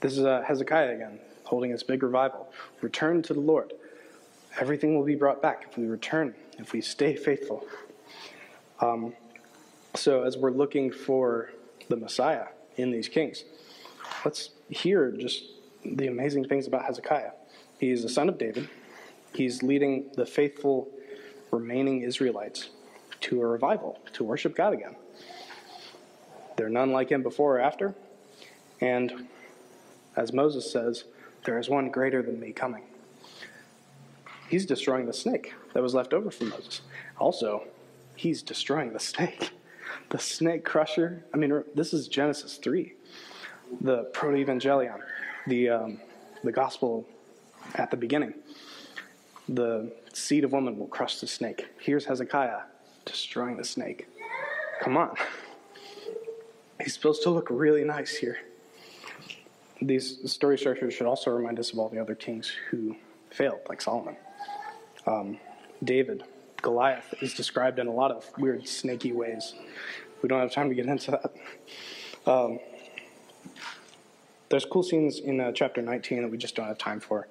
This 0.00 0.18
is 0.18 0.24
uh, 0.24 0.42
Hezekiah 0.44 0.96
again, 0.96 1.20
holding 1.44 1.70
his 1.70 1.84
big 1.84 2.02
revival. 2.02 2.52
Return 2.80 3.22
to 3.22 3.32
the 3.32 3.38
Lord. 3.38 3.74
Everything 4.58 4.96
will 4.96 5.04
be 5.04 5.14
brought 5.14 5.40
back 5.40 5.66
if 5.70 5.78
we 5.78 5.86
return, 5.86 6.34
if 6.58 6.72
we 6.72 6.80
stay 6.80 7.14
faithful. 7.14 7.64
Um, 8.80 9.14
so, 9.94 10.24
as 10.24 10.36
we're 10.36 10.50
looking 10.50 10.90
for 10.90 11.52
the 11.88 11.96
Messiah 11.96 12.46
in 12.76 12.90
these 12.90 13.06
kings, 13.06 13.44
let's 14.24 14.50
hear 14.68 15.12
just 15.12 15.44
the 15.84 16.08
amazing 16.08 16.48
things 16.48 16.66
about 16.66 16.84
Hezekiah. 16.84 17.30
He's 17.82 18.04
the 18.04 18.08
son 18.08 18.28
of 18.28 18.38
David, 18.38 18.68
he's 19.34 19.64
leading 19.64 20.12
the 20.14 20.24
faithful 20.24 20.88
remaining 21.50 22.02
Israelites 22.02 22.68
to 23.22 23.42
a 23.42 23.46
revival, 23.48 23.98
to 24.12 24.22
worship 24.22 24.54
God 24.54 24.72
again. 24.72 24.94
There 26.56 26.66
are 26.66 26.70
none 26.70 26.92
like 26.92 27.10
him 27.10 27.24
before 27.24 27.56
or 27.56 27.60
after. 27.60 27.96
And 28.80 29.26
as 30.14 30.32
Moses 30.32 30.70
says, 30.70 31.06
there 31.44 31.58
is 31.58 31.68
one 31.68 31.90
greater 31.90 32.22
than 32.22 32.38
me 32.38 32.52
coming. 32.52 32.84
He's 34.48 34.64
destroying 34.64 35.06
the 35.06 35.12
snake 35.12 35.52
that 35.74 35.82
was 35.82 35.92
left 35.92 36.14
over 36.14 36.30
from 36.30 36.50
Moses. 36.50 36.82
Also, 37.18 37.64
he's 38.14 38.42
destroying 38.42 38.92
the 38.92 39.00
snake. 39.00 39.50
The 40.08 40.18
snake 40.18 40.64
crusher. 40.64 41.24
I 41.34 41.36
mean, 41.36 41.64
this 41.74 41.92
is 41.92 42.06
Genesis 42.06 42.56
3, 42.58 42.94
the 43.80 44.04
proto-evangelion, 44.14 45.00
the, 45.46 45.68
um, 45.68 46.00
the 46.44 46.52
gospel 46.52 47.06
at 47.74 47.90
the 47.90 47.96
beginning. 47.96 48.34
The 49.48 49.92
seed 50.12 50.44
of 50.44 50.52
woman 50.52 50.78
will 50.78 50.86
crush 50.86 51.20
the 51.20 51.26
snake. 51.26 51.66
Here's 51.80 52.04
Hezekiah 52.04 52.60
destroying 53.04 53.56
the 53.56 53.64
snake. 53.64 54.06
Come 54.80 54.96
on. 54.96 55.16
He's 56.82 56.94
supposed 56.94 57.22
to 57.24 57.30
look 57.30 57.48
really 57.50 57.84
nice 57.84 58.16
here 58.16 58.38
these 59.86 60.30
story 60.30 60.58
structures 60.58 60.94
should 60.94 61.06
also 61.06 61.30
remind 61.30 61.58
us 61.58 61.72
of 61.72 61.78
all 61.78 61.88
the 61.88 62.00
other 62.00 62.14
kings 62.14 62.52
who 62.70 62.96
failed, 63.30 63.60
like 63.68 63.80
Solomon. 63.80 64.16
Um, 65.06 65.38
David, 65.82 66.22
Goliath 66.60 67.14
is 67.20 67.34
described 67.34 67.78
in 67.78 67.86
a 67.86 67.92
lot 67.92 68.10
of 68.10 68.30
weird, 68.38 68.66
snaky 68.68 69.12
ways. 69.12 69.54
We 70.22 70.28
don't 70.28 70.40
have 70.40 70.52
time 70.52 70.68
to 70.68 70.74
get 70.74 70.86
into 70.86 71.10
that. 71.12 71.32
Um, 72.30 72.60
there's 74.52 74.66
cool 74.66 74.82
scenes 74.82 75.18
in 75.18 75.40
uh, 75.40 75.50
chapter 75.50 75.80
19 75.80 76.22
that 76.22 76.30
we 76.30 76.36
just 76.36 76.54
don't 76.54 76.66
have 76.66 76.76
time 76.76 77.00
for, 77.00 77.26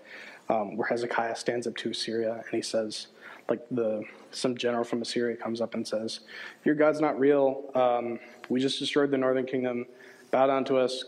um, 0.50 0.76
where 0.76 0.88
Hezekiah 0.88 1.36
stands 1.36 1.68
up 1.68 1.76
to 1.78 1.92
Assyria 1.92 2.34
and 2.34 2.52
he 2.52 2.64
says, 2.64 3.08
like 3.48 3.64
the 3.70 4.04
some 4.32 4.58
general 4.58 4.84
from 4.84 5.02
Assyria 5.02 5.36
comes 5.36 5.62
up 5.62 5.76
and 5.76 5.88
says, 5.88 6.22
"Your 6.64 6.74
God's 6.74 7.00
not 7.00 7.20
real. 7.20 7.70
Um, 7.76 8.20
we 8.50 8.60
just 8.60 8.80
destroyed 8.80 9.12
the 9.12 9.18
northern 9.18 9.46
kingdom. 9.46 9.86
Bow 10.32 10.48
down 10.48 10.66
to 10.66 10.78
us. 10.78 11.04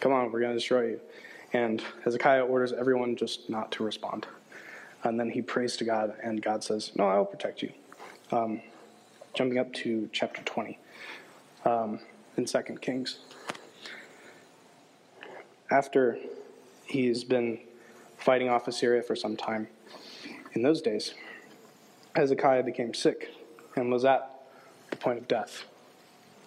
Come 0.00 0.12
on, 0.12 0.32
we're 0.32 0.40
going 0.40 0.52
to 0.52 0.58
destroy 0.58 0.86
you. 0.88 1.00
And 1.52 1.82
Hezekiah 2.04 2.44
orders 2.44 2.72
everyone 2.72 3.16
just 3.16 3.50
not 3.50 3.70
to 3.72 3.84
respond. 3.84 4.26
And 5.02 5.18
then 5.20 5.28
he 5.30 5.42
prays 5.42 5.76
to 5.76 5.84
God, 5.84 6.14
and 6.22 6.40
God 6.40 6.64
says, 6.64 6.92
No, 6.96 7.06
I 7.06 7.18
will 7.18 7.26
protect 7.26 7.60
you. 7.60 7.72
Um, 8.32 8.62
jumping 9.34 9.58
up 9.58 9.72
to 9.74 10.08
chapter 10.12 10.42
20 10.42 10.78
um, 11.64 11.98
in 12.36 12.44
2 12.44 12.62
Kings. 12.80 13.18
After 15.70 16.18
he's 16.84 17.24
been 17.24 17.58
fighting 18.18 18.48
off 18.48 18.68
Assyria 18.68 19.02
for 19.02 19.16
some 19.16 19.36
time, 19.36 19.68
in 20.52 20.62
those 20.62 20.80
days, 20.82 21.14
Hezekiah 22.14 22.62
became 22.62 22.94
sick 22.94 23.30
and 23.76 23.90
was 23.90 24.04
at 24.04 24.30
the 24.90 24.96
point 24.96 25.18
of 25.18 25.26
death. 25.26 25.64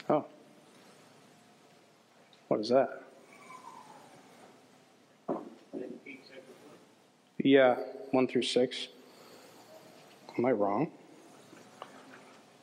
Oh. 0.10 0.26
What 2.48 2.62
is 2.62 2.70
that? 2.70 3.04
Yeah, 7.38 7.76
1 8.12 8.28
through 8.28 8.44
6. 8.44 8.88
Am 10.38 10.46
I 10.46 10.52
wrong? 10.52 10.92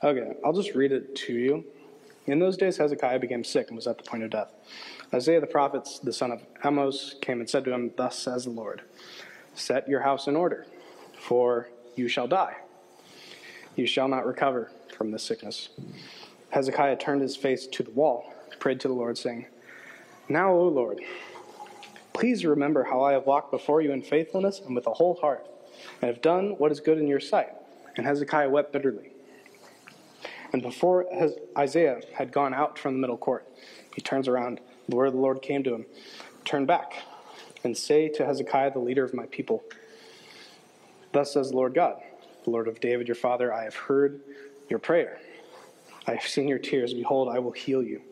Okay, 0.02 0.32
I'll 0.44 0.52
just 0.52 0.74
read 0.74 0.92
it 0.92 1.14
to 1.16 1.32
you. 1.32 1.64
In 2.26 2.38
those 2.38 2.56
days, 2.56 2.78
Hezekiah 2.78 3.18
became 3.18 3.44
sick 3.44 3.68
and 3.68 3.76
was 3.76 3.86
at 3.86 3.98
the 3.98 4.04
point 4.04 4.22
of 4.22 4.30
death. 4.30 4.52
Isaiah 5.14 5.40
the 5.40 5.46
prophet, 5.46 5.88
the 6.02 6.12
son 6.12 6.32
of 6.32 6.42
Amos, 6.64 7.14
came 7.20 7.40
and 7.40 7.48
said 7.48 7.64
to 7.64 7.72
him, 7.72 7.92
Thus 7.96 8.18
says 8.18 8.44
the 8.44 8.50
Lord 8.50 8.82
Set 9.54 9.88
your 9.88 10.00
house 10.00 10.26
in 10.26 10.34
order, 10.34 10.66
for 11.18 11.68
you 11.94 12.08
shall 12.08 12.26
die. 12.26 12.56
You 13.76 13.86
shall 13.86 14.08
not 14.08 14.26
recover 14.26 14.72
from 14.96 15.12
this 15.12 15.22
sickness. 15.22 15.68
Hezekiah 16.50 16.96
turned 16.96 17.22
his 17.22 17.36
face 17.36 17.66
to 17.68 17.82
the 17.82 17.90
wall, 17.92 18.34
prayed 18.58 18.80
to 18.80 18.88
the 18.88 18.94
Lord, 18.94 19.16
saying, 19.16 19.46
Now, 20.28 20.52
O 20.52 20.68
Lord, 20.68 21.00
Please 22.14 22.46
remember 22.46 22.84
how 22.84 23.02
I 23.02 23.12
have 23.12 23.26
walked 23.26 23.50
before 23.50 23.82
you 23.82 23.90
in 23.92 24.00
faithfulness 24.00 24.60
and 24.60 24.74
with 24.74 24.86
a 24.86 24.94
whole 24.94 25.16
heart, 25.16 25.46
and 26.00 26.08
have 26.08 26.22
done 26.22 26.50
what 26.58 26.70
is 26.70 26.78
good 26.78 26.96
in 26.96 27.08
your 27.08 27.20
sight. 27.20 27.50
And 27.96 28.06
Hezekiah 28.06 28.48
wept 28.48 28.72
bitterly. 28.72 29.10
And 30.52 30.62
before 30.62 31.06
Isaiah 31.58 32.00
had 32.14 32.30
gone 32.30 32.54
out 32.54 32.78
from 32.78 32.94
the 32.94 33.00
middle 33.00 33.18
court, 33.18 33.46
he 33.94 34.00
turns 34.00 34.28
around. 34.28 34.60
The 34.88 34.96
word 34.96 35.06
of 35.06 35.12
the 35.14 35.20
Lord 35.20 35.42
came 35.42 35.62
to 35.64 35.74
him 35.74 35.86
Turn 36.44 36.66
back 36.66 37.02
and 37.64 37.76
say 37.76 38.08
to 38.10 38.26
Hezekiah, 38.26 38.72
the 38.72 38.78
leader 38.78 39.02
of 39.02 39.14
my 39.14 39.26
people, 39.26 39.64
Thus 41.12 41.32
says 41.32 41.50
the 41.50 41.56
Lord 41.56 41.74
God, 41.74 42.02
the 42.44 42.50
Lord 42.50 42.68
of 42.68 42.80
David 42.80 43.08
your 43.08 43.14
father, 43.14 43.52
I 43.52 43.64
have 43.64 43.74
heard 43.74 44.20
your 44.68 44.78
prayer. 44.78 45.20
I 46.06 46.12
have 46.12 46.24
seen 46.24 46.48
your 46.48 46.58
tears. 46.58 46.92
Behold, 46.92 47.28
I 47.28 47.38
will 47.38 47.52
heal 47.52 47.82
you. 47.82 48.02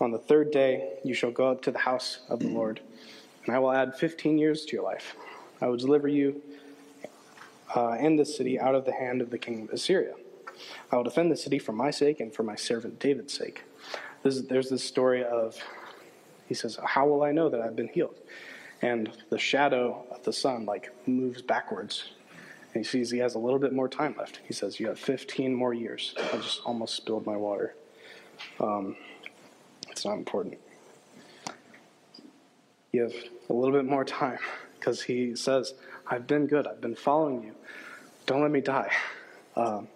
On 0.00 0.10
the 0.10 0.18
third 0.18 0.50
day, 0.50 0.94
you 1.04 1.14
shall 1.14 1.30
go 1.30 1.48
up 1.48 1.62
to 1.62 1.70
the 1.70 1.78
house 1.78 2.20
of 2.28 2.40
the 2.40 2.48
Lord, 2.48 2.80
and 3.46 3.54
I 3.54 3.60
will 3.60 3.70
add 3.70 3.94
15 3.94 4.36
years 4.36 4.64
to 4.64 4.72
your 4.72 4.84
life. 4.84 5.14
I 5.60 5.68
will 5.68 5.76
deliver 5.76 6.08
you 6.08 6.42
uh, 7.76 7.90
and 7.90 8.18
this 8.18 8.36
city 8.36 8.58
out 8.58 8.74
of 8.74 8.84
the 8.84 8.92
hand 8.92 9.20
of 9.20 9.30
the 9.30 9.38
king 9.38 9.62
of 9.62 9.70
Assyria. 9.70 10.14
I 10.90 10.96
will 10.96 11.04
defend 11.04 11.30
the 11.30 11.36
city 11.36 11.58
for 11.58 11.72
my 11.72 11.92
sake 11.92 12.18
and 12.18 12.34
for 12.34 12.42
my 12.42 12.56
servant 12.56 12.98
David's 12.98 13.32
sake. 13.32 13.62
This, 14.22 14.40
there's 14.42 14.68
this 14.68 14.84
story 14.84 15.24
of, 15.24 15.56
he 16.46 16.54
says, 16.54 16.78
How 16.84 17.06
will 17.06 17.22
I 17.22 17.32
know 17.32 17.48
that 17.48 17.60
I've 17.60 17.76
been 17.76 17.88
healed? 17.88 18.18
And 18.80 19.10
the 19.30 19.38
shadow 19.38 20.04
of 20.10 20.22
the 20.24 20.32
sun 20.32 20.66
like 20.66 20.90
moves 21.06 21.42
backwards. 21.42 22.12
And 22.74 22.84
he 22.84 22.88
sees 22.88 23.10
he 23.10 23.18
has 23.18 23.34
a 23.34 23.38
little 23.38 23.58
bit 23.58 23.72
more 23.72 23.88
time 23.88 24.14
left. 24.18 24.40
He 24.46 24.52
says, 24.52 24.80
You 24.80 24.88
have 24.88 24.98
15 24.98 25.54
more 25.54 25.74
years. 25.74 26.14
I 26.18 26.36
just 26.38 26.62
almost 26.64 26.96
spilled 26.96 27.26
my 27.26 27.36
water. 27.36 27.74
Um, 28.58 28.96
it's 29.88 30.04
not 30.04 30.14
important. 30.14 30.58
You 32.92 33.02
have 33.02 33.14
a 33.48 33.52
little 33.52 33.74
bit 33.74 33.84
more 33.84 34.04
time 34.04 34.38
because 34.78 35.02
he 35.02 35.36
says, 35.36 35.74
I've 36.06 36.26
been 36.26 36.46
good. 36.46 36.66
I've 36.66 36.80
been 36.80 36.94
following 36.94 37.42
you. 37.42 37.54
Don't 38.26 38.42
let 38.42 38.50
me 38.50 38.60
die. 38.60 38.90
Um, 39.56 39.88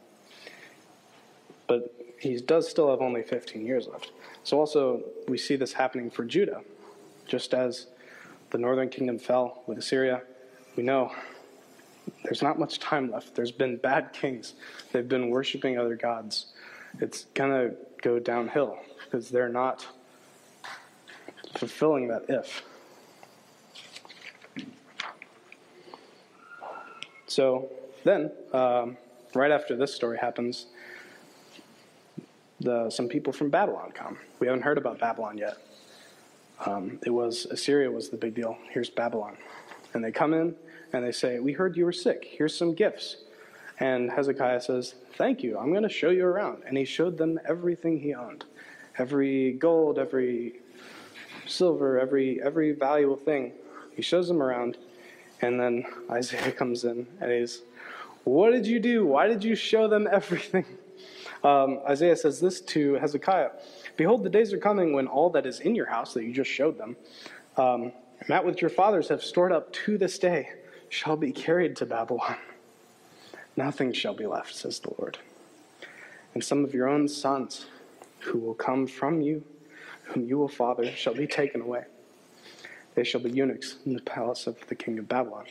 but 1.66 1.95
he 2.18 2.38
does 2.38 2.68
still 2.68 2.90
have 2.90 3.00
only 3.00 3.22
15 3.22 3.64
years 3.64 3.86
left. 3.88 4.12
So, 4.44 4.58
also, 4.58 5.02
we 5.28 5.38
see 5.38 5.56
this 5.56 5.72
happening 5.72 6.10
for 6.10 6.24
Judah. 6.24 6.62
Just 7.26 7.54
as 7.54 7.86
the 8.50 8.58
northern 8.58 8.88
kingdom 8.88 9.18
fell 9.18 9.62
with 9.66 9.78
Assyria, 9.78 10.22
we 10.76 10.82
know 10.82 11.12
there's 12.22 12.42
not 12.42 12.58
much 12.58 12.78
time 12.78 13.10
left. 13.10 13.34
There's 13.34 13.52
been 13.52 13.76
bad 13.76 14.12
kings, 14.20 14.54
they've 14.92 15.08
been 15.08 15.30
worshiping 15.30 15.78
other 15.78 15.96
gods. 15.96 16.46
It's 17.00 17.24
to 17.50 17.74
go 18.02 18.18
downhill 18.18 18.78
because 19.04 19.28
they're 19.28 19.48
not 19.48 19.86
fulfilling 21.56 22.08
that 22.08 22.24
if. 22.28 22.62
So 27.26 27.68
then, 28.04 28.30
um, 28.52 28.96
right 29.34 29.50
after 29.50 29.76
this 29.76 29.94
story 29.94 30.16
happens, 30.18 30.66
the, 32.66 32.90
some 32.90 33.08
people 33.08 33.32
from 33.32 33.48
Babylon 33.48 33.92
come. 33.94 34.18
We 34.40 34.48
haven't 34.48 34.62
heard 34.62 34.76
about 34.76 34.98
Babylon 34.98 35.38
yet. 35.38 35.56
Um, 36.66 36.98
it 37.06 37.10
was 37.10 37.46
Assyria 37.46 37.90
was 37.90 38.08
the 38.08 38.16
big 38.16 38.34
deal. 38.34 38.58
Here's 38.70 38.90
Babylon, 38.90 39.36
and 39.94 40.04
they 40.04 40.10
come 40.10 40.34
in 40.34 40.54
and 40.92 41.04
they 41.04 41.12
say, 41.12 41.38
"We 41.38 41.52
heard 41.52 41.76
you 41.76 41.84
were 41.84 41.92
sick. 41.92 42.26
Here's 42.28 42.56
some 42.56 42.74
gifts." 42.74 43.18
And 43.78 44.10
Hezekiah 44.10 44.60
says, 44.62 44.94
"Thank 45.14 45.42
you. 45.42 45.58
I'm 45.58 45.70
going 45.70 45.84
to 45.84 45.88
show 45.88 46.10
you 46.10 46.24
around." 46.24 46.62
And 46.66 46.76
he 46.76 46.84
showed 46.84 47.18
them 47.18 47.38
everything 47.48 48.00
he 48.00 48.14
owned, 48.14 48.44
every 48.98 49.52
gold, 49.52 49.98
every 49.98 50.54
silver, 51.46 52.00
every 52.00 52.42
every 52.42 52.72
valuable 52.72 53.16
thing. 53.16 53.52
He 53.94 54.02
shows 54.02 54.26
them 54.28 54.42
around, 54.42 54.76
and 55.40 55.60
then 55.60 55.84
Isaiah 56.10 56.52
comes 56.52 56.84
in 56.84 57.06
and 57.20 57.30
he's, 57.30 57.62
"What 58.24 58.50
did 58.50 58.66
you 58.66 58.80
do? 58.80 59.06
Why 59.06 59.28
did 59.28 59.44
you 59.44 59.54
show 59.54 59.86
them 59.86 60.08
everything?" 60.10 60.64
Um, 61.46 61.78
Isaiah 61.88 62.16
says 62.16 62.40
this 62.40 62.60
to 62.62 62.94
Hezekiah 62.94 63.50
Behold, 63.96 64.24
the 64.24 64.30
days 64.30 64.52
are 64.52 64.58
coming 64.58 64.92
when 64.92 65.06
all 65.06 65.30
that 65.30 65.46
is 65.46 65.60
in 65.60 65.76
your 65.76 65.86
house 65.86 66.12
that 66.14 66.24
you 66.24 66.32
just 66.32 66.50
showed 66.50 66.76
them, 66.76 66.96
um, 67.56 67.92
that 68.26 68.44
which 68.44 68.60
your 68.60 68.70
fathers 68.70 69.08
have 69.08 69.22
stored 69.22 69.52
up 69.52 69.72
to 69.72 69.96
this 69.96 70.18
day, 70.18 70.50
shall 70.88 71.16
be 71.16 71.30
carried 71.30 71.76
to 71.76 71.86
Babylon. 71.86 72.36
Nothing 73.56 73.92
shall 73.92 74.14
be 74.14 74.26
left, 74.26 74.56
says 74.56 74.80
the 74.80 74.92
Lord. 74.98 75.18
And 76.34 76.42
some 76.42 76.64
of 76.64 76.74
your 76.74 76.88
own 76.88 77.06
sons, 77.06 77.66
who 78.18 78.38
will 78.38 78.54
come 78.54 78.88
from 78.88 79.20
you, 79.20 79.44
whom 80.02 80.24
you 80.24 80.38
will 80.38 80.48
father, 80.48 80.90
shall 80.90 81.14
be 81.14 81.28
taken 81.28 81.60
away. 81.60 81.84
They 82.96 83.04
shall 83.04 83.20
be 83.20 83.30
eunuchs 83.30 83.76
in 83.86 83.94
the 83.94 84.02
palace 84.02 84.48
of 84.48 84.66
the 84.66 84.74
king 84.74 84.98
of 84.98 85.08
Babylon. 85.08 85.46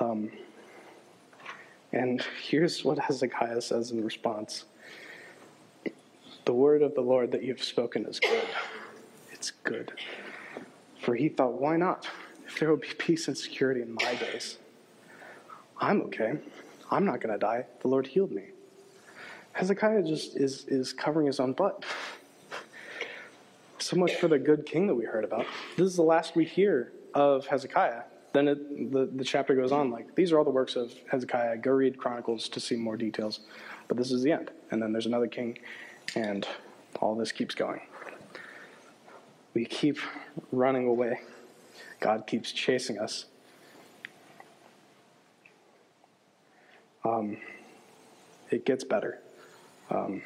Um, 0.00 0.30
and 1.92 2.22
here's 2.42 2.84
what 2.84 2.98
Hezekiah 2.98 3.62
says 3.62 3.90
in 3.90 4.04
response 4.04 4.64
The 6.44 6.52
word 6.52 6.82
of 6.82 6.94
the 6.94 7.00
Lord 7.00 7.32
that 7.32 7.42
you've 7.42 7.62
spoken 7.62 8.04
is 8.04 8.20
good. 8.20 8.48
It's 9.32 9.50
good. 9.50 9.92
For 11.00 11.14
he 11.14 11.28
thought, 11.28 11.60
why 11.60 11.76
not? 11.76 12.08
If 12.46 12.58
there 12.58 12.70
will 12.70 12.76
be 12.76 12.88
peace 12.98 13.28
and 13.28 13.36
security 13.36 13.82
in 13.82 13.94
my 13.94 14.14
days, 14.14 14.58
I'm 15.80 16.02
okay. 16.02 16.38
I'm 16.90 17.04
not 17.04 17.20
going 17.20 17.32
to 17.32 17.38
die. 17.38 17.66
The 17.80 17.88
Lord 17.88 18.06
healed 18.06 18.32
me. 18.32 18.44
Hezekiah 19.52 20.02
just 20.02 20.36
is, 20.36 20.64
is 20.68 20.92
covering 20.92 21.26
his 21.26 21.40
own 21.40 21.52
butt. 21.52 21.84
So 23.78 23.96
much 23.96 24.16
for 24.16 24.28
the 24.28 24.38
good 24.38 24.66
king 24.66 24.86
that 24.86 24.94
we 24.94 25.04
heard 25.04 25.24
about. 25.24 25.46
This 25.76 25.86
is 25.86 25.96
the 25.96 26.02
last 26.02 26.36
we 26.36 26.44
hear 26.44 26.92
of 27.14 27.46
Hezekiah 27.46 28.02
then 28.32 28.48
it, 28.48 28.92
the, 28.92 29.06
the 29.06 29.24
chapter 29.24 29.54
goes 29.54 29.72
on 29.72 29.90
like, 29.90 30.14
these 30.14 30.32
are 30.32 30.38
all 30.38 30.44
the 30.44 30.50
works 30.50 30.76
of 30.76 30.92
Hezekiah. 31.10 31.58
Go 31.58 31.72
read 31.72 31.98
Chronicles 31.98 32.48
to 32.50 32.60
see 32.60 32.76
more 32.76 32.96
details. 32.96 33.40
But 33.88 33.96
this 33.96 34.10
is 34.10 34.22
the 34.22 34.32
end. 34.32 34.50
And 34.70 34.82
then 34.82 34.92
there's 34.92 35.06
another 35.06 35.26
king, 35.26 35.58
and 36.14 36.46
all 37.00 37.14
this 37.14 37.32
keeps 37.32 37.54
going. 37.54 37.80
We 39.54 39.64
keep 39.64 39.98
running 40.52 40.86
away. 40.86 41.20
God 42.00 42.26
keeps 42.26 42.52
chasing 42.52 42.98
us. 42.98 43.24
Um, 47.04 47.38
it 48.50 48.66
gets 48.66 48.84
better. 48.84 49.20
Um, 49.90 50.22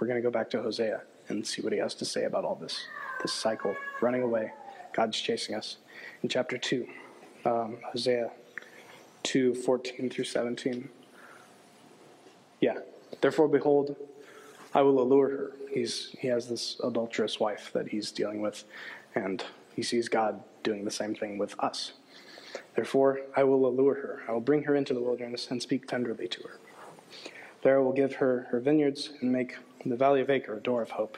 we're 0.00 0.06
going 0.06 0.20
to 0.20 0.22
go 0.22 0.30
back 0.30 0.50
to 0.50 0.62
Hosea 0.62 1.02
and 1.28 1.46
see 1.46 1.60
what 1.60 1.72
he 1.72 1.78
has 1.78 1.94
to 1.96 2.04
say 2.04 2.24
about 2.24 2.44
all 2.44 2.54
this, 2.54 2.86
this 3.20 3.32
cycle, 3.32 3.76
running 4.00 4.22
away. 4.22 4.52
God's 4.94 5.20
chasing 5.20 5.54
us 5.54 5.76
in 6.22 6.28
chapter 6.28 6.58
2, 6.58 6.86
um, 7.44 7.78
Hosea 7.92 8.30
2 9.22 9.54
14 9.54 10.10
through 10.10 10.24
17. 10.24 10.88
Yeah. 12.60 12.78
Therefore, 13.20 13.48
behold, 13.48 13.96
I 14.74 14.82
will 14.82 15.00
allure 15.00 15.28
her. 15.30 15.52
He's, 15.72 16.14
he 16.18 16.28
has 16.28 16.48
this 16.48 16.80
adulterous 16.82 17.40
wife 17.40 17.70
that 17.72 17.88
he's 17.88 18.10
dealing 18.10 18.40
with, 18.40 18.64
and 19.14 19.44
he 19.74 19.82
sees 19.82 20.08
God 20.08 20.42
doing 20.62 20.84
the 20.84 20.90
same 20.90 21.14
thing 21.14 21.38
with 21.38 21.58
us. 21.62 21.92
Therefore, 22.74 23.20
I 23.36 23.44
will 23.44 23.66
allure 23.66 23.94
her. 23.94 24.22
I 24.28 24.32
will 24.32 24.40
bring 24.40 24.64
her 24.64 24.74
into 24.74 24.94
the 24.94 25.00
wilderness 25.00 25.48
and 25.50 25.62
speak 25.62 25.86
tenderly 25.86 26.28
to 26.28 26.42
her. 26.42 26.58
There 27.62 27.78
I 27.78 27.82
will 27.82 27.92
give 27.92 28.16
her 28.16 28.46
her 28.50 28.60
vineyards 28.60 29.10
and 29.20 29.32
make 29.32 29.56
the 29.84 29.96
valley 29.96 30.20
of 30.20 30.30
Achor 30.30 30.56
a 30.56 30.60
door 30.60 30.82
of 30.82 30.90
hope. 30.90 31.16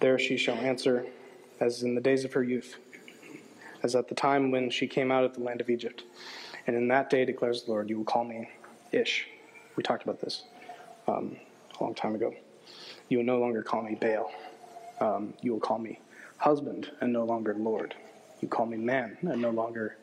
There 0.00 0.18
she 0.18 0.36
shall 0.36 0.56
answer 0.56 1.06
as 1.60 1.82
in 1.82 1.94
the 1.94 2.00
days 2.00 2.24
of 2.24 2.32
her 2.32 2.42
youth 2.42 2.76
as 3.82 3.94
at 3.94 4.08
the 4.08 4.14
time 4.14 4.50
when 4.50 4.70
she 4.70 4.86
came 4.86 5.10
out 5.10 5.24
of 5.24 5.34
the 5.34 5.40
land 5.40 5.60
of 5.60 5.70
Egypt. 5.70 6.04
And 6.66 6.76
in 6.76 6.88
that 6.88 7.10
day, 7.10 7.24
declares 7.24 7.62
the 7.62 7.70
Lord, 7.70 7.88
you 7.88 7.98
will 7.98 8.04
call 8.04 8.24
me 8.24 8.48
Ish. 8.92 9.26
We 9.76 9.82
talked 9.82 10.02
about 10.02 10.20
this 10.20 10.44
um, 11.08 11.36
a 11.78 11.82
long 11.82 11.94
time 11.94 12.14
ago. 12.14 12.34
You 13.08 13.18
will 13.18 13.24
no 13.24 13.38
longer 13.38 13.62
call 13.62 13.82
me 13.82 13.94
Baal. 13.94 14.30
Um, 15.00 15.34
you 15.42 15.52
will 15.52 15.60
call 15.60 15.78
me 15.78 15.98
husband 16.38 16.90
and 17.00 17.12
no 17.12 17.24
longer 17.24 17.54
Lord. 17.54 17.94
You 18.40 18.48
call 18.48 18.66
me 18.66 18.76
man 18.76 19.16
and 19.22 19.40
no 19.40 19.50
longer 19.50 19.96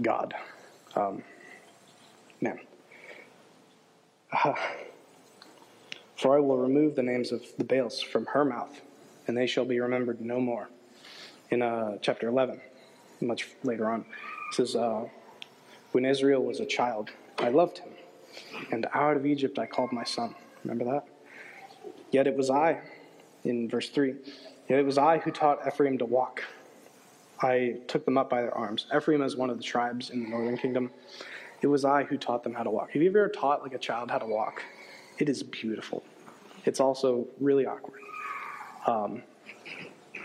God. 0.00 0.34
Um, 0.96 1.22
man. 2.40 2.58
Uh, 4.32 4.54
for 6.16 6.36
I 6.36 6.40
will 6.40 6.58
remove 6.58 6.96
the 6.96 7.02
names 7.02 7.32
of 7.32 7.42
the 7.56 7.64
Baals 7.64 8.02
from 8.02 8.26
her 8.26 8.44
mouth, 8.44 8.80
and 9.26 9.36
they 9.36 9.46
shall 9.46 9.64
be 9.64 9.80
remembered 9.80 10.20
no 10.20 10.38
more. 10.38 10.68
In 11.50 11.62
uh, 11.62 11.96
chapter 12.00 12.28
11, 12.28 12.60
much 13.20 13.48
later 13.62 13.88
on. 13.88 14.00
It 14.00 14.54
says, 14.54 14.76
uh, 14.76 15.06
When 15.92 16.04
Israel 16.04 16.42
was 16.42 16.60
a 16.60 16.66
child, 16.66 17.10
I 17.38 17.48
loved 17.48 17.78
him, 17.78 17.90
and 18.70 18.86
out 18.92 19.16
of 19.16 19.26
Egypt 19.26 19.58
I 19.58 19.66
called 19.66 19.92
my 19.92 20.04
son. 20.04 20.34
Remember 20.64 20.84
that? 20.84 21.04
Yet 22.10 22.26
it 22.26 22.36
was 22.36 22.50
I, 22.50 22.80
in 23.44 23.68
verse 23.68 23.88
3, 23.88 24.14
yet 24.68 24.78
it 24.78 24.86
was 24.86 24.98
I 24.98 25.18
who 25.18 25.30
taught 25.30 25.66
Ephraim 25.66 25.98
to 25.98 26.04
walk. 26.04 26.42
I 27.42 27.76
took 27.88 28.04
them 28.04 28.18
up 28.18 28.28
by 28.28 28.42
their 28.42 28.54
arms. 28.54 28.86
Ephraim 28.94 29.22
is 29.22 29.36
one 29.36 29.48
of 29.48 29.56
the 29.56 29.62
tribes 29.62 30.10
in 30.10 30.22
the 30.22 30.28
northern 30.28 30.58
kingdom. 30.58 30.90
It 31.62 31.68
was 31.68 31.84
I 31.84 32.04
who 32.04 32.18
taught 32.18 32.42
them 32.42 32.54
how 32.54 32.62
to 32.62 32.70
walk. 32.70 32.90
Have 32.90 33.02
you 33.02 33.08
ever 33.08 33.28
taught 33.28 33.62
like 33.62 33.74
a 33.74 33.78
child 33.78 34.10
how 34.10 34.18
to 34.18 34.26
walk? 34.26 34.62
It 35.18 35.28
is 35.28 35.42
beautiful. 35.42 36.02
It's 36.64 36.80
also 36.80 37.26
really 37.38 37.66
awkward. 37.66 38.00
Um, 38.86 39.22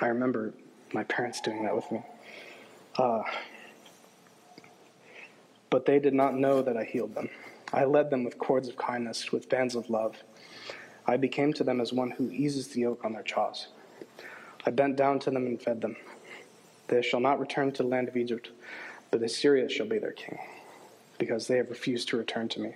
I 0.01 0.07
remember 0.07 0.53
my 0.93 1.03
parents 1.03 1.41
doing 1.41 1.63
that 1.63 1.75
with 1.75 1.89
me. 1.91 2.01
Uh, 2.97 3.23
but 5.69 5.85
they 5.85 5.99
did 5.99 6.13
not 6.13 6.35
know 6.35 6.61
that 6.61 6.77
I 6.77 6.83
healed 6.83 7.13
them. 7.15 7.29
I 7.73 7.83
led 7.83 8.09
them 8.09 8.23
with 8.23 8.37
cords 8.37 8.69
of 8.69 8.77
kindness, 8.77 9.31
with 9.31 9.49
bands 9.49 9.75
of 9.75 9.89
love. 9.89 10.15
I 11.05 11.17
became 11.17 11.53
to 11.53 11.63
them 11.63 11.81
as 11.81 11.91
one 11.91 12.11
who 12.11 12.31
eases 12.31 12.69
the 12.69 12.81
yoke 12.81 13.03
on 13.03 13.13
their 13.13 13.23
jaws. 13.23 13.67
I 14.65 14.71
bent 14.71 14.95
down 14.95 15.19
to 15.19 15.31
them 15.31 15.45
and 15.45 15.61
fed 15.61 15.81
them. 15.81 15.95
They 16.87 17.01
shall 17.01 17.19
not 17.19 17.39
return 17.39 17.71
to 17.73 17.83
the 17.83 17.89
land 17.89 18.07
of 18.07 18.15
Egypt, 18.15 18.51
but 19.11 19.21
Assyria 19.21 19.69
shall 19.69 19.87
be 19.87 19.99
their 19.99 20.11
king, 20.11 20.37
because 21.17 21.47
they 21.47 21.57
have 21.57 21.69
refused 21.69 22.07
to 22.09 22.17
return 22.17 22.47
to 22.49 22.59
me. 22.59 22.75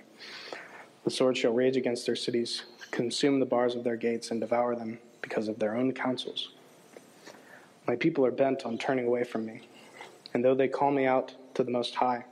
The 1.04 1.10
sword 1.10 1.36
shall 1.36 1.52
rage 1.52 1.76
against 1.76 2.06
their 2.06 2.16
cities, 2.16 2.64
consume 2.90 3.40
the 3.40 3.46
bars 3.46 3.74
of 3.74 3.84
their 3.84 3.96
gates, 3.96 4.30
and 4.30 4.40
devour 4.40 4.76
them 4.76 4.98
because 5.22 5.48
of 5.48 5.58
their 5.58 5.76
own 5.76 5.92
counsels. 5.92 6.50
My 7.86 7.96
people 7.96 8.26
are 8.26 8.30
bent 8.30 8.64
on 8.64 8.78
turning 8.78 9.06
away 9.06 9.24
from 9.24 9.46
me. 9.46 9.62
And 10.32 10.44
though 10.44 10.54
they 10.54 10.68
call 10.68 10.90
me 10.90 11.06
out 11.06 11.34
to 11.54 11.64
the 11.64 11.70
Most 11.70 11.94
High, 11.94 12.24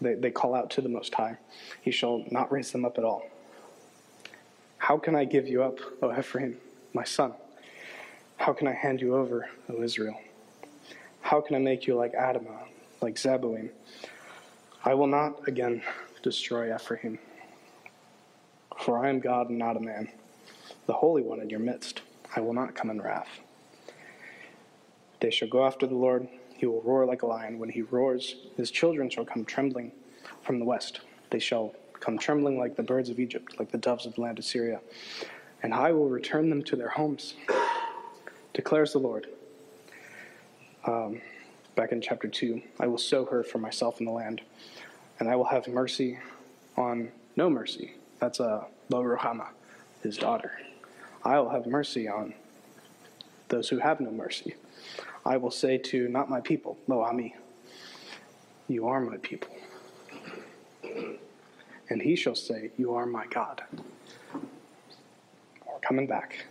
they, 0.00 0.14
they 0.14 0.30
call 0.30 0.54
out 0.54 0.70
to 0.70 0.80
the 0.80 0.88
Most 0.88 1.14
High, 1.14 1.38
he 1.80 1.90
shall 1.90 2.24
not 2.30 2.50
raise 2.52 2.72
them 2.72 2.84
up 2.84 2.98
at 2.98 3.04
all. 3.04 3.26
How 4.78 4.98
can 4.98 5.14
I 5.14 5.24
give 5.24 5.48
you 5.48 5.62
up, 5.62 5.78
O 6.02 6.16
Ephraim, 6.16 6.58
my 6.92 7.04
son? 7.04 7.32
How 8.36 8.52
can 8.52 8.66
I 8.66 8.72
hand 8.72 9.00
you 9.00 9.16
over, 9.16 9.48
O 9.70 9.82
Israel? 9.82 10.20
How 11.20 11.40
can 11.40 11.56
I 11.56 11.58
make 11.58 11.86
you 11.86 11.94
like 11.94 12.12
Admah, 12.12 12.66
like 13.00 13.14
Zeboim? 13.14 13.70
I 14.84 14.92
will 14.92 15.06
not 15.06 15.48
again 15.48 15.82
destroy 16.22 16.74
Ephraim, 16.74 17.18
for 18.78 19.02
I 19.02 19.08
am 19.08 19.20
God 19.20 19.48
and 19.48 19.58
not 19.58 19.78
a 19.78 19.80
man, 19.80 20.10
the 20.86 20.92
Holy 20.92 21.22
One 21.22 21.40
in 21.40 21.48
your 21.48 21.60
midst. 21.60 22.02
I 22.36 22.40
will 22.40 22.52
not 22.52 22.74
come 22.74 22.90
in 22.90 23.00
wrath. 23.00 23.40
They 25.20 25.30
shall 25.30 25.48
go 25.48 25.64
after 25.64 25.86
the 25.86 25.94
Lord. 25.94 26.28
He 26.56 26.66
will 26.66 26.82
roar 26.82 27.04
like 27.06 27.22
a 27.22 27.26
lion. 27.26 27.58
When 27.58 27.68
he 27.68 27.82
roars, 27.82 28.36
his 28.56 28.70
children 28.70 29.10
shall 29.10 29.24
come 29.24 29.44
trembling 29.44 29.92
from 30.42 30.58
the 30.58 30.64
west. 30.64 31.00
They 31.30 31.38
shall 31.38 31.74
come 32.00 32.18
trembling 32.18 32.58
like 32.58 32.76
the 32.76 32.82
birds 32.82 33.08
of 33.10 33.18
Egypt, 33.18 33.58
like 33.58 33.70
the 33.70 33.78
doves 33.78 34.06
of 34.06 34.14
the 34.14 34.20
land 34.20 34.38
of 34.38 34.44
Syria. 34.44 34.80
And 35.62 35.72
I 35.72 35.92
will 35.92 36.08
return 36.08 36.50
them 36.50 36.62
to 36.64 36.76
their 36.76 36.90
homes, 36.90 37.34
declares 38.52 38.92
the 38.92 38.98
Lord. 38.98 39.26
Um, 40.86 41.20
back 41.74 41.92
in 41.92 42.00
chapter 42.00 42.28
2, 42.28 42.60
I 42.78 42.86
will 42.86 42.98
sow 42.98 43.24
her 43.24 43.42
for 43.42 43.58
myself 43.58 44.00
in 44.00 44.06
the 44.06 44.12
land, 44.12 44.42
and 45.18 45.28
I 45.28 45.36
will 45.36 45.46
have 45.46 45.66
mercy 45.66 46.18
on 46.76 47.10
no 47.36 47.48
mercy. 47.48 47.94
That's 48.20 48.40
uh, 48.40 48.64
Lo 48.90 49.02
Ruhamah, 49.02 49.48
his 50.02 50.18
daughter. 50.18 50.52
I 51.24 51.38
will 51.40 51.50
have 51.50 51.66
mercy 51.66 52.06
on 52.06 52.34
those 53.48 53.70
who 53.70 53.78
have 53.78 54.00
no 54.00 54.10
mercy. 54.10 54.54
I 55.26 55.36
will 55.36 55.50
say 55.50 55.78
to 55.78 56.08
not 56.08 56.28
my 56.28 56.40
people, 56.40 56.76
Lo 56.86 57.02
Ami, 57.02 57.34
you 58.68 58.86
are 58.86 59.00
my 59.00 59.16
people. 59.18 59.54
And 61.88 62.02
he 62.02 62.16
shall 62.16 62.34
say, 62.34 62.70
You 62.76 62.94
are 62.94 63.06
my 63.06 63.26
God. 63.26 63.62
We're 64.32 65.78
coming 65.82 66.06
back. 66.06 66.46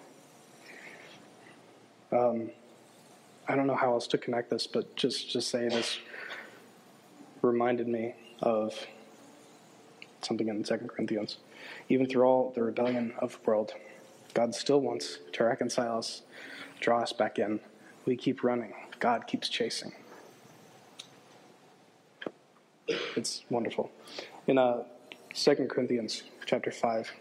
Um, 2.12 2.52
I 3.48 3.56
don't 3.56 3.68
know 3.68 3.76
how 3.76 3.94
else 3.94 4.08
to 4.08 4.18
connect 4.18 4.50
this, 4.50 4.68
but 4.68 4.96
just 4.96 5.30
just 5.30 5.50
saying 5.50 5.70
this 5.70 6.00
reminded 7.42 7.88
me 7.88 8.16
of 8.42 8.74
something 10.22 10.48
in 10.48 10.64
Second 10.64 10.90
Corinthians. 10.90 11.38
Even 11.90 12.08
through 12.08 12.24
all 12.24 12.52
the 12.52 12.64
rebellion 12.64 13.14
of 13.20 13.34
the 13.34 13.40
world, 13.50 13.74
God 14.34 14.56
still 14.56 14.82
wants 14.82 15.20
to 15.34 15.44
reconcile 15.44 15.98
us, 15.98 16.22
draw 16.80 17.02
us 17.02 17.14
back 17.14 17.38
in. 17.38 17.60
We 18.06 18.16
keep 18.18 18.44
running. 18.44 18.74
God 19.00 19.28
keeps 19.28 19.48
chasing. 19.48 19.94
It's 23.16 23.44
wonderful. 23.50 23.92
In 24.48 24.58
uh, 24.58 24.84
2 25.34 25.68
Corinthians 25.70 26.24
chapter 26.46 26.72
5, 26.72 27.12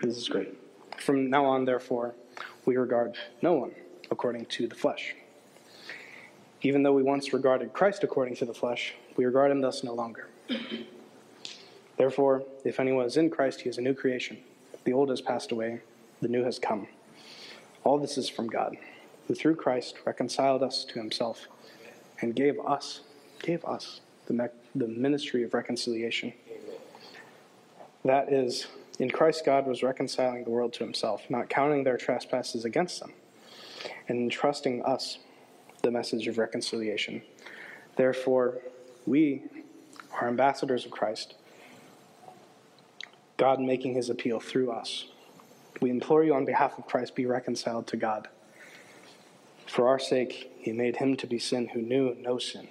this 0.00 0.16
is 0.16 0.28
great. 0.28 0.54
From 0.98 1.28
now 1.28 1.44
on, 1.44 1.64
therefore, 1.64 2.14
we 2.64 2.76
regard 2.76 3.16
no 3.42 3.54
one 3.54 3.72
according 4.10 4.46
to 4.46 4.66
the 4.66 4.74
flesh. 4.74 5.14
Even 6.62 6.82
though 6.82 6.94
we 6.94 7.02
once 7.02 7.32
regarded 7.34 7.74
Christ 7.74 8.04
according 8.04 8.36
to 8.36 8.46
the 8.46 8.54
flesh, 8.54 8.94
we 9.16 9.26
regard 9.26 9.50
him 9.50 9.60
thus 9.60 9.84
no 9.84 9.92
longer. 9.92 10.28
Therefore, 11.98 12.42
if 12.64 12.80
anyone 12.80 13.04
is 13.04 13.18
in 13.18 13.28
Christ, 13.28 13.60
he 13.60 13.68
is 13.68 13.76
a 13.76 13.82
new 13.82 13.94
creation. 13.94 14.38
The 14.84 14.92
old 14.92 15.10
has 15.10 15.20
passed 15.20 15.52
away, 15.52 15.80
the 16.22 16.28
new 16.28 16.42
has 16.44 16.58
come. 16.58 16.88
All 17.84 17.98
this 17.98 18.16
is 18.16 18.28
from 18.28 18.48
God, 18.48 18.76
who 19.28 19.34
through 19.34 19.56
Christ 19.56 19.96
reconciled 20.06 20.62
us 20.62 20.84
to 20.86 20.98
himself 20.98 21.46
and 22.20 22.34
gave 22.34 22.58
us, 22.60 23.02
gave 23.42 23.64
us 23.64 24.00
the, 24.26 24.32
me- 24.32 24.46
the 24.74 24.88
ministry 24.88 25.42
of 25.42 25.52
reconciliation. 25.52 26.32
That 28.04 28.32
is, 28.32 28.66
in 28.98 29.10
Christ, 29.10 29.44
God 29.44 29.66
was 29.66 29.82
reconciling 29.82 30.44
the 30.44 30.50
world 30.50 30.72
to 30.74 30.84
himself, 30.84 31.28
not 31.28 31.50
counting 31.50 31.84
their 31.84 31.98
trespasses 31.98 32.64
against 32.64 33.00
them, 33.00 33.12
and 34.08 34.18
entrusting 34.18 34.82
us 34.82 35.18
the 35.82 35.90
message 35.90 36.26
of 36.26 36.38
reconciliation. 36.38 37.22
Therefore, 37.96 38.58
we 39.06 39.42
are 40.12 40.28
ambassadors 40.28 40.86
of 40.86 40.90
Christ, 40.90 41.34
God 43.36 43.60
making 43.60 43.94
his 43.94 44.08
appeal 44.08 44.40
through 44.40 44.70
us. 44.70 45.06
We 45.80 45.90
implore 45.90 46.24
you 46.24 46.34
on 46.34 46.44
behalf 46.44 46.78
of 46.78 46.86
Christ, 46.86 47.14
be 47.14 47.26
reconciled 47.26 47.86
to 47.88 47.96
God. 47.96 48.28
For 49.66 49.88
our 49.88 49.98
sake, 49.98 50.52
he 50.58 50.72
made 50.72 50.96
him 50.96 51.16
to 51.16 51.26
be 51.26 51.38
sin 51.38 51.68
who 51.68 51.82
knew 51.82 52.14
no 52.20 52.38
sin, 52.38 52.68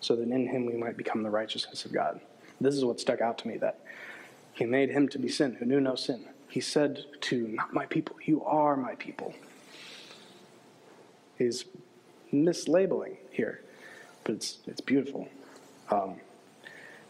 so 0.00 0.16
that 0.16 0.28
in 0.28 0.48
him 0.48 0.66
we 0.66 0.74
might 0.74 0.96
become 0.96 1.22
the 1.22 1.30
righteousness 1.30 1.84
of 1.84 1.92
God. 1.92 2.20
This 2.60 2.74
is 2.74 2.84
what 2.84 3.00
stuck 3.00 3.20
out 3.20 3.38
to 3.38 3.48
me 3.48 3.56
that 3.58 3.80
he 4.54 4.64
made 4.64 4.90
him 4.90 5.08
to 5.08 5.18
be 5.18 5.28
sin 5.28 5.54
who 5.54 5.66
knew 5.66 5.80
no 5.80 5.94
sin. 5.96 6.26
He 6.48 6.60
said 6.60 7.04
to 7.22 7.48
not 7.48 7.72
my 7.72 7.86
people, 7.86 8.16
you 8.24 8.44
are 8.44 8.76
my 8.76 8.94
people. 8.94 9.34
He's 11.36 11.64
mislabeling 12.32 13.16
here, 13.30 13.62
but 14.22 14.36
it's, 14.36 14.58
it's 14.66 14.80
beautiful. 14.80 15.28
Um, 15.90 16.16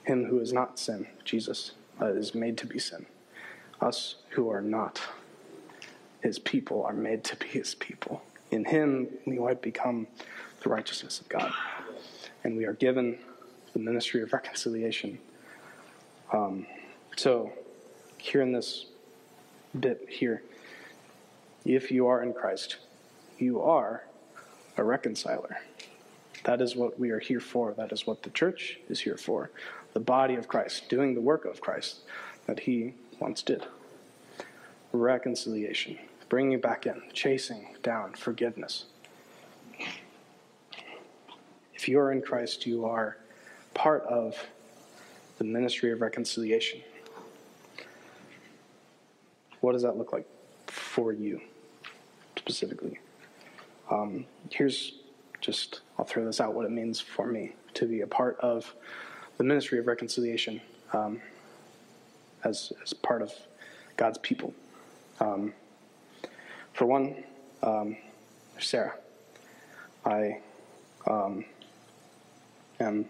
him 0.05 0.25
who 0.25 0.41
is 0.41 0.53
not 0.53 0.79
sin, 0.79 1.07
Jesus, 1.25 1.73
uh, 2.01 2.07
is 2.07 2.35
made 2.35 2.57
to 2.59 2.67
be 2.67 2.79
sin. 2.79 3.07
Us 3.85 4.17
who 4.31 4.51
are 4.51 4.63
not 4.63 5.01
his 6.23 6.39
people 6.39 6.83
are 6.85 6.95
made 6.95 7.23
to 7.23 7.37
be 7.37 7.47
his 7.47 7.75
people. 7.75 8.23
In 8.51 8.65
him, 8.65 9.09
we 9.27 9.39
might 9.39 9.61
become 9.61 10.07
the 10.63 10.71
righteousness 10.71 11.21
of 11.21 11.29
God. 11.29 11.53
And 12.43 12.57
we 12.57 12.65
are 12.65 12.73
given 12.73 13.19
the 13.75 13.79
ministry 13.79 14.23
of 14.23 14.33
reconciliation. 14.33 15.19
Um, 16.33 16.67
so, 17.15 17.53
here 18.17 18.41
in 18.41 18.53
this 18.53 18.87
bit 19.79 20.07
here, 20.09 20.43
if 21.67 21.91
you 21.91 22.07
are 22.07 22.23
in 22.23 22.33
Christ, 22.33 22.79
you 23.39 23.61
are 23.61 24.05
a 24.79 24.83
reconciler. 24.83 25.59
That 26.45 26.63
is 26.63 26.75
what 26.75 26.99
we 26.99 27.11
are 27.11 27.19
here 27.19 27.41
for. 27.41 27.75
That 27.75 27.93
is 27.93 28.07
what 28.07 28.23
the 28.23 28.31
church 28.31 28.79
is 28.89 29.01
here 29.01 29.19
for. 29.19 29.51
The 29.93 30.01
body 30.01 30.37
of 30.37 30.49
Christ, 30.49 30.89
doing 30.89 31.15
the 31.15 31.21
work 31.21 31.45
of 31.45 31.61
Christ 31.61 31.99
that 32.47 32.61
he 32.61 32.95
once 33.21 33.43
did. 33.43 33.67
Reconciliation, 34.93 35.99
bringing 36.29 36.53
you 36.53 36.59
back 36.59 36.87
in, 36.87 37.03
chasing 37.13 37.75
down 37.83 38.13
forgiveness. 38.15 38.85
If 41.75 41.89
you 41.89 41.99
are 41.99 42.13
in 42.13 42.23
Christ, 42.23 42.67
you 42.67 42.87
are 42.87 43.19
part 43.75 44.05
of 44.05 44.37
the 45.39 45.45
ministry 45.45 45.93
of 45.93 46.01
reconciliation. 46.01 46.81
What 49.61 49.73
does 49.73 49.83
that 49.83 49.97
look 49.97 50.13
like 50.13 50.27
for 50.67 51.13
you 51.13 51.41
specifically? 52.37 52.99
Um, 53.91 54.27
here's 54.51 55.01
just, 55.41 55.81
I'll 55.99 56.05
throw 56.05 56.25
this 56.25 56.41
out 56.41 56.55
what 56.55 56.65
it 56.65 56.71
means 56.71 57.01
for 57.01 57.27
me 57.27 57.53
to 57.75 57.87
be 57.87 58.01
a 58.03 58.07
part 58.07 58.39
of 58.41 58.75
the 59.37 59.45
ministry 59.45 59.79
of 59.79 59.87
reconciliation 59.87 60.61
um, 60.93 61.21
as, 62.45 62.73
as 62.83 62.93
part 62.93 63.23
of 63.23 63.33
God's 63.97 64.19
people. 64.19 64.55
Um, 65.21 65.53
for 66.73 66.87
one, 66.87 67.25
um, 67.63 67.97
Sarah. 68.59 68.95
I 70.05 70.41
um, 71.07 71.45
am 72.81 73.07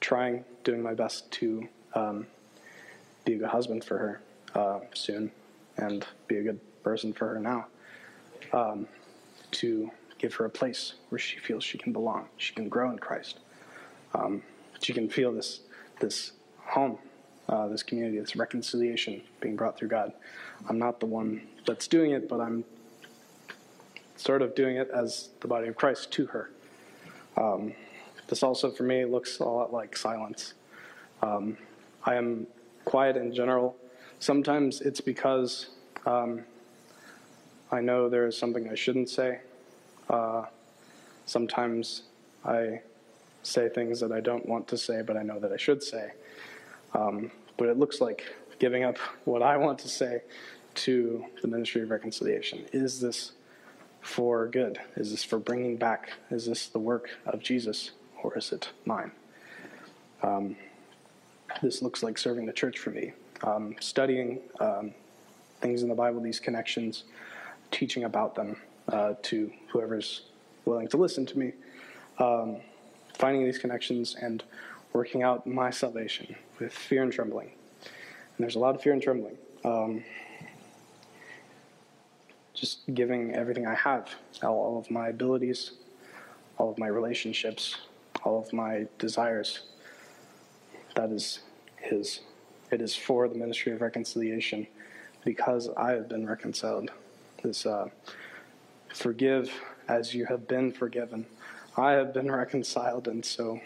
trying, 0.00 0.44
doing 0.64 0.82
my 0.82 0.94
best 0.94 1.30
to 1.32 1.68
um, 1.94 2.26
be 3.24 3.34
a 3.34 3.38
good 3.38 3.48
husband 3.48 3.84
for 3.84 3.98
her 3.98 4.22
uh, 4.54 4.80
soon 4.94 5.30
and 5.76 6.06
be 6.26 6.36
a 6.38 6.42
good 6.42 6.60
person 6.82 7.12
for 7.12 7.28
her 7.28 7.40
now. 7.40 7.66
Um, 8.52 8.88
to 9.52 9.90
give 10.18 10.34
her 10.34 10.44
a 10.44 10.50
place 10.50 10.94
where 11.10 11.18
she 11.18 11.38
feels 11.38 11.64
she 11.64 11.78
can 11.78 11.92
belong, 11.92 12.28
she 12.36 12.54
can 12.54 12.68
grow 12.68 12.90
in 12.90 12.98
Christ. 12.98 13.38
Um, 14.14 14.42
she 14.80 14.92
can 14.92 15.08
feel 15.08 15.32
this 15.32 15.60
this 16.00 16.32
home, 16.58 16.98
uh, 17.52 17.68
this 17.68 17.82
community, 17.82 18.18
this 18.18 18.34
reconciliation 18.34 19.20
being 19.40 19.56
brought 19.56 19.76
through 19.76 19.88
God. 19.88 20.12
I'm 20.70 20.78
not 20.78 21.00
the 21.00 21.06
one 21.06 21.42
that's 21.66 21.86
doing 21.86 22.12
it, 22.12 22.26
but 22.26 22.40
I'm 22.40 22.64
sort 24.16 24.40
of 24.40 24.54
doing 24.54 24.76
it 24.76 24.88
as 24.92 25.28
the 25.40 25.48
body 25.48 25.68
of 25.68 25.76
Christ 25.76 26.10
to 26.12 26.26
her. 26.26 26.50
Um, 27.36 27.74
this 28.28 28.42
also, 28.42 28.70
for 28.70 28.84
me, 28.84 29.04
looks 29.04 29.38
a 29.40 29.44
lot 29.44 29.70
like 29.70 29.96
silence. 29.98 30.54
Um, 31.20 31.58
I 32.04 32.14
am 32.14 32.46
quiet 32.86 33.18
in 33.18 33.34
general. 33.34 33.76
Sometimes 34.18 34.80
it's 34.80 35.02
because 35.02 35.68
um, 36.06 36.44
I 37.70 37.82
know 37.82 38.08
there 38.08 38.26
is 38.26 38.36
something 38.36 38.70
I 38.70 38.74
shouldn't 38.74 39.10
say. 39.10 39.40
Uh, 40.08 40.46
sometimes 41.26 42.04
I 42.46 42.80
say 43.42 43.68
things 43.68 44.00
that 44.00 44.10
I 44.10 44.20
don't 44.20 44.48
want 44.48 44.68
to 44.68 44.78
say, 44.78 45.02
but 45.02 45.18
I 45.18 45.22
know 45.22 45.38
that 45.38 45.52
I 45.52 45.58
should 45.58 45.82
say. 45.82 46.12
Um, 46.94 47.30
but 47.56 47.68
it 47.68 47.78
looks 47.78 48.00
like 48.00 48.24
giving 48.58 48.84
up 48.84 48.98
what 49.24 49.42
I 49.42 49.56
want 49.56 49.78
to 49.80 49.88
say 49.88 50.22
to 50.74 51.24
the 51.42 51.48
ministry 51.48 51.82
of 51.82 51.90
reconciliation. 51.90 52.64
Is 52.72 53.00
this 53.00 53.32
for 54.00 54.46
good? 54.48 54.78
Is 54.96 55.10
this 55.10 55.24
for 55.24 55.38
bringing 55.38 55.76
back? 55.76 56.12
Is 56.30 56.46
this 56.46 56.66
the 56.66 56.78
work 56.78 57.10
of 57.26 57.40
Jesus, 57.40 57.92
or 58.22 58.36
is 58.36 58.52
it 58.52 58.70
mine? 58.84 59.12
Um, 60.22 60.56
this 61.62 61.82
looks 61.82 62.02
like 62.02 62.18
serving 62.18 62.46
the 62.46 62.52
church 62.52 62.78
for 62.78 62.90
me. 62.90 63.12
Um, 63.42 63.74
studying 63.80 64.40
um, 64.60 64.94
things 65.60 65.82
in 65.82 65.88
the 65.88 65.94
Bible, 65.94 66.20
these 66.20 66.40
connections, 66.40 67.04
teaching 67.70 68.04
about 68.04 68.34
them 68.34 68.56
uh, 68.88 69.14
to 69.22 69.50
whoever's 69.68 70.22
willing 70.64 70.88
to 70.88 70.96
listen 70.96 71.26
to 71.26 71.38
me, 71.38 71.52
um, 72.18 72.58
finding 73.14 73.44
these 73.44 73.58
connections 73.58 74.14
and 74.20 74.44
working 74.92 75.22
out 75.22 75.46
my 75.46 75.70
salvation 75.70 76.36
with 76.62 76.72
fear 76.72 77.02
and 77.02 77.12
trembling. 77.12 77.50
And 77.82 78.38
there's 78.38 78.54
a 78.54 78.58
lot 78.58 78.74
of 78.74 78.82
fear 78.82 78.92
and 78.92 79.02
trembling. 79.02 79.36
Um, 79.64 80.04
just 82.54 82.80
giving 82.94 83.34
everything 83.34 83.66
I 83.66 83.74
have, 83.74 84.14
all, 84.42 84.54
all 84.54 84.78
of 84.78 84.90
my 84.90 85.08
abilities, 85.08 85.72
all 86.58 86.70
of 86.70 86.78
my 86.78 86.86
relationships, 86.86 87.76
all 88.24 88.38
of 88.38 88.52
my 88.52 88.86
desires. 88.98 89.62
That 90.94 91.10
is 91.10 91.40
His. 91.76 92.20
It 92.70 92.80
is 92.80 92.94
for 92.94 93.28
the 93.28 93.34
ministry 93.34 93.72
of 93.72 93.80
reconciliation 93.80 94.66
because 95.24 95.68
I 95.76 95.92
have 95.92 96.08
been 96.08 96.26
reconciled. 96.26 96.90
This 97.42 97.66
uh, 97.66 97.88
forgive 98.94 99.50
as 99.88 100.14
you 100.14 100.26
have 100.26 100.46
been 100.46 100.72
forgiven. 100.72 101.26
I 101.76 101.92
have 101.92 102.14
been 102.14 102.30
reconciled, 102.30 103.08
and 103.08 103.24
so 103.24 103.60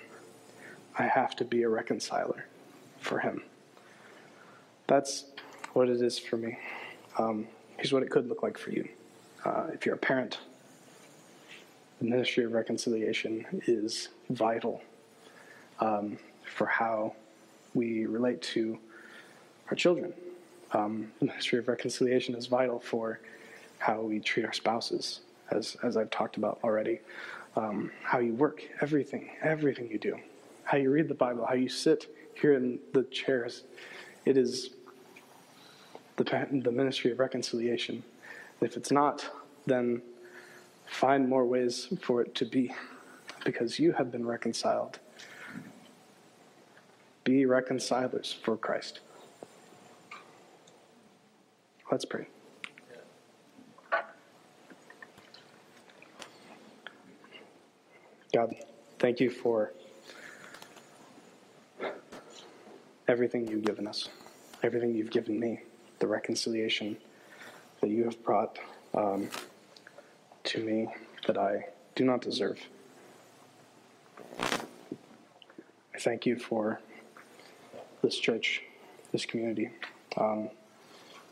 I 0.98 1.04
have 1.04 1.36
to 1.36 1.44
be 1.44 1.62
a 1.62 1.68
reconciler 1.68 2.46
for 3.06 3.20
Him. 3.20 3.42
That's 4.86 5.24
what 5.72 5.88
it 5.88 6.02
is 6.02 6.18
for 6.18 6.36
me. 6.36 6.58
Um, 7.18 7.46
here's 7.76 7.92
what 7.92 8.02
it 8.02 8.10
could 8.10 8.28
look 8.28 8.42
like 8.42 8.58
for 8.58 8.70
you. 8.70 8.88
Uh, 9.44 9.68
if 9.72 9.86
you're 9.86 9.94
a 9.94 9.98
parent, 9.98 10.38
the 12.00 12.06
ministry 12.06 12.44
of 12.44 12.52
reconciliation 12.52 13.62
is 13.66 14.08
vital 14.30 14.82
um, 15.80 16.18
for 16.44 16.66
how 16.66 17.14
we 17.74 18.06
relate 18.06 18.42
to 18.42 18.78
our 19.70 19.76
children. 19.76 20.12
Um, 20.72 21.12
the 21.20 21.26
ministry 21.26 21.58
of 21.58 21.68
reconciliation 21.68 22.34
is 22.34 22.46
vital 22.46 22.80
for 22.80 23.20
how 23.78 24.00
we 24.00 24.20
treat 24.20 24.44
our 24.44 24.52
spouses, 24.52 25.20
as, 25.50 25.76
as 25.82 25.96
I've 25.96 26.10
talked 26.10 26.36
about 26.36 26.58
already. 26.64 27.00
Um, 27.54 27.90
how 28.02 28.18
you 28.18 28.34
work, 28.34 28.62
everything, 28.80 29.30
everything 29.42 29.88
you 29.90 29.98
do. 29.98 30.18
How 30.64 30.76
you 30.76 30.90
read 30.90 31.08
the 31.08 31.14
Bible, 31.14 31.46
how 31.46 31.54
you 31.54 31.68
sit 31.68 32.06
here 32.40 32.54
in 32.54 32.78
the 32.92 33.04
chairs. 33.04 33.64
It 34.24 34.36
is 34.36 34.70
the, 36.16 36.24
the 36.24 36.70
ministry 36.70 37.12
of 37.12 37.18
reconciliation. 37.18 38.02
If 38.60 38.76
it's 38.76 38.90
not, 38.90 39.28
then 39.66 40.02
find 40.86 41.28
more 41.28 41.44
ways 41.44 41.88
for 42.02 42.22
it 42.22 42.34
to 42.36 42.44
be 42.44 42.74
because 43.44 43.78
you 43.78 43.92
have 43.92 44.10
been 44.10 44.26
reconciled. 44.26 44.98
Be 47.24 47.44
reconcilers 47.44 48.32
for 48.32 48.56
Christ. 48.56 49.00
Let's 51.90 52.04
pray. 52.04 52.26
God, 58.34 58.54
thank 58.98 59.20
you 59.20 59.30
for 59.30 59.72
everything 63.08 63.46
you've 63.46 63.64
given 63.64 63.86
us, 63.86 64.08
everything 64.62 64.94
you've 64.94 65.10
given 65.10 65.38
me, 65.38 65.60
the 65.98 66.06
reconciliation 66.06 66.96
that 67.80 67.90
you 67.90 68.04
have 68.04 68.22
brought 68.24 68.58
um, 68.94 69.28
to 70.44 70.62
me 70.64 70.88
that 71.26 71.38
I 71.38 71.66
do 71.94 72.04
not 72.04 72.20
deserve. 72.20 72.58
I 74.40 75.98
thank 75.98 76.26
you 76.26 76.36
for 76.36 76.80
this 78.02 78.18
church, 78.18 78.62
this 79.12 79.24
community, 79.24 79.70
um, 80.16 80.50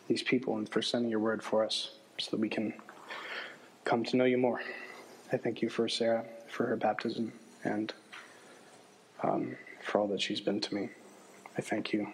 these 0.09 0.22
people, 0.22 0.57
and 0.57 0.68
for 0.68 0.83
sending 0.83 1.11
your 1.11 1.20
word 1.20 1.43
for 1.43 1.64
us 1.64 1.91
so 2.18 2.31
that 2.31 2.41
we 2.41 2.49
can 2.49 2.72
come 3.85 4.05
to 4.05 4.16
know 4.16 4.25
you 4.25 4.39
more. 4.39 4.62
I 5.33 5.37
thank 5.37 5.61
you 5.61 5.68
for 5.68 5.89
Sarah, 5.89 6.25
for 6.49 6.66
her 6.66 6.77
baptism, 6.77 7.33
and 7.64 7.93
um, 9.22 9.57
for 9.83 9.99
all 10.01 10.07
that 10.09 10.20
she's 10.20 10.41
been 10.41 10.61
to 10.61 10.75
me. 10.75 10.89
I 11.57 11.61
thank 11.61 11.92
you 11.92 12.09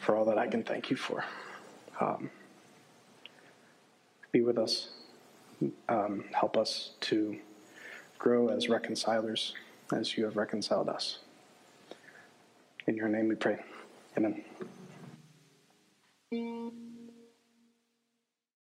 for 0.00 0.16
all 0.16 0.24
that 0.26 0.38
I 0.38 0.46
can 0.46 0.62
thank 0.62 0.90
you 0.90 0.96
for. 0.96 1.24
Um, 2.00 2.30
be 4.32 4.40
with 4.40 4.58
us. 4.58 4.90
Um, 5.88 6.24
help 6.32 6.56
us 6.56 6.92
to 7.02 7.38
grow 8.18 8.48
as 8.48 8.68
reconcilers 8.68 9.54
as 9.92 10.16
you 10.16 10.24
have 10.24 10.36
reconciled 10.36 10.88
us. 10.88 11.18
In 12.86 12.96
your 12.96 13.08
name 13.08 13.28
we 13.28 13.34
pray. 13.34 13.58
Amen. 14.16 14.44